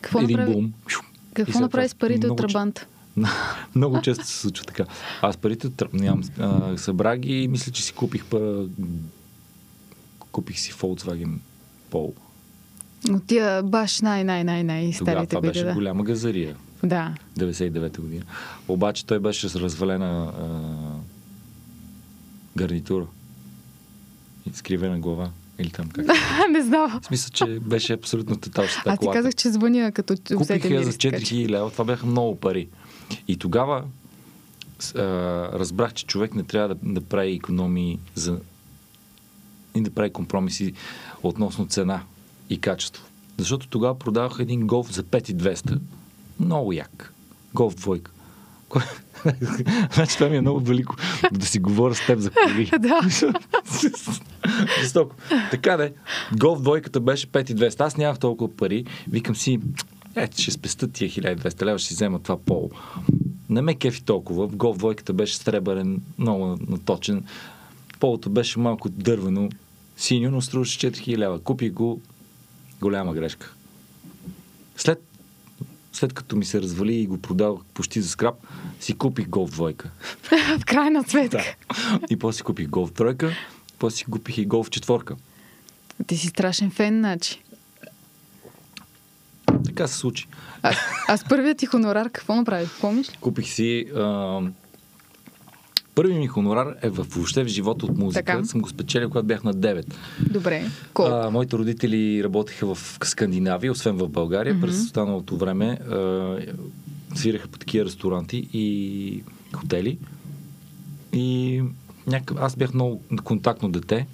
Какво 0.00 0.20
един 0.20 0.36
направи, 0.36 0.54
бум. 0.54 0.72
Какво 1.34 1.60
направи 1.60 1.88
това 1.88 1.88
с 1.88 1.94
парите 1.94 2.26
от 2.26 2.38
Трабанта? 2.38 2.86
Много 3.74 4.00
често 4.00 4.26
се 4.26 4.38
случва 4.38 4.64
така. 4.64 4.84
Аз 5.22 5.36
парите 5.36 5.70
нямам. 5.92 6.22
А, 6.38 6.76
събрах 6.78 7.18
ги 7.18 7.42
и 7.42 7.48
мисля, 7.48 7.72
че 7.72 7.82
си 7.82 7.92
купих 7.92 8.24
па... 8.24 8.66
Купих 10.32 10.58
си 10.58 10.72
Volkswagen 10.72 11.38
Polo. 11.90 12.12
От 13.10 13.26
тия 13.26 13.62
баш 13.62 14.00
най-най-най-най 14.00 14.92
Тогава 14.98 15.16
старите 15.16 15.28
това 15.30 15.40
години. 15.40 15.52
беше 15.52 15.64
Да. 15.64 15.74
голяма 15.74 16.04
газария. 16.04 16.56
да. 16.82 17.14
99-та 17.38 18.02
година. 18.02 18.24
Обаче 18.68 19.06
той 19.06 19.18
беше 19.18 19.48
с 19.48 19.56
развалена 19.56 20.32
а, 20.38 20.48
гарнитура. 22.56 23.06
И 24.46 24.50
скривена 24.52 24.98
глава. 24.98 25.30
Или 25.58 25.70
там 25.70 25.88
как. 25.88 26.06
не 26.50 26.62
знам. 26.62 27.00
В 27.02 27.06
смисъл, 27.06 27.30
че 27.30 27.60
беше 27.60 27.92
абсолютно 27.92 28.36
тоталщата 28.36 28.90
Аз 28.90 28.98
ти 28.98 29.06
казах, 29.12 29.34
че 29.34 29.50
звъня 29.50 29.92
като 29.92 30.16
Купих 30.36 30.70
я 30.70 30.82
за 30.84 30.98
така 30.98 31.18
че- 31.20 31.34
4000 31.34 31.48
лева. 31.48 31.70
Това 31.70 31.84
бяха 31.84 32.06
много 32.06 32.40
пари. 32.40 32.68
И 33.28 33.36
тогава 33.36 33.84
а, 34.94 35.02
разбрах, 35.58 35.94
че 35.94 36.06
човек 36.06 36.34
не 36.34 36.42
трябва 36.42 36.74
да, 36.74 36.76
да 36.82 37.00
прави 37.00 37.32
економии 37.32 37.98
за 38.14 38.38
и 39.74 39.80
да 39.80 39.90
прави 39.90 40.10
компромиси 40.10 40.72
относно 41.22 41.66
цена 41.66 42.02
и 42.50 42.60
качество. 42.60 43.04
Защото 43.38 43.68
тогава 43.68 43.98
продавах 43.98 44.36
един 44.40 44.66
голф 44.66 44.92
за 44.92 45.02
5200. 45.02 45.78
Много 46.40 46.72
як. 46.72 47.14
Голф 47.54 47.74
двойка. 47.74 48.10
Значи 49.94 50.14
това 50.14 50.28
ми 50.28 50.36
е 50.36 50.40
много 50.40 50.60
велико 50.60 50.96
да 51.32 51.46
си 51.46 51.58
говоря 51.58 51.94
с 51.94 52.06
теб 52.06 52.18
за 52.18 52.30
коли. 52.30 52.70
Да. 52.78 53.00
Жестоко. 54.80 55.16
Така 55.50 55.76
де, 55.76 55.92
голф 56.38 56.62
двойката 56.62 57.00
беше 57.00 57.26
5200. 57.26 57.80
Аз 57.80 57.96
нямах 57.96 58.18
толкова 58.18 58.56
пари. 58.56 58.84
Викам 59.08 59.36
си, 59.36 59.60
ето 60.16 60.42
ще 60.42 60.50
спеста 60.50 60.88
тия 60.88 61.10
1200 61.10 61.64
лева, 61.64 61.78
ще 61.78 61.88
си 61.88 61.94
взема 61.94 62.18
това 62.18 62.36
поло. 62.36 62.70
Не 63.48 63.62
ме 63.62 63.74
кефи 63.74 64.02
толкова. 64.02 64.48
В 64.48 64.56
голф 64.56 64.78
двойката 64.78 65.12
беше 65.12 65.36
сребърен, 65.36 66.02
много 66.18 66.58
наточен. 66.68 67.24
Полото 68.00 68.30
беше 68.30 68.58
малко 68.58 68.88
дървено, 68.88 69.48
синьо, 69.96 70.30
но 70.30 70.40
струваше 70.40 70.92
4000 70.92 71.18
лева. 71.18 71.40
Купих 71.40 71.72
го, 71.72 72.00
голяма 72.80 73.14
грешка. 73.14 73.54
След, 74.76 75.02
след 75.94 76.12
като 76.12 76.36
ми 76.36 76.44
се 76.44 76.62
развали 76.62 76.94
и 76.94 77.06
го 77.06 77.18
продавах 77.18 77.60
почти 77.74 78.00
за 78.00 78.08
скрап, 78.08 78.34
си 78.80 78.94
купих 78.94 79.28
голф 79.28 79.50
двойка. 79.50 79.90
в 80.60 80.64
крайна 80.64 81.04
сметка. 81.04 81.56
Да. 81.70 82.00
И 82.10 82.16
после 82.16 82.36
си 82.36 82.42
купих 82.42 82.68
голф 82.68 82.92
тройка, 82.92 83.32
после 83.78 83.96
си 83.96 84.04
купих 84.04 84.38
и 84.38 84.46
голф 84.46 84.70
четворка. 84.70 85.16
Ти 86.06 86.16
си 86.16 86.26
страшен 86.26 86.70
фен, 86.70 86.98
значи. 86.98 87.42
Така 89.64 89.86
се 89.86 89.94
случи. 89.94 90.26
А, 90.62 90.74
аз 91.08 91.24
първият 91.28 91.58
ти 91.58 91.66
хонорар 91.66 92.10
какво 92.10 92.34
направих? 92.34 92.80
Помниш 92.80 93.10
ли? 93.10 93.16
Купих 93.20 93.48
си... 93.48 93.86
А... 93.96 94.40
Първи 95.94 96.14
ми 96.14 96.26
хонорар 96.26 96.76
е 96.82 96.90
в, 96.90 97.06
въобще 97.10 97.44
в 97.44 97.46
живота 97.46 97.86
от 97.86 97.98
музика. 97.98 98.24
Така. 98.24 98.44
Съм 98.44 98.60
го 98.60 98.68
спечелил, 98.68 99.08
когато 99.08 99.26
бях 99.26 99.44
на 99.44 99.54
9. 99.54 99.94
Добре. 100.30 100.70
Колко? 100.94 101.12
А, 101.12 101.30
моите 101.30 101.56
родители 101.56 102.24
работеха 102.24 102.74
в 102.74 102.98
Скандинавия, 103.04 103.72
освен 103.72 103.96
в 103.96 104.08
България. 104.08 104.54
Мгм. 104.54 104.66
През 104.66 104.82
останалото 104.82 105.36
време 105.36 105.66
а, 105.66 106.36
свираха 107.14 107.48
по 107.48 107.58
такива 107.58 107.84
ресторанти 107.84 108.48
и 108.52 109.22
хотели. 109.52 109.98
И 111.12 111.62
някакъв... 112.06 112.36
аз 112.40 112.56
бях 112.56 112.74
много 112.74 113.02
контактно 113.24 113.68
дете. 113.68 114.06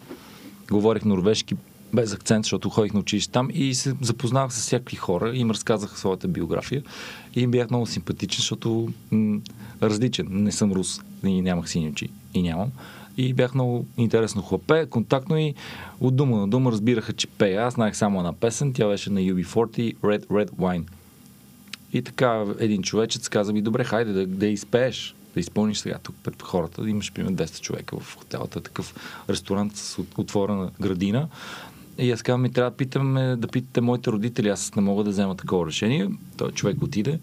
Говорих 0.70 1.04
норвежки 1.04 1.54
без 1.94 2.14
акцент, 2.14 2.44
защото 2.44 2.70
ходих 2.70 2.92
на 2.92 3.00
училище 3.00 3.32
там 3.32 3.48
и 3.54 3.74
се 3.74 3.94
запознавах 4.00 4.52
с 4.52 4.60
всякакви 4.60 4.96
хора 4.96 5.30
и 5.34 5.38
им 5.38 5.50
разказах 5.50 5.98
своята 5.98 6.28
биография. 6.28 6.82
И 7.34 7.40
им 7.40 7.50
бях 7.50 7.70
много 7.70 7.86
симпатичен, 7.86 8.36
защото 8.36 8.92
м- 9.10 9.40
различен. 9.82 10.26
Не 10.30 10.52
съм 10.52 10.72
рус 10.72 11.00
и 11.24 11.42
нямах 11.42 11.70
сини 11.70 11.88
очи. 11.88 12.08
И 12.34 12.42
нямам. 12.42 12.70
И 13.16 13.34
бях 13.34 13.54
много 13.54 13.86
интересно 13.96 14.42
хлапе, 14.42 14.86
контактно 14.86 15.38
и 15.38 15.54
от 16.00 16.16
дума 16.16 16.36
на 16.36 16.48
дума 16.48 16.72
разбираха, 16.72 17.12
че 17.12 17.26
пея. 17.26 17.62
Аз 17.62 17.74
знаех 17.74 17.96
само 17.96 18.18
една 18.18 18.32
песен, 18.32 18.72
тя 18.72 18.88
беше 18.88 19.10
на 19.10 19.20
UB40 19.20 19.96
Red 19.96 20.26
Red 20.26 20.50
Wine. 20.50 20.84
И 21.92 22.02
така 22.02 22.44
един 22.58 22.82
човечец 22.82 23.28
каза 23.28 23.52
ми, 23.52 23.62
добре, 23.62 23.84
хайде 23.84 24.12
да, 24.12 24.26
да 24.26 24.46
изпееш, 24.46 25.14
да 25.34 25.40
изпълниш 25.40 25.78
сега 25.78 25.98
тук 26.02 26.16
пред 26.22 26.42
хората. 26.42 26.88
Имаш, 26.88 27.12
примерно, 27.12 27.36
200 27.36 27.60
човека 27.60 28.00
в 28.00 28.16
хотелата, 28.16 28.60
такъв 28.60 28.94
ресторант 29.28 29.76
с 29.76 29.98
от- 29.98 30.18
отворена 30.18 30.70
градина. 30.80 31.28
И 31.98 32.10
аз 32.10 32.22
казвам, 32.22 32.42
ми 32.42 32.52
трябва 32.52 32.70
да, 32.70 32.76
питаме, 32.76 33.36
да 33.36 33.48
питате 33.48 33.80
моите 33.80 34.10
родители, 34.10 34.48
аз 34.48 34.74
не 34.74 34.82
мога 34.82 35.04
да 35.04 35.10
взема 35.10 35.36
такова 35.36 35.66
решение. 35.66 36.08
Той 36.36 36.52
човек 36.52 36.82
отиде, 36.82 37.18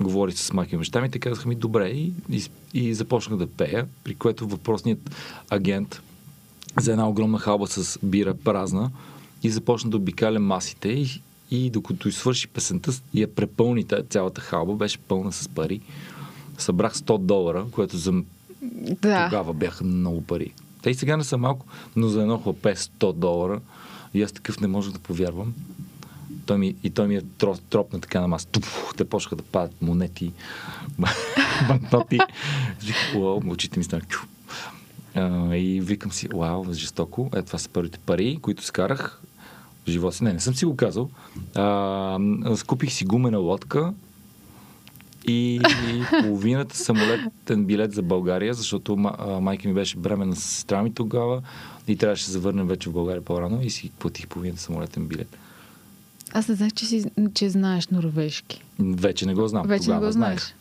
а, 0.00 0.04
говори 0.04 0.32
с 0.32 0.52
майка 0.52 0.74
и 0.74 0.78
баща 0.78 1.00
ми, 1.00 1.10
те 1.10 1.18
казаха 1.18 1.48
ми, 1.48 1.54
добре, 1.54 1.88
и, 1.88 2.12
и, 2.30 2.42
и 2.74 2.94
започнах 2.94 3.38
да 3.38 3.46
пея, 3.46 3.86
при 4.04 4.14
което 4.14 4.48
въпросният 4.48 5.10
агент 5.50 6.02
за 6.80 6.92
една 6.92 7.08
огромна 7.08 7.38
халба 7.38 7.66
с 7.66 7.98
бира 8.02 8.34
празна 8.34 8.90
и 9.42 9.50
започна 9.50 9.90
да 9.90 9.96
обикаля 9.96 10.40
масите 10.40 10.88
и, 10.88 11.22
и 11.50 11.70
докато 11.70 12.08
извърши 12.08 12.48
песента 12.48 12.92
и 13.14 13.22
я 13.22 13.34
препълни 13.34 13.86
цялата 14.08 14.40
халба, 14.40 14.74
беше 14.74 14.98
пълна 14.98 15.32
с 15.32 15.48
пари. 15.48 15.80
Събрах 16.58 16.94
100 16.94 17.18
долара, 17.18 17.66
което 17.70 17.96
за 17.96 18.12
да. 19.02 19.24
тогава 19.24 19.54
бяха 19.54 19.84
много 19.84 20.22
пари. 20.22 20.52
Те 20.82 20.90
и 20.90 20.94
сега 20.94 21.16
не 21.16 21.24
са 21.24 21.38
малко, 21.38 21.66
но 21.96 22.08
за 22.08 22.22
едно 22.22 22.38
хлапе 22.38 22.74
100 22.74 23.12
долара 23.12 23.60
и 24.14 24.22
аз 24.22 24.32
такъв 24.32 24.60
не 24.60 24.66
можех 24.66 24.92
да 24.92 24.98
повярвам. 24.98 25.54
Той 26.50 26.58
ми, 26.58 26.74
и 26.82 26.90
той 26.90 27.08
ми 27.08 27.16
е 27.16 27.22
троп, 27.38 27.60
тропна 27.70 28.00
така 28.00 28.20
на 28.20 28.28
маса. 28.28 28.46
Туф, 28.46 28.92
те 28.96 29.04
почнаха 29.04 29.36
да 29.36 29.42
падат 29.42 29.82
монети, 29.82 30.32
банкноти. 31.68 32.18
Очите 33.46 33.78
ми 33.78 33.84
станаха. 33.84 34.26
А, 35.14 35.56
и 35.56 35.80
викам 35.80 36.12
си, 36.12 36.28
вау, 36.34 36.72
жестоко. 36.72 37.30
Е, 37.34 37.42
това 37.42 37.58
са 37.58 37.68
първите 37.68 37.98
пари, 37.98 38.38
които 38.42 38.64
скарах 38.64 39.22
в 39.86 39.90
живота 39.90 40.16
си. 40.16 40.24
Не, 40.24 40.32
не 40.32 40.40
съм 40.40 40.54
си 40.54 40.64
го 40.64 40.76
казал. 40.76 41.10
А, 41.54 42.18
скупих 42.56 42.92
си 42.92 43.04
гумена 43.04 43.38
лодка 43.38 43.92
и 45.26 45.60
половината 46.22 46.76
самолетен 46.76 47.64
билет 47.64 47.92
за 47.92 48.02
България, 48.02 48.54
защото 48.54 48.96
ма- 48.96 49.38
майка 49.38 49.68
ми 49.68 49.74
беше 49.74 49.96
бременна 49.96 50.36
с 50.36 50.42
сестра 50.42 50.82
ми 50.82 50.94
тогава 50.94 51.42
и 51.88 51.96
трябваше 51.96 52.24
да 52.24 52.32
се 52.32 52.38
върнем 52.38 52.66
вече 52.66 52.88
в 52.88 52.92
България 52.92 53.24
по-рано 53.24 53.62
и 53.62 53.70
си 53.70 53.90
платих 53.98 54.28
половината 54.28 54.62
самолетен 54.62 55.06
билет. 55.06 55.36
Аз 56.32 56.48
не 56.48 56.54
знаех, 56.54 56.72
че, 56.72 56.86
си, 56.86 57.04
че 57.34 57.50
знаеш 57.50 57.88
норвежки. 57.88 58.62
Вече 58.78 59.26
не 59.26 59.34
го 59.34 59.48
знам. 59.48 59.66
Вече 59.66 59.84
тогава 59.84 60.00
не 60.00 60.06
го 60.06 60.12
знаех. 60.12 60.38
знаеш. 60.38 60.54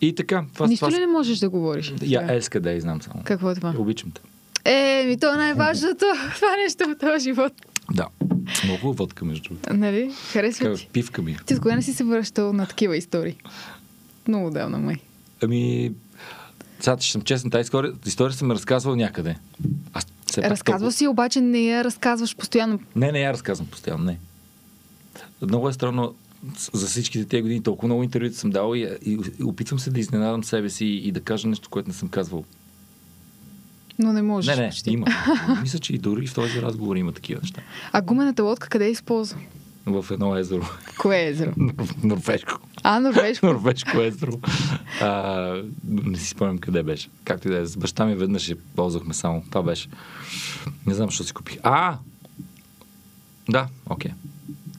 И 0.00 0.14
така. 0.14 0.44
Това, 0.54 0.66
Нищо 0.66 0.86
това, 0.86 0.96
ли 0.96 1.00
не 1.00 1.06
можеш 1.06 1.38
да 1.38 1.48
говориш? 1.48 1.92
Я 2.02 2.34
еска 2.34 2.60
да 2.60 2.72
я 2.72 2.80
знам 2.80 3.02
само. 3.02 3.22
Какво 3.24 3.50
е 3.50 3.54
това? 3.54 3.74
Обичам 3.78 4.10
те. 4.10 4.20
Е, 4.64 5.06
ми 5.06 5.18
то 5.18 5.34
е 5.34 5.36
най-важното. 5.36 6.04
Това 6.36 6.48
нещо 6.56 6.84
в 6.84 6.98
този 7.00 7.24
живот. 7.24 7.52
Да. 7.90 8.06
Много 8.64 8.92
водка, 8.92 9.24
между 9.24 9.42
другото. 9.44 9.74
Нали? 9.74 10.12
Харесва 10.32 10.74
ти. 10.74 10.88
пивка 10.92 11.22
ми. 11.22 11.32
е. 11.32 11.36
Ти 11.46 11.54
с 11.54 11.58
кога 11.58 11.76
не 11.76 11.82
си 11.82 11.92
се 11.92 12.04
връщал 12.04 12.52
на 12.52 12.66
такива 12.66 12.96
истории? 12.96 13.36
Много 14.28 14.50
давно, 14.50 14.78
май. 14.78 14.96
Ами, 15.42 15.92
сега 16.80 16.96
ще 16.98 17.12
съм 17.12 17.22
честен, 17.22 17.50
тази 17.50 17.60
история, 17.60 17.92
история 18.06 18.34
съм 18.34 18.50
разказвал 18.50 18.96
някъде. 18.96 19.36
Аз 19.92 20.06
Разказвал 20.38 20.78
толкова- 20.78 20.92
си, 20.92 21.06
обаче 21.06 21.40
не 21.40 21.60
я 21.60 21.84
разказваш 21.84 22.36
постоянно. 22.36 22.80
Не, 22.96 23.12
не, 23.12 23.20
я 23.20 23.32
разказвам 23.32 23.66
постоянно, 23.66 24.04
не. 24.04 24.18
Много 25.42 25.68
е 25.68 25.72
странно 25.72 26.14
за 26.72 26.86
всичките 26.86 27.24
тези 27.24 27.42
години. 27.42 27.62
Толкова 27.62 27.88
много 27.88 28.02
интервюта 28.02 28.36
съм 28.36 28.50
дал 28.50 28.74
и, 28.74 28.88
и, 29.06 29.18
и 29.40 29.44
опитвам 29.44 29.78
се 29.78 29.90
да 29.90 30.00
изненадам 30.00 30.44
себе 30.44 30.70
си 30.70 30.86
и 30.86 31.12
да 31.12 31.20
кажа 31.20 31.48
нещо, 31.48 31.68
което 31.70 31.88
не 31.88 31.94
съм 31.94 32.08
казвал. 32.08 32.44
Но 33.98 34.12
не 34.12 34.22
можеш. 34.22 34.56
не, 34.56 34.62
не, 34.62 34.68
почти. 34.68 34.90
има. 34.90 35.06
Мисля, 35.62 35.78
че 35.78 35.92
и 35.92 35.98
дори 35.98 36.26
в 36.26 36.34
този 36.34 36.62
разговор 36.62 36.96
има 36.96 37.12
такива 37.12 37.40
неща. 37.40 37.62
А 37.92 38.02
гумената 38.02 38.42
лодка 38.42 38.68
къде 38.68 38.86
е 38.86 38.90
използва? 38.90 39.38
В 39.86 40.06
едно 40.10 40.36
езеро. 40.36 40.66
Кое 40.98 41.16
е 41.16 41.28
езеро? 41.28 41.52
Норвежко. 42.02 42.60
А, 42.82 43.00
норвежко. 43.00 43.46
Норвежко 43.52 44.00
езеро. 44.00 44.40
А, 45.00 45.62
не 45.88 46.18
си 46.18 46.28
спомням 46.28 46.58
къде 46.58 46.82
беше. 46.82 47.08
Както 47.24 47.48
и 47.48 47.50
да 47.50 47.58
е. 47.58 47.66
С 47.66 47.76
баща 47.76 48.06
ми 48.06 48.14
веднъж 48.14 48.48
я 48.48 48.56
ползвахме 48.76 49.14
само. 49.14 49.44
Това 49.50 49.62
беше. 49.62 49.88
Не 50.86 50.94
знам, 50.94 51.08
защо 51.08 51.24
си 51.24 51.32
купих. 51.32 51.58
А! 51.62 51.98
Да, 53.48 53.68
окей. 53.90 54.10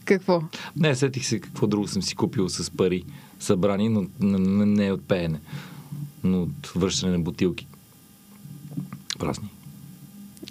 Какво? 0.08 0.43
Не, 0.76 0.95
сетих 0.95 1.26
се 1.26 1.39
какво 1.39 1.68
друго 1.68 1.88
съм 1.88 2.01
си 2.01 2.16
купил 2.16 2.49
с 2.49 2.72
пари 2.72 3.03
събрани, 3.39 3.89
но 3.89 4.05
не, 4.20 4.66
не, 4.66 4.91
от 4.91 5.03
пеене, 5.08 5.39
но 6.24 6.41
от 6.41 6.68
връщане 6.76 7.12
на 7.12 7.20
бутилки. 7.20 7.68
Празни. 9.20 9.47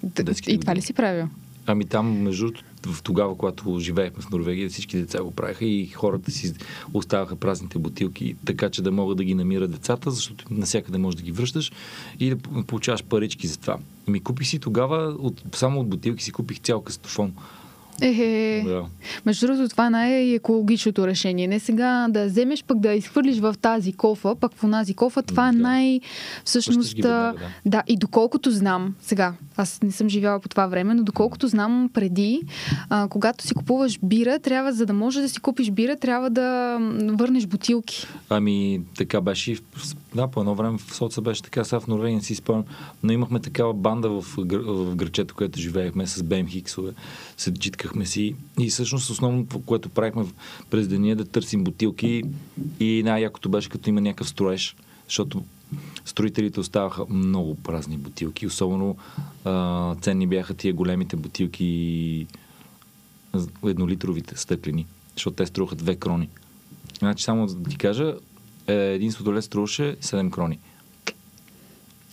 Д- 0.02 0.34
И 0.46 0.58
това 0.58 0.74
ли 0.74 0.82
си 0.82 0.92
правил? 0.92 1.28
Ами 1.66 1.84
там, 1.84 2.22
между 2.22 2.50
в 2.86 3.02
тогава, 3.02 3.38
когато 3.38 3.78
живеехме 3.80 4.22
в 4.22 4.30
Норвегия, 4.30 4.70
всички 4.70 4.96
деца 4.96 5.22
го 5.22 5.30
правиха 5.30 5.64
и 5.64 5.86
хората 5.86 6.30
си 6.30 6.54
оставаха 6.94 7.36
празните 7.36 7.78
бутилки, 7.78 8.36
така 8.44 8.70
че 8.70 8.82
да 8.82 8.92
могат 8.92 9.16
да 9.16 9.24
ги 9.24 9.34
намират 9.34 9.70
децата, 9.70 10.10
защото 10.10 10.44
насякъде 10.50 10.98
можеш 10.98 11.16
да 11.16 11.22
ги 11.22 11.32
връщаш 11.32 11.72
и 12.20 12.30
да 12.30 12.36
получаваш 12.62 13.04
парички 13.04 13.46
за 13.46 13.58
това. 13.58 13.78
Ми 14.08 14.20
купих 14.20 14.48
си 14.48 14.58
тогава, 14.58 15.16
от, 15.18 15.42
само 15.54 15.80
от 15.80 15.88
бутилки 15.88 16.24
си 16.24 16.32
купих 16.32 16.60
цял 16.60 16.82
кастофон. 16.82 17.32
Е, 18.02 18.62
Да. 18.66 18.84
Между 19.26 19.46
другото, 19.46 19.68
това 19.68 19.86
е 19.86 19.90
най-екологичното 19.90 21.06
решение. 21.06 21.46
Не 21.46 21.58
сега 21.58 22.06
да 22.10 22.26
вземеш, 22.26 22.64
пък 22.64 22.78
да 22.78 22.92
изхвърлиш 22.92 23.38
в 23.38 23.54
тази 23.62 23.92
кофа, 23.92 24.34
пък 24.34 24.54
в 24.54 24.64
онази 24.64 24.94
кофа. 24.94 25.22
Това 25.22 25.48
е 25.48 25.52
Да. 25.52 25.58
най... 25.58 26.00
Всъщност, 26.44 26.92
веднага, 26.92 27.34
да. 27.34 27.34
да. 27.66 27.82
И 27.86 27.96
доколкото 27.96 28.50
знам, 28.50 28.94
сега, 29.00 29.32
аз 29.56 29.82
не 29.82 29.92
съм 29.92 30.08
живяла 30.08 30.40
по 30.40 30.48
това 30.48 30.66
време, 30.66 30.94
но 30.94 31.02
доколкото 31.02 31.48
знам 31.48 31.90
преди, 31.94 32.42
а, 32.90 33.08
когато 33.08 33.44
си 33.44 33.54
купуваш 33.54 33.98
бира, 34.02 34.38
трябва, 34.38 34.72
за 34.72 34.86
да 34.86 34.92
можеш 34.92 35.22
да 35.22 35.28
си 35.28 35.40
купиш 35.40 35.70
бира, 35.70 35.96
трябва 35.96 36.30
да 36.30 36.78
върнеш 37.04 37.46
бутилки. 37.46 38.06
Ами, 38.28 38.80
така 38.96 39.20
беше. 39.20 39.52
и 39.52 39.54
в- 39.54 39.62
Да, 40.14 40.28
по 40.28 40.40
едно 40.40 40.54
време 40.54 40.78
в 40.78 40.94
Соца 40.94 41.20
беше 41.20 41.42
така, 41.42 41.64
сега 41.64 41.80
в 41.80 41.86
Норвегия 41.86 42.16
не 42.16 42.22
си 42.22 42.34
спомням. 42.34 42.64
Но 43.02 43.12
имахме 43.12 43.40
такава 43.40 43.74
банда 43.74 44.08
в, 44.10 44.36
гр- 44.36 44.64
в 44.84 44.96
грачето, 44.96 45.34
където 45.34 45.58
живеехме 45.58 46.06
с 46.06 46.22
БМ 46.22 46.46
Хиксове. 46.46 46.90
Се 47.36 47.50
читкахме 47.86 48.06
си. 48.06 48.34
И 48.60 48.68
всъщност 48.68 49.10
основното, 49.10 49.62
което 49.62 49.88
правихме 49.88 50.24
през 50.70 50.88
деня 50.88 51.10
е 51.10 51.14
да 51.14 51.24
търсим 51.24 51.64
бутилки. 51.64 52.22
И 52.80 53.02
най-якото 53.04 53.48
беше 53.48 53.68
като 53.68 53.90
има 53.90 54.00
някакъв 54.00 54.28
строеж. 54.28 54.76
Защото 55.04 55.44
строителите 56.04 56.60
оставаха 56.60 57.06
много 57.10 57.54
празни 57.54 57.96
бутилки. 57.96 58.46
Особено 58.46 58.96
а, 59.44 59.94
ценни 59.94 60.26
бяха 60.26 60.54
тия 60.54 60.74
големите 60.74 61.16
бутилки 61.16 62.26
еднолитровите 63.66 64.36
стъклени, 64.36 64.86
защото 65.14 65.36
те 65.36 65.46
струваха 65.46 65.74
две 65.74 65.96
крони. 65.96 66.28
Значи, 66.98 67.24
само 67.24 67.46
да 67.46 67.70
ти 67.70 67.76
кажа, 67.76 68.14
е, 68.66 68.74
един 68.74 69.12
сладолет 69.12 69.44
струваше 69.44 69.96
7 70.02 70.30
крони. 70.30 70.58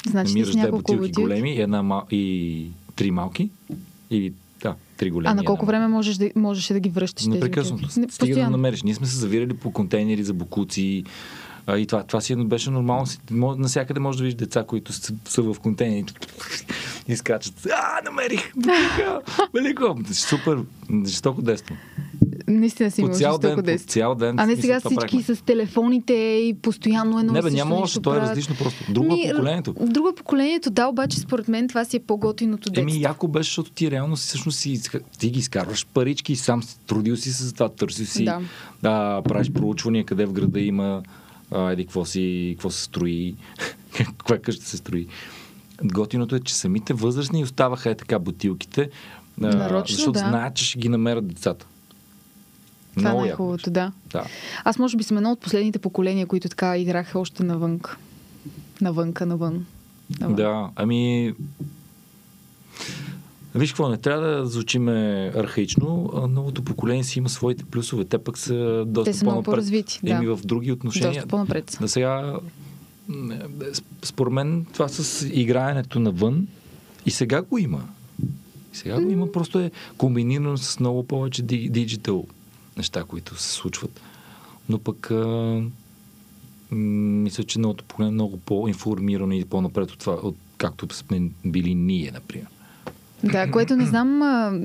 Значи 0.09 0.33
Намираш 0.33 0.55
две 0.55 0.71
бутилки, 0.71 0.99
бутилки. 0.99 1.21
големи 1.21 1.55
и, 1.55 1.61
една 1.61 2.03
и 2.11 2.67
три 2.95 3.11
малки. 3.11 3.49
Или, 4.09 4.33
три 5.03 5.11
големи. 5.11 5.31
А 5.31 5.35
на 5.35 5.43
колко 5.43 5.65
време 5.65 5.87
можеш 5.87 6.15
да, 6.15 6.29
можеш 6.35 6.67
да 6.67 6.79
ги 6.79 6.89
връщаш? 6.89 7.23
тези 7.25 7.29
Непрекъснато. 7.29 7.99
Не, 7.99 8.07
Стига 8.09 8.35
да 8.35 8.49
намериш. 8.49 8.83
Ние 8.83 8.95
сме 8.95 9.07
се 9.07 9.17
завирали 9.17 9.53
по 9.53 9.71
контейнери 9.71 10.23
за 10.23 10.33
букуци. 10.33 11.03
А, 11.67 11.77
и 11.77 11.85
това, 11.87 12.03
това 12.03 12.21
си 12.21 12.33
едно 12.33 12.45
беше 12.45 12.69
нормално. 12.69 13.05
Насякъде 13.31 13.99
може 13.99 14.17
да 14.17 14.23
видиш 14.23 14.37
деца, 14.37 14.63
които 14.63 14.93
са, 14.93 15.13
са 15.25 15.41
в 15.41 15.55
контейнери 15.59 16.05
и 17.07 17.15
скачат. 17.15 17.65
А, 17.65 18.01
намерих! 18.05 18.53
Велико! 19.53 19.99
Супер! 20.11 20.59
Жестоко 21.05 21.41
детство. 21.41 21.75
Наистина 22.59 22.91
си 22.91 23.01
По 23.01 23.09
цял 23.09 23.37
ден, 23.37 23.55
по 23.55 23.77
цял 23.77 24.15
ден. 24.15 24.39
А 24.39 24.45
не 24.45 24.55
сега 24.55 24.79
всички 24.79 24.97
правихме. 24.97 25.35
с 25.35 25.41
телефоните 25.41 26.13
и 26.13 26.53
постоянно 26.61 27.19
едно 27.19 27.33
Не, 27.33 27.39
и 27.39 27.41
бе, 27.41 27.51
няма 27.51 27.75
още, 27.75 28.01
то 28.01 28.15
е 28.15 28.17
различно 28.17 28.55
просто. 28.55 28.93
Друго 28.93 29.13
Ми, 29.13 29.21
е 29.21 29.29
поколението. 29.29 29.75
Друго 29.81 30.09
е 30.09 30.15
поколението, 30.15 30.69
да, 30.69 30.87
обаче 30.87 31.19
според 31.19 31.47
мен 31.47 31.67
това 31.67 31.85
си 31.85 31.97
е 31.97 31.99
по-готиното 31.99 32.69
детство. 32.69 32.81
Еми, 32.81 33.01
яко 33.01 33.27
беше, 33.27 33.47
защото 33.47 33.71
ти 33.71 33.91
реално 33.91 34.17
си, 34.17 34.27
всъщност 34.27 34.59
си, 34.59 34.81
ти 35.19 35.29
ги 35.29 35.39
изкарваш 35.39 35.85
парички, 35.93 36.35
сам 36.35 36.63
си, 36.63 36.79
трудил 36.87 37.17
си 37.17 37.29
за 37.29 37.53
това, 37.53 37.69
търсил 37.69 38.05
си, 38.05 38.25
Да. 38.25 38.39
да, 38.81 39.21
правиш 39.21 39.51
проучвания 39.51 40.05
къде 40.05 40.25
в 40.25 40.33
града 40.33 40.59
има, 40.59 41.01
а, 41.51 41.71
еди, 41.71 41.85
какво 41.85 42.05
си, 42.05 42.53
какво 42.57 42.69
се 42.69 42.83
строи, 42.83 43.35
каква 43.93 44.37
къща 44.37 44.65
се 44.65 44.77
строи. 44.77 45.07
Готиното 45.83 46.35
е, 46.35 46.39
че 46.39 46.55
самите 46.55 46.93
възрастни 46.93 47.43
оставаха 47.43 47.89
е 47.89 47.95
така 47.95 48.19
бутилките, 48.19 48.89
Нарочно, 49.37 49.95
защото 49.95 50.11
да. 50.11 50.19
знаят, 50.19 50.55
че 50.55 50.65
ще 50.65 50.79
ги 50.79 50.89
намерят 50.89 51.27
децата. 51.27 51.65
Това 52.97 53.09
е 53.09 53.13
Много 53.13 53.25
яко 53.25 53.27
най-хубавото, 53.43 53.61
беше. 53.61 53.69
да. 53.71 53.91
Да. 54.11 54.25
Аз 54.63 54.79
може 54.79 54.97
би 54.97 55.03
съм 55.03 55.17
едно 55.17 55.31
от 55.31 55.39
последните 55.39 55.79
поколения, 55.79 56.27
които 56.27 56.49
така 56.49 56.77
играха 56.77 57.19
още 57.19 57.43
навън. 57.43 57.79
Навънка, 58.81 59.25
навън. 59.25 59.65
навън. 60.19 60.35
Да, 60.35 60.69
ами... 60.75 61.33
Виж 63.55 63.71
какво, 63.71 63.89
не 63.89 63.97
трябва 63.97 64.27
да 64.27 64.45
звучиме 64.45 64.91
архаично. 65.35 66.11
Новото 66.29 66.63
поколение 66.63 67.03
си 67.03 67.19
има 67.19 67.29
своите 67.29 67.63
плюсове. 67.65 68.05
Те 68.05 68.17
пък 68.17 68.37
са 68.37 68.83
доста 68.87 69.11
Те 69.11 69.17
са 69.17 69.25
много 69.25 69.43
по-развити, 69.43 69.99
да. 70.03 70.11
Еми 70.11 70.27
в 70.27 70.39
други 70.43 70.71
отношения. 70.71 71.13
Доста 71.13 71.27
по-напред. 71.27 71.77
Да 71.81 71.87
сега, 71.87 72.39
е, 73.09 73.13
сп- 73.13 73.83
според 74.03 74.33
мен, 74.33 74.65
това 74.73 74.87
с 74.87 75.27
играенето 75.33 75.99
навън 75.99 76.47
и 77.05 77.11
сега 77.11 77.41
го 77.41 77.57
има. 77.57 77.83
И 78.73 78.77
сега 78.77 79.01
го 79.01 79.09
има, 79.09 79.31
просто 79.31 79.59
е 79.59 79.71
комбинирано 79.97 80.57
с 80.57 80.79
много 80.79 81.03
повече 81.03 81.41
ди- 81.41 81.69
диджитал 81.69 82.25
неща, 82.77 83.03
които 83.03 83.35
се 83.35 83.51
случват. 83.51 84.01
Но 84.69 84.79
пък 84.79 85.11
а, 85.11 85.61
мисля, 86.71 87.43
че 87.43 87.59
новото 87.59 87.83
поколение 87.83 88.11
е 88.11 88.13
много 88.13 88.37
по-информирано 88.37 89.33
и 89.33 89.45
по-напред 89.45 89.91
от 89.91 89.99
това, 89.99 90.13
от 90.13 90.35
както 90.57 90.95
сме 90.95 91.21
били 91.45 91.75
ние, 91.75 92.11
например. 92.13 92.47
Да, 93.23 93.47
което 93.51 93.75
не 93.75 93.85
знам, 93.85 94.19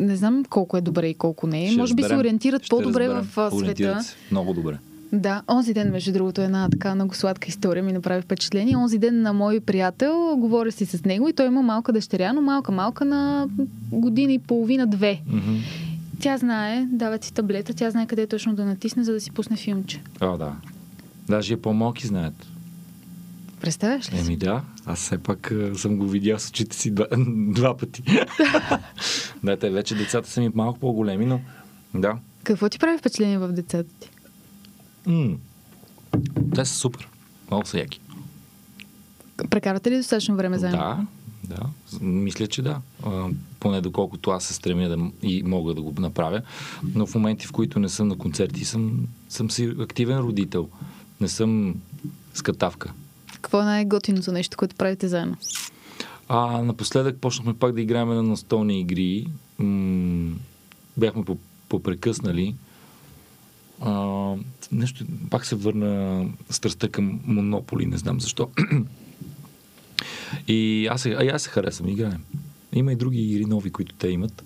не 0.06 0.16
знам 0.16 0.44
колко 0.44 0.76
е 0.76 0.80
добре 0.80 1.08
и 1.08 1.14
колко 1.14 1.46
не 1.46 1.64
е. 1.64 1.68
Ще 1.68 1.76
Може 1.76 1.94
би 1.94 2.02
се 2.02 2.16
ориентират 2.16 2.62
Ще 2.62 2.70
по-добре 2.70 3.08
разберем. 3.08 3.50
в 3.52 3.58
света. 3.58 4.00
Много 4.30 4.54
добре. 4.54 4.78
Да, 5.12 5.42
онзи 5.50 5.74
ден, 5.74 5.90
между 5.90 6.12
другото, 6.12 6.40
една 6.40 6.68
така 6.70 6.94
много 6.94 7.14
сладка 7.14 7.48
история 7.48 7.82
ми 7.82 7.92
направи 7.92 8.22
впечатление. 8.22 8.76
Онзи 8.76 8.98
ден 8.98 9.22
на 9.22 9.32
мой 9.32 9.60
приятел, 9.60 10.36
говоря 10.36 10.72
си 10.72 10.86
с 10.86 11.04
него 11.04 11.28
и 11.28 11.32
той 11.32 11.46
има 11.46 11.62
малка 11.62 11.92
дъщеря, 11.92 12.32
но 12.32 12.42
малка, 12.42 12.72
малка 12.72 13.04
на 13.04 13.48
година 13.92 14.32
и 14.32 14.38
половина-две. 14.38 15.20
Мгм. 15.26 15.56
Тя 16.20 16.38
знае, 16.38 16.86
дават 16.90 17.24
си 17.24 17.32
таблета, 17.34 17.74
тя 17.74 17.90
знае 17.90 18.06
къде 18.06 18.26
точно 18.26 18.54
да 18.54 18.64
натисне, 18.64 19.04
за 19.04 19.12
да 19.12 19.20
си 19.20 19.30
пусне 19.30 19.56
филмче. 19.56 20.02
А, 20.20 20.36
да. 20.36 20.56
Даже 21.28 21.54
и 21.54 21.56
по-малки 21.56 22.06
знаят. 22.06 22.46
Представяш 23.60 24.12
ли? 24.12 24.18
Еми 24.18 24.36
да, 24.36 24.62
аз 24.86 24.98
все 24.98 25.18
пак 25.18 25.50
а, 25.50 25.78
съм 25.78 25.96
го 25.96 26.08
видял 26.08 26.38
с 26.38 26.48
очите 26.50 26.76
си 26.76 26.90
два, 26.90 27.06
два 27.54 27.76
пъти. 27.76 28.02
да, 29.42 29.56
те 29.56 29.70
вече 29.70 29.94
децата 29.94 30.30
са 30.30 30.40
ми 30.40 30.50
малко 30.54 30.78
по-големи, 30.78 31.26
но 31.26 31.40
да. 31.94 32.18
Какво 32.42 32.68
ти 32.68 32.78
прави 32.78 32.98
впечатление 32.98 33.38
в 33.38 33.52
децата 33.52 33.90
ти? 34.00 34.10
М- 35.06 35.36
те 36.54 36.64
са 36.64 36.74
супер. 36.74 37.08
Много 37.50 37.66
са 37.66 37.78
яки. 37.78 38.00
Прекарате 39.50 39.90
ли 39.90 39.96
достатъчно 39.96 40.36
време 40.36 40.58
заедно? 40.58 40.78
Да, 40.78 41.06
да. 41.48 41.56
Мисля, 42.00 42.46
че 42.46 42.62
да. 42.62 42.80
А, 43.06 43.28
поне 43.60 43.80
доколкото 43.80 44.30
аз 44.30 44.44
се 44.44 44.54
стремя 44.54 44.88
да, 44.88 45.10
и 45.22 45.42
мога 45.42 45.74
да 45.74 45.82
го 45.82 45.94
направя. 45.98 46.42
Но 46.94 47.06
в 47.06 47.14
моменти, 47.14 47.46
в 47.46 47.52
които 47.52 47.78
не 47.80 47.88
съм 47.88 48.08
на 48.08 48.18
концерти, 48.18 48.64
съм, 48.64 49.06
съм 49.28 49.50
си 49.50 49.64
активен 49.80 50.18
родител. 50.18 50.68
Не 51.20 51.28
съм 51.28 51.74
скатавка. 52.34 52.92
Какво 53.32 53.60
е 53.60 53.64
най-готиното 53.64 54.32
нещо, 54.32 54.56
което 54.56 54.76
правите 54.76 55.08
заедно? 55.08 55.36
А 56.28 56.62
напоследък 56.62 57.18
почнахме 57.20 57.54
пак 57.54 57.72
да 57.72 57.80
играем 57.80 58.08
на 58.08 58.22
настолни 58.22 58.80
игри. 58.80 59.26
М- 59.58 60.36
бяхме 60.96 61.24
по- 61.24 61.38
попрекъснали. 61.68 62.54
А, 63.80 64.34
нещо, 64.72 65.04
пак 65.30 65.46
се 65.46 65.54
върна 65.54 66.24
страстта 66.50 66.88
към 66.88 67.20
Монополи, 67.24 67.86
не 67.86 67.96
знам 67.96 68.20
защо. 68.20 68.48
И 70.48 70.86
аз, 70.86 71.02
се- 71.02 71.16
а 71.18 71.24
и 71.24 71.28
аз 71.28 71.42
се 71.42 71.50
харесвам, 71.50 71.88
играем. 71.88 72.24
Има 72.72 72.92
и 72.92 72.96
други 72.96 73.20
игри 73.20 73.44
нови, 73.44 73.70
които 73.70 73.94
те 73.94 74.08
имат. 74.08 74.42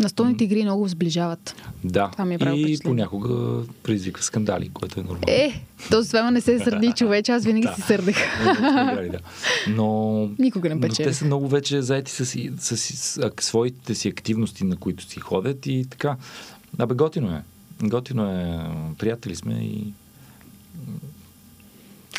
Настолните 0.00 0.44
игри 0.44 0.62
много 0.62 0.88
сближават. 0.88 1.54
Да, 1.84 2.08
Това 2.12 2.24
ми 2.24 2.34
е 2.34 2.34
и 2.34 2.38
впечатление. 2.38 2.78
понякога 2.82 3.62
предизвиква 3.82 4.22
скандали, 4.22 4.68
което 4.68 5.00
е 5.00 5.02
нормално. 5.02 5.24
Е, 5.28 5.62
то 5.90 6.02
с 6.02 6.06
това 6.06 6.30
не 6.30 6.40
се 6.40 6.58
сърди 6.58 6.92
човече, 6.92 7.32
аз 7.32 7.44
винаги 7.44 7.68
си 7.76 7.80
сърдех. 7.82 8.16
Много 8.42 8.56
сме 8.58 8.68
играли, 8.68 9.08
да. 9.08 9.18
Но, 9.68 10.30
Никога 10.38 10.68
не 10.68 10.74
но 10.74 10.88
те 10.88 11.14
са 11.14 11.24
много 11.24 11.48
вече 11.48 11.82
заети 11.82 12.12
с, 12.12 12.26
с, 12.26 12.36
с, 12.58 12.76
с 12.76 13.20
своите 13.40 13.94
си 13.94 14.08
активности, 14.08 14.64
на 14.64 14.76
които 14.76 15.04
си 15.04 15.20
ходят 15.20 15.66
и 15.66 15.86
така. 15.90 16.16
Абе, 16.78 16.94
готино 16.94 17.30
е. 17.30 17.42
Готино 17.82 18.24
е. 18.24 18.58
Приятели 18.98 19.36
сме 19.36 19.54
и 19.54 19.92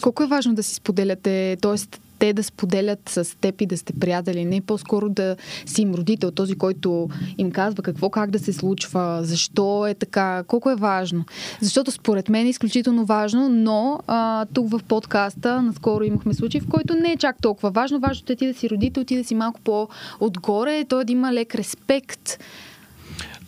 Колко 0.02 0.24
е 0.24 0.28
важно 0.28 0.56
да 0.56 0.64
си 0.64 0.76
споделяте, 0.76 1.58
т.е. 1.62 2.00
те 2.20 2.34
да 2.34 2.44
споделят 2.44 3.10
с 3.10 3.38
теб 3.42 3.62
и 3.62 3.66
да 3.66 3.78
сте 3.78 3.94
приятели, 3.94 4.46
не 4.46 4.62
по-скоро 4.62 5.10
да 5.10 5.36
си 5.66 5.82
им 5.82 5.94
родител, 5.94 6.32
този, 6.32 6.56
който 6.56 7.10
им 7.38 7.52
казва 7.52 7.84
какво 7.84 8.10
как 8.10 8.32
да 8.32 8.40
се 8.40 8.54
случва, 8.54 9.20
защо 9.24 9.88
е 9.88 9.94
така, 9.94 10.44
колко 10.48 10.70
е 10.70 10.76
важно. 10.76 11.26
Защото 11.62 11.92
според 11.92 12.30
мен 12.30 12.46
е 12.46 12.50
изключително 12.50 13.06
важно, 13.06 13.50
но 13.50 14.00
а, 14.08 14.46
тук 14.54 14.70
в 14.70 14.80
подкаста 14.88 15.62
наскоро 15.62 16.04
имахме 16.04 16.34
случай, 16.34 16.62
в 16.62 16.68
който 16.70 16.94
не 16.96 17.12
е 17.12 17.18
чак 17.18 17.42
толкова 17.42 17.72
важно. 17.72 18.00
Важното 18.00 18.34
е 18.34 18.36
ти 18.36 18.48
да 18.48 18.54
си 18.54 18.70
родител, 18.70 19.04
ти 19.04 19.16
да 19.16 19.24
си 19.24 19.36
малко 19.36 19.62
по-отгоре, 19.62 20.86
той 20.90 21.06
да 21.06 21.12
има 21.12 21.34
лек 21.34 21.56
респект. 21.56 22.40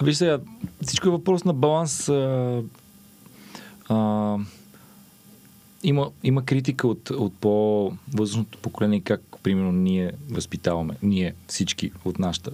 Виж 0.04 0.16
сега, 0.16 0.40
всичко 0.82 1.08
е 1.08 1.12
въпрос 1.12 1.44
на 1.44 1.54
баланс. 1.54 2.10
А, 2.10 2.62
а, 3.90 4.38
има, 5.84 6.10
има 6.24 6.46
критика 6.46 6.88
от, 6.88 7.10
от 7.10 7.34
по-възрастното 7.34 8.58
поколение, 8.58 9.00
как 9.00 9.22
примерно 9.44 9.72
ние 9.72 10.12
възпитаваме, 10.30 10.94
ние 11.04 11.34
всички 11.48 11.92
от 12.06 12.20
нашата, 12.20 12.52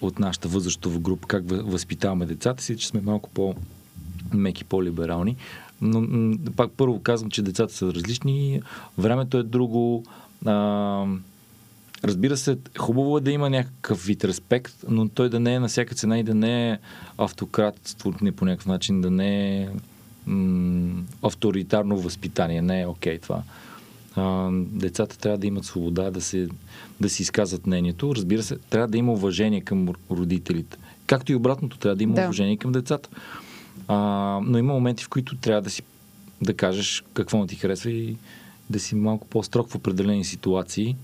от 0.00 0.18
нашата 0.18 0.48
възрастова 0.48 0.98
група, 0.98 1.28
как 1.28 1.44
въ- 1.44 1.62
възпитаваме 1.62 2.26
децата 2.26 2.62
си, 2.62 2.76
че 2.76 2.86
сме 2.86 3.00
малко 3.00 3.30
по-меки, 3.30 4.64
по-либерални. 4.64 5.36
Но 5.80 6.36
пак 6.56 6.70
първо 6.76 7.02
казвам, 7.02 7.30
че 7.30 7.42
децата 7.42 7.74
са 7.74 7.94
различни, 7.94 8.62
времето 8.98 9.38
е 9.38 9.42
друго. 9.42 10.04
А, 10.46 11.06
Разбира 12.04 12.36
се, 12.36 12.58
хубаво 12.78 13.18
е 13.18 13.20
да 13.20 13.30
има 13.30 13.50
някакъв 13.50 14.04
вид 14.04 14.24
респект, 14.24 14.74
но 14.88 15.08
той 15.08 15.28
да 15.28 15.40
не 15.40 15.54
е 15.54 15.60
на 15.60 15.68
всяка 15.68 15.94
цена 15.94 16.18
и 16.18 16.22
да 16.22 16.34
не 16.34 16.70
е 16.70 16.78
автократство, 17.18 18.14
не 18.22 18.32
по 18.32 18.44
някакъв 18.44 18.66
начин, 18.66 19.00
да 19.00 19.10
не 19.10 19.62
е 19.62 19.68
м- 20.26 21.02
авторитарно 21.22 21.98
възпитание. 21.98 22.62
Не 22.62 22.80
е 22.80 22.86
окей 22.86 23.18
това. 23.18 23.42
А, 24.16 24.50
децата 24.52 25.18
трябва 25.18 25.38
да 25.38 25.46
имат 25.46 25.64
свобода 25.64 26.10
да, 26.10 26.20
се, 26.20 26.48
да 27.00 27.08
си 27.08 27.22
изказват 27.22 27.66
мнението. 27.66 28.14
Разбира 28.14 28.42
се, 28.42 28.56
трябва 28.56 28.88
да 28.88 28.98
има 28.98 29.12
уважение 29.12 29.60
към 29.60 29.88
родителите. 30.10 30.76
Както 31.06 31.32
и 31.32 31.34
обратното, 31.34 31.78
трябва 31.78 31.96
да 31.96 32.02
има 32.02 32.14
Да. 32.14 32.24
уважение 32.24 32.56
към 32.56 32.72
децата. 32.72 33.08
А, 33.88 33.96
но 34.44 34.58
има 34.58 34.72
моменти, 34.72 35.04
в 35.04 35.08
които 35.08 35.36
трябва 35.36 35.62
да 35.62 35.70
си 35.70 35.82
да 36.42 36.54
кажеш 36.54 37.04
какво 37.14 37.38
не 37.40 37.46
ти 37.46 37.56
харесва 37.56 37.90
и 37.90 38.16
да 38.70 38.80
си 38.80 38.94
малко 38.94 39.26
по-строг 39.26 39.68
в 39.68 39.74
определени 39.74 40.24
ситуации. 40.24 40.96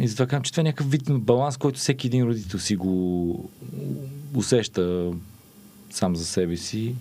И 0.00 0.08
затова 0.08 0.26
казвам, 0.26 0.42
че 0.42 0.50
това 0.50 0.60
е 0.60 0.64
някакъв 0.64 0.90
вид 0.90 1.02
баланс, 1.10 1.56
който 1.56 1.78
всеки 1.78 2.06
един 2.06 2.24
родител 2.24 2.60
си 2.60 2.76
го 2.76 3.50
усеща 4.34 5.12
сам 5.90 6.16
за 6.16 6.26
себе 6.26 6.56
си. 6.56 6.94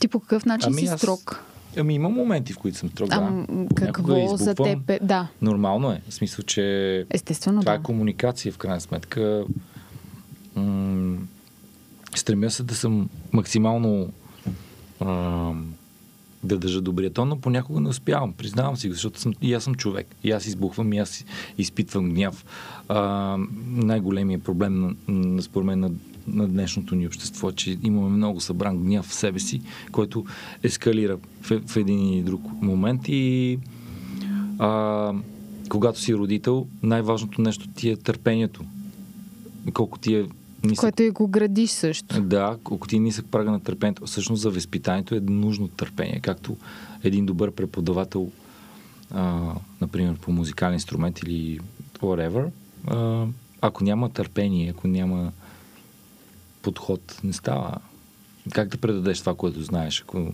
Ти 0.00 0.08
по 0.08 0.20
какъв 0.20 0.44
начин 0.44 0.68
Ами 0.68 0.80
си 0.80 0.86
аз- 0.86 1.00
строг? 1.00 1.44
Ами 1.76 1.94
има 1.94 2.08
моменти, 2.08 2.52
в 2.52 2.58
които 2.58 2.78
съм 2.78 2.88
строг. 2.90 3.08
А, 3.12 3.20
да. 3.50 3.92
какво 3.92 4.36
за 4.36 4.50
избухвам. 4.50 4.54
теб 4.78 4.90
е? 4.90 4.98
Да, 5.02 5.28
Нормално 5.42 5.90
е. 5.92 6.02
В 6.08 6.14
смисъл, 6.14 6.44
че 6.44 7.06
естествено 7.10 7.60
това 7.60 7.72
да. 7.72 7.78
е 7.78 7.82
комуникация, 7.82 8.52
в 8.52 8.58
крайна 8.58 8.80
сметка. 8.80 9.44
М- 10.56 11.16
стремя 12.14 12.50
се 12.50 12.62
да 12.62 12.74
съм 12.74 13.08
максимално 13.32 14.08
а, 15.00 15.50
да 16.44 16.58
държа 16.58 16.80
добрия 16.80 17.12
тон, 17.12 17.28
но 17.28 17.38
понякога 17.38 17.80
не 17.80 17.88
успявам. 17.88 18.32
Признавам 18.32 18.76
си, 18.76 18.88
го, 18.88 18.94
защото 18.94 19.20
съм, 19.20 19.32
и 19.42 19.54
аз 19.54 19.64
съм 19.64 19.74
човек. 19.74 20.06
И 20.24 20.30
аз 20.30 20.46
избухвам, 20.46 20.92
и 20.92 20.98
аз 20.98 21.24
изпитвам 21.58 22.10
гняв. 22.10 22.44
А, 22.88 23.36
най-големият 23.66 24.42
проблем, 24.42 24.80
на, 24.80 24.94
на, 25.14 25.42
според 25.42 25.66
мен, 25.66 25.80
на, 25.80 25.90
на 26.26 26.48
днешното 26.48 26.94
ни 26.94 27.06
общество 27.06 27.52
че 27.52 27.78
имаме 27.82 28.16
много 28.16 28.40
събран 28.40 28.78
гняв 28.78 29.06
в 29.06 29.14
себе 29.14 29.38
си, 29.40 29.60
който 29.92 30.24
ескалира 30.62 31.18
в, 31.42 31.60
в 31.66 31.76
един 31.76 32.12
или 32.12 32.22
друг 32.22 32.42
момент 32.62 33.02
и 33.08 33.58
а, 34.58 35.12
когато 35.68 36.00
си 36.00 36.14
родител, 36.14 36.66
най-важното 36.82 37.42
нещо 37.42 37.68
ти 37.68 37.90
е 37.90 37.96
търпението. 37.96 38.64
Колко 39.72 39.98
ти 39.98 40.14
е 40.14 40.26
нисък 40.64 40.80
Което 40.80 41.02
и 41.02 41.10
го 41.10 41.28
градиш 41.28 41.70
също. 41.70 42.20
да, 42.20 42.58
колко 42.64 42.88
ти 42.88 42.96
е 42.96 43.00
нисък 43.00 43.26
прага 43.30 43.50
на 43.50 43.60
търпението. 43.60 44.06
Всъщност 44.06 44.42
за 44.42 44.50
възпитанието 44.50 45.14
е 45.14 45.20
нужно 45.20 45.68
търпение, 45.68 46.20
както 46.22 46.56
един 47.04 47.26
добър 47.26 47.50
преподавател, 47.50 48.30
а, 49.10 49.52
например 49.80 50.14
по 50.14 50.32
музикален 50.32 50.74
инструмент 50.74 51.18
или 51.18 51.60
whatever, 51.98 52.50
а, 52.86 53.26
ако 53.60 53.84
няма 53.84 54.08
търпение, 54.08 54.70
ако 54.70 54.88
няма 54.88 55.32
подход, 56.62 57.20
не 57.24 57.32
става. 57.32 57.76
Как 58.52 58.68
да 58.68 58.76
предадеш 58.76 59.20
това, 59.20 59.34
което 59.34 59.62
знаеш, 59.62 60.02
ако 60.02 60.26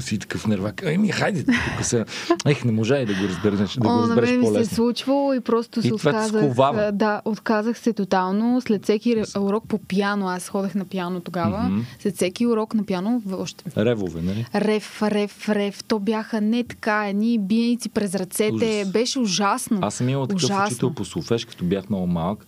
си 0.00 0.18
такъв 0.18 0.46
нервак. 0.46 0.82
Еми, 0.84 1.08
хайде, 1.08 1.44
тук 1.44 1.54
се... 1.84 2.04
Ех, 2.46 2.64
не 2.64 2.72
можа 2.72 2.98
и 2.98 3.06
да 3.06 3.14
го 3.14 3.20
разбереш, 3.24 3.72
да 3.74 3.80
го 3.80 3.88
О, 3.88 3.92
на 3.92 4.02
разбереш 4.02 4.30
мен 4.30 4.38
ми 4.38 4.44
се 4.44 4.50
е 4.50 4.52
по-лесно. 4.52 4.74
случвало 4.76 5.34
и 5.34 5.40
просто 5.40 5.80
И 5.80 5.82
се 5.82 5.88
те 5.88 5.94
отказах. 5.94 6.44
а, 6.58 6.92
Да, 6.92 7.22
отказах 7.24 7.78
се 7.78 7.92
тотално. 7.92 8.60
След 8.60 8.82
всеки 8.84 9.22
урок 9.38 9.64
по 9.68 9.78
пиано, 9.78 10.28
аз 10.28 10.48
ходех 10.48 10.74
на 10.74 10.84
пиано 10.84 11.20
тогава, 11.20 11.58
Мгм. 11.60 11.80
след 11.98 12.14
всеки 12.14 12.46
урок 12.46 12.74
на 12.74 12.84
пиано, 12.84 13.22
още 13.32 13.64
Ревове, 13.76 14.22
нали? 14.22 14.46
рев, 14.54 15.02
рев, 15.02 15.48
рев. 15.48 15.84
То 15.84 15.98
бяха 15.98 16.40
не 16.40 16.64
така, 16.64 17.08
едни 17.08 17.38
биеници 17.38 17.88
през 17.88 18.14
ръцете. 18.14 18.54
Ужас. 18.80 18.92
Беше 18.92 19.18
ужасно. 19.18 19.78
Аз 19.82 19.94
съм 19.94 20.08
имал 20.08 20.26
такъв 20.26 20.44
Ужасно. 20.44 20.66
учител 20.66 20.90
по 20.90 21.04
солфеж, 21.04 21.44
като 21.44 21.64
бях 21.64 21.88
много 21.88 22.06
малък, 22.06 22.46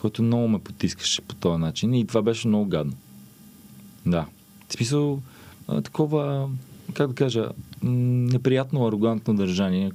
който 0.00 0.22
много 0.22 0.48
ме 0.48 0.58
потискаше 0.58 1.22
по 1.22 1.34
този 1.34 1.60
начин 1.60 1.94
и 1.94 2.06
това 2.06 2.22
беше 2.22 2.48
много 2.48 2.64
гадно. 2.66 2.92
Да. 4.06 4.26
В 4.68 4.72
смисъл, 4.72 5.22
а, 5.68 5.80
такова, 5.82 6.48
как 6.94 7.08
да 7.08 7.14
кажа, 7.14 7.48
неприятно, 7.82 8.86
арогантно 8.86 9.34
държание. 9.34 9.92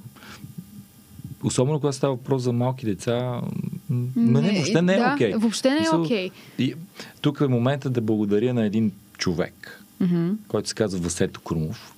Особено 1.43 1.79
когато 1.79 1.97
става 1.97 2.15
въпрос 2.15 2.41
за 2.41 2.53
малки 2.53 2.85
деца, 2.85 3.41
м, 3.89 4.07
не, 4.15 4.41
не, 4.41 4.51
въобще 4.51 4.81
не 4.81 4.93
е 4.93 4.97
да, 4.99 5.13
окей. 5.15 5.33
Въобще 5.33 5.69
не 5.69 5.85
е 5.85 5.95
окей. 5.95 6.29
И, 6.59 6.73
тук 7.21 7.41
е 7.41 7.47
момента 7.47 7.89
да 7.89 8.01
благодаря 8.01 8.53
на 8.53 8.65
един 8.65 8.91
човек, 9.17 9.83
Мгм. 9.99 10.29
който 10.47 10.69
се 10.69 10.75
казва 10.75 10.99
Васето 10.99 11.41
Крумов. 11.41 11.95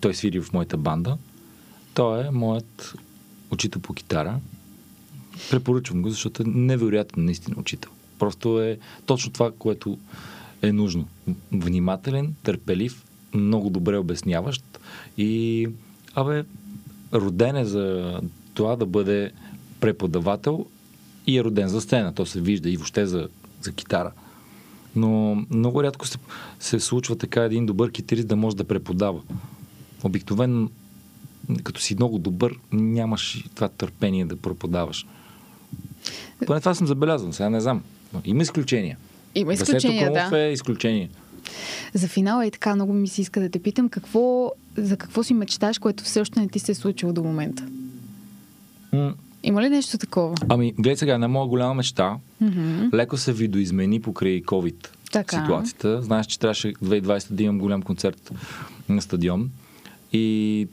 Той 0.00 0.14
свири 0.14 0.40
в 0.40 0.52
моята 0.52 0.76
банда. 0.76 1.16
Той 1.94 2.26
е 2.26 2.30
моят 2.30 2.94
учител 3.50 3.80
по 3.82 3.94
китара. 3.94 4.38
Препоръчвам 5.50 6.02
го, 6.02 6.10
защото 6.10 6.42
е 6.42 6.46
невероятен 6.48 7.24
наистина 7.24 7.56
учител. 7.58 7.90
Просто 8.18 8.62
е 8.62 8.78
точно 9.06 9.32
това, 9.32 9.52
което 9.58 9.98
е 10.62 10.72
нужно. 10.72 11.08
Внимателен, 11.52 12.34
търпелив, 12.42 13.04
много 13.34 13.70
добре 13.70 13.98
обясняващ 13.98 14.64
и 15.18 15.68
абе, 16.14 16.44
роден 17.12 17.56
е 17.56 17.64
за 17.64 18.20
това 18.54 18.76
да 18.76 18.86
бъде 18.86 19.30
преподавател 19.80 20.66
и 21.26 21.38
е 21.38 21.44
роден 21.44 21.68
за 21.68 21.80
сцена. 21.80 22.14
То 22.14 22.26
се 22.26 22.40
вижда 22.40 22.70
и 22.70 22.76
въобще 22.76 23.06
за, 23.06 23.28
за 23.62 23.72
китара. 23.72 24.12
Но 24.96 25.42
много 25.50 25.82
рядко 25.82 26.06
се, 26.06 26.18
се 26.60 26.80
случва 26.80 27.16
така 27.16 27.42
един 27.42 27.66
добър 27.66 27.90
китарист 27.90 28.28
да 28.28 28.36
може 28.36 28.56
да 28.56 28.64
преподава. 28.64 29.20
Обикновено, 30.04 30.70
като 31.62 31.80
си 31.80 31.94
много 31.94 32.18
добър, 32.18 32.58
нямаш 32.72 33.44
това 33.54 33.68
търпение 33.68 34.24
да 34.24 34.36
преподаваш. 34.36 35.06
Поне 36.46 36.60
това 36.60 36.74
съм 36.74 36.86
забелязан, 36.86 37.32
сега 37.32 37.50
не 37.50 37.60
знам. 37.60 37.82
Но 38.14 38.20
Има 38.24 38.42
изключения. 38.42 38.96
Има 39.34 39.52
изключения, 39.54 40.10
Васето 40.10 40.30
да. 40.30 40.42
е 40.42 40.52
изключение. 40.52 41.08
За 41.94 42.08
финала 42.08 42.46
и 42.46 42.50
така 42.50 42.74
много 42.74 42.92
ми 42.92 43.08
се 43.08 43.20
иска 43.20 43.40
да 43.40 43.48
те 43.48 43.58
питам 43.58 43.88
какво, 43.88 44.52
за 44.76 44.96
какво 44.96 45.22
си 45.22 45.34
мечтаеш, 45.34 45.78
което 45.78 46.04
все 46.04 46.20
още 46.20 46.40
не 46.40 46.48
ти 46.48 46.58
се 46.58 46.72
е 46.72 46.74
случило 46.74 47.12
до 47.12 47.22
момента. 47.22 47.64
М, 48.92 49.14
Има 49.42 49.62
ли 49.62 49.68
нещо 49.68 49.98
такова? 49.98 50.34
Ами, 50.48 50.72
гледай 50.72 50.96
сега, 50.96 51.14
една 51.14 51.28
моя 51.28 51.48
голяма 51.48 51.74
мечта 51.74 52.16
Мгм. 52.40 52.84
леко 52.94 53.16
се 53.16 53.32
видоизмени 53.32 54.00
покрай 54.00 54.42
COVID 54.42 54.88
Така. 55.12 55.42
ситуацията. 55.42 56.02
Знаеш, 56.02 56.26
че 56.26 56.38
трябваше 56.38 56.72
2020 56.74 57.32
да 57.32 57.42
имам 57.42 57.58
голям 57.58 57.82
концерт 57.82 58.30
на 58.88 59.02
стадион 59.02 59.50
и 60.12 60.68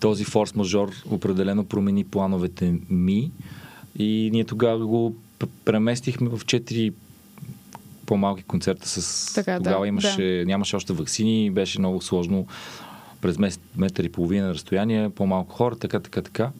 този 0.00 0.24
форс-мажор 0.24 0.92
определено 1.10 1.64
промени 1.64 2.04
плановете 2.04 2.74
ми 2.90 3.30
и 3.98 4.30
ние 4.32 4.44
тогава 4.44 4.86
го 4.86 5.16
преместихме 5.64 6.28
в 6.28 6.38
4 6.38 6.92
по-малки 8.06 8.42
концерта 8.42 8.88
с... 8.88 9.34
Така, 9.34 9.52
да, 9.52 9.58
тогава 9.58 9.88
имаше, 9.88 10.44
нямаше 10.46 10.76
още 10.76 10.92
вакцини, 10.92 11.50
беше 11.50 11.78
много 11.78 12.02
сложно 12.02 12.46
през 13.20 13.38
метър 13.76 14.04
и 14.04 14.12
половина 14.12 14.54
разстояние, 14.54 15.10
по-малко 15.10 15.54
хора, 15.54 15.76
така, 15.76 16.00
така, 16.00 16.22
така. 16.22 16.50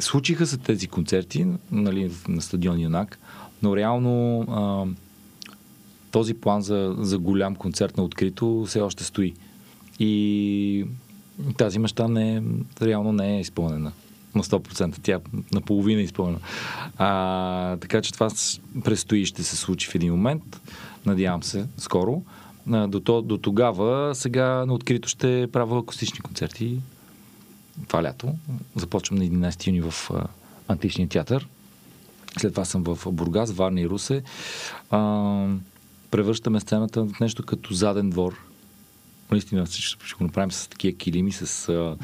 случиха 0.00 0.46
се 0.46 0.58
тези 0.58 0.86
концерти 0.86 1.46
нали, 1.70 2.10
на 2.28 2.42
стадион 2.42 2.80
Юнак, 2.80 3.18
но 3.62 3.76
реално 3.76 4.40
а, 4.40 4.86
този 6.10 6.34
план 6.34 6.62
за, 6.62 6.94
за 6.98 7.18
голям 7.18 7.54
концерт 7.54 7.96
на 7.96 8.02
открито 8.02 8.64
все 8.68 8.80
още 8.80 9.04
стои. 9.04 9.34
И 9.98 10.84
тази 11.56 11.78
мечта 11.78 12.08
не 12.08 12.42
реално 12.82 13.12
не 13.12 13.36
е 13.36 13.40
изпълнена 13.40 13.92
на 14.34 14.42
100%. 14.42 14.98
Тя 15.02 15.20
наполовина 15.52 16.00
изпълнена. 16.00 16.38
А, 16.98 17.76
така 17.76 18.02
че 18.02 18.12
това 18.12 18.28
предстои, 18.84 19.26
ще 19.26 19.42
се 19.42 19.56
случи 19.56 19.90
в 19.90 19.94
един 19.94 20.12
момент. 20.12 20.60
Надявам 21.06 21.42
се, 21.42 21.66
скоро. 21.78 22.22
А, 22.72 22.86
до, 22.86 23.00
то, 23.00 23.22
до 23.22 23.38
тогава, 23.38 24.14
сега 24.14 24.66
на 24.66 24.74
открито 24.74 25.08
ще 25.08 25.48
правя 25.52 25.78
акустични 25.78 26.20
концерти. 26.20 26.80
Това 27.88 28.02
лято. 28.02 28.34
Започвам 28.76 29.18
на 29.18 29.24
11 29.24 29.66
юни 29.66 29.80
в 29.80 30.10
а, 30.10 30.26
Античния 30.68 31.08
театър. 31.08 31.48
След 32.38 32.52
това 32.52 32.64
съм 32.64 32.84
в 32.84 33.12
Бургас, 33.12 33.52
Варна 33.52 33.80
и 33.80 33.88
Русе. 33.88 34.22
А, 34.90 35.46
превръщаме 36.10 36.60
сцената 36.60 37.04
в 37.04 37.20
нещо 37.20 37.42
като 37.42 37.74
заден 37.74 38.10
двор 38.10 38.47
наистина 39.30 39.66
ще, 39.66 39.80
ще 39.80 40.14
го 40.18 40.24
направим 40.24 40.52
с 40.52 40.68
такива 40.68 40.98
килими, 40.98 41.32
с 41.32 41.68
а, 41.68 41.96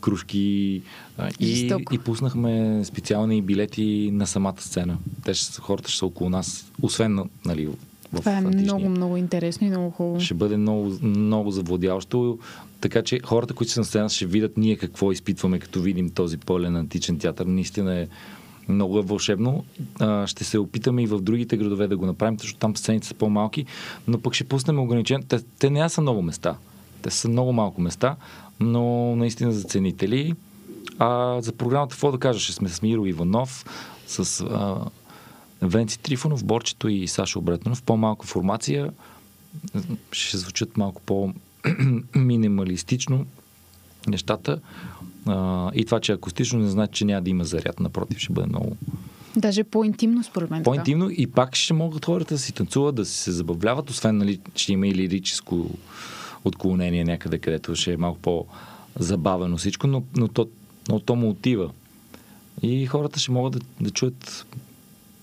кружки 0.00 0.82
а, 1.18 1.30
и, 1.40 1.74
и 1.92 1.98
пуснахме 1.98 2.84
специални 2.84 3.42
билети 3.42 4.10
на 4.12 4.26
самата 4.26 4.60
сцена. 4.60 4.98
Те 5.24 5.34
ще, 5.34 5.60
хората 5.60 5.88
ще 5.88 5.98
са 5.98 6.06
около 6.06 6.30
нас, 6.30 6.72
освен 6.82 7.20
нали, 7.44 7.68
в 8.12 8.18
Това 8.18 8.32
е 8.32 8.34
античния. 8.34 8.64
много, 8.64 8.88
много 8.88 9.16
интересно 9.16 9.66
и 9.66 9.70
много 9.70 9.90
хубаво. 9.90 10.20
Ще 10.20 10.34
бъде 10.34 10.56
много, 10.56 10.98
много 11.02 11.50
завладяващо. 11.50 12.38
Така 12.80 13.02
че 13.02 13.20
хората, 13.24 13.54
които 13.54 13.72
са 13.72 13.80
на 13.80 13.84
сцена, 13.84 14.08
ще 14.08 14.26
видят 14.26 14.56
ние 14.56 14.76
какво 14.76 15.12
изпитваме, 15.12 15.58
като 15.58 15.80
видим 15.80 16.10
този 16.10 16.38
пълен 16.38 16.76
античен 16.76 17.18
театър. 17.18 17.46
Наистина 17.46 17.94
е 17.94 18.08
много 18.68 18.98
е 18.98 19.02
вълшебно. 19.02 19.64
А, 20.00 20.26
ще 20.26 20.44
се 20.44 20.58
опитаме 20.58 21.02
и 21.02 21.06
в 21.06 21.20
другите 21.20 21.56
градове 21.56 21.88
да 21.88 21.96
го 21.96 22.06
направим, 22.06 22.38
защото 22.40 22.58
там 22.58 22.76
сцените 22.76 23.06
са 23.06 23.14
по-малки, 23.14 23.66
но 24.08 24.20
пък 24.20 24.34
ще 24.34 24.44
пуснем 24.44 24.78
ограничен. 24.78 25.22
Те, 25.28 25.40
те 25.58 25.70
не 25.70 25.88
са 25.88 26.00
много 26.00 26.22
места. 26.22 26.56
Те 27.02 27.10
са 27.10 27.28
много 27.28 27.52
малко 27.52 27.80
места, 27.80 28.16
но 28.60 29.16
наистина 29.16 29.52
за 29.52 29.62
ценители. 29.62 30.34
А 30.98 31.40
за 31.40 31.52
програмата, 31.52 31.92
какво 31.92 32.12
да 32.12 32.18
кажа, 32.18 32.40
ще 32.40 32.52
сме 32.52 32.68
с 32.68 32.82
Миро 32.82 33.06
Иванов, 33.06 33.64
с 34.06 34.40
а, 34.40 34.76
Венци 35.62 35.98
Трифонов, 35.98 36.44
Борчето 36.44 36.88
и 36.88 37.08
Сашо 37.08 37.38
Обретнов. 37.38 37.82
По-малка 37.82 38.26
формация. 38.26 38.92
Ще 40.12 40.36
звучат 40.36 40.76
малко 40.76 41.02
по-минималистично 41.02 43.26
нещата. 44.06 44.60
А, 45.26 45.70
и 45.74 45.84
това, 45.84 46.00
че 46.00 46.12
е 46.12 46.14
акустично, 46.14 46.58
не 46.58 46.68
значи, 46.68 46.92
че 46.92 47.04
няма 47.04 47.22
да 47.22 47.30
има 47.30 47.44
заряд. 47.44 47.80
Напротив, 47.80 48.18
ще 48.18 48.32
бъде 48.32 48.48
много. 48.48 48.76
Даже 49.36 49.64
по-интимно, 49.64 50.24
според 50.24 50.50
мен. 50.50 50.62
По-интимно 50.62 51.10
и 51.10 51.26
пак 51.26 51.56
ще 51.56 51.74
могат 51.74 52.04
хората 52.04 52.34
да 52.34 52.38
си 52.38 52.52
танцуват, 52.52 52.94
да 52.94 53.04
се 53.04 53.32
забавляват, 53.32 53.90
освен, 53.90 54.18
нали, 54.18 54.40
ще 54.56 54.72
има 54.72 54.86
и 54.86 54.94
лирическо 54.94 55.70
отклонение 56.44 57.04
някъде, 57.04 57.38
където 57.38 57.76
ще 57.76 57.92
е 57.92 57.96
малко 57.96 58.18
по-забавено 58.18 59.56
всичко, 59.56 59.86
но, 59.86 60.02
но, 60.16 60.28
то, 60.28 60.48
но 60.88 61.00
то 61.00 61.16
му 61.16 61.30
отива. 61.30 61.70
И 62.62 62.86
хората 62.86 63.20
ще 63.20 63.32
могат 63.32 63.52
да, 63.52 63.60
да 63.80 63.90
чуят 63.90 64.46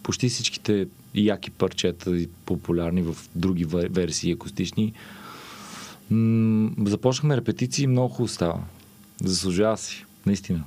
почти 0.04 0.30
всичките 0.30 0.88
яки 1.16 1.52
парчета, 1.52 2.26
популярни 2.45 3.02
в 3.02 3.18
други 3.36 3.66
версии 3.70 4.32
акустични. 4.32 4.93
М- 6.10 6.72
започнахме 6.86 7.38
репетиции 7.38 7.84
и 7.84 7.88
много 7.88 8.10
хубаво 8.10 8.28
става. 8.28 8.64
Заслужава 9.24 9.78
си, 9.78 10.05
наистина. 10.26 10.63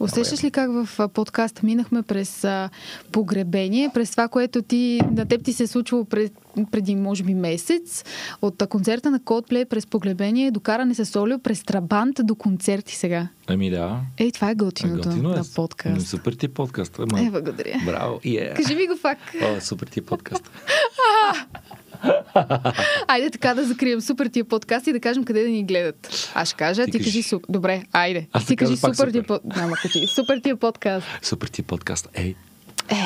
Усещаш 0.00 0.44
ли 0.44 0.50
как 0.50 0.70
в 0.70 1.08
подкаст 1.08 1.62
минахме 1.62 2.02
през 2.02 2.44
а, 2.44 2.70
погребение, 3.12 3.90
през 3.94 4.10
това, 4.10 4.28
което 4.28 4.62
ти, 4.62 5.00
на 5.10 5.26
теб 5.26 5.44
ти 5.44 5.52
се 5.52 5.62
е 5.62 5.66
случило 5.66 6.04
пред, 6.04 6.32
преди, 6.70 6.96
може 6.96 7.22
би, 7.22 7.34
месец, 7.34 8.04
от 8.42 8.62
а, 8.62 8.66
концерта 8.66 9.10
на 9.10 9.20
Coldplay 9.20 9.64
през 9.64 9.86
погребение, 9.86 10.50
докаране 10.50 10.94
с 10.94 11.20
Олио, 11.20 11.38
през 11.38 11.64
Трабант 11.64 12.16
до 12.22 12.34
концерти 12.34 12.94
сега? 12.94 13.28
Ами 13.46 13.70
да. 13.70 14.00
Ей, 14.18 14.32
това 14.32 14.50
е 14.50 14.54
готиното 14.54 15.08
готино 15.08 15.32
е. 15.32 15.36
на 15.36 15.44
подкаст. 15.54 15.96
Ами, 15.96 16.00
супер 16.00 16.32
ти 16.32 16.46
е 16.46 16.48
подкаст. 16.48 16.98
Ама... 16.98 17.20
Е, 17.20 17.30
благодаря. 17.30 17.80
Браво. 17.84 18.20
Yeah. 18.24 18.56
Кажи 18.56 18.74
ми 18.74 18.86
го 18.86 18.96
фак. 18.96 19.18
О, 19.42 19.60
супер 19.60 19.86
ти 19.86 20.00
е 20.00 20.02
подкаст. 20.02 20.50
айде 23.08 23.30
така 23.30 23.54
да 23.54 23.64
закрием 23.64 24.00
супер 24.00 24.26
тия 24.26 24.44
подкаст 24.44 24.86
и 24.86 24.92
да 24.92 25.00
кажем 25.00 25.24
къде 25.24 25.42
да 25.42 25.48
ни 25.48 25.64
гледат. 25.64 26.30
Аз 26.34 26.48
ще 26.48 26.56
кажа, 26.56 26.84
ти, 26.84 26.90
ти 26.90 26.98
кажи 26.98 27.22
супер. 27.22 27.46
Добре, 27.52 27.82
айде. 27.92 28.26
Аз 28.32 28.46
ти 28.46 28.56
кажи 28.56 28.76
супер, 28.76 28.94
супер 28.94 29.10
тия 29.10 29.22
подкаст. 29.22 29.56
Няма 29.56 29.76
кажи. 29.76 30.06
Супер 30.06 30.40
тия 30.40 30.56
подкаст. 30.56 31.06
Супер 31.22 31.48
тия 31.48 31.64
подкаст. 31.64 32.08
Ей. 32.18 32.34
Е. 32.88 32.96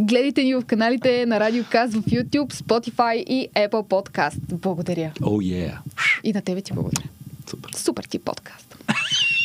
Гледайте 0.00 0.44
ни 0.44 0.54
в 0.54 0.62
каналите 0.66 1.26
на 1.26 1.40
Радио 1.40 1.64
Каз 1.70 1.90
в 1.90 2.02
YouTube, 2.02 2.54
Spotify 2.54 3.16
и 3.16 3.48
Apple 3.56 3.70
Podcast. 3.70 4.38
Благодаря. 4.52 5.12
Oh, 5.20 5.38
yeah. 5.38 5.78
И 6.24 6.32
на 6.32 6.42
тебе 6.42 6.60
ти 6.60 6.72
благодаря. 6.72 7.08
Супер. 7.50 7.70
Супер 7.76 8.04
ти 8.04 8.18
подкаст. 8.18 8.76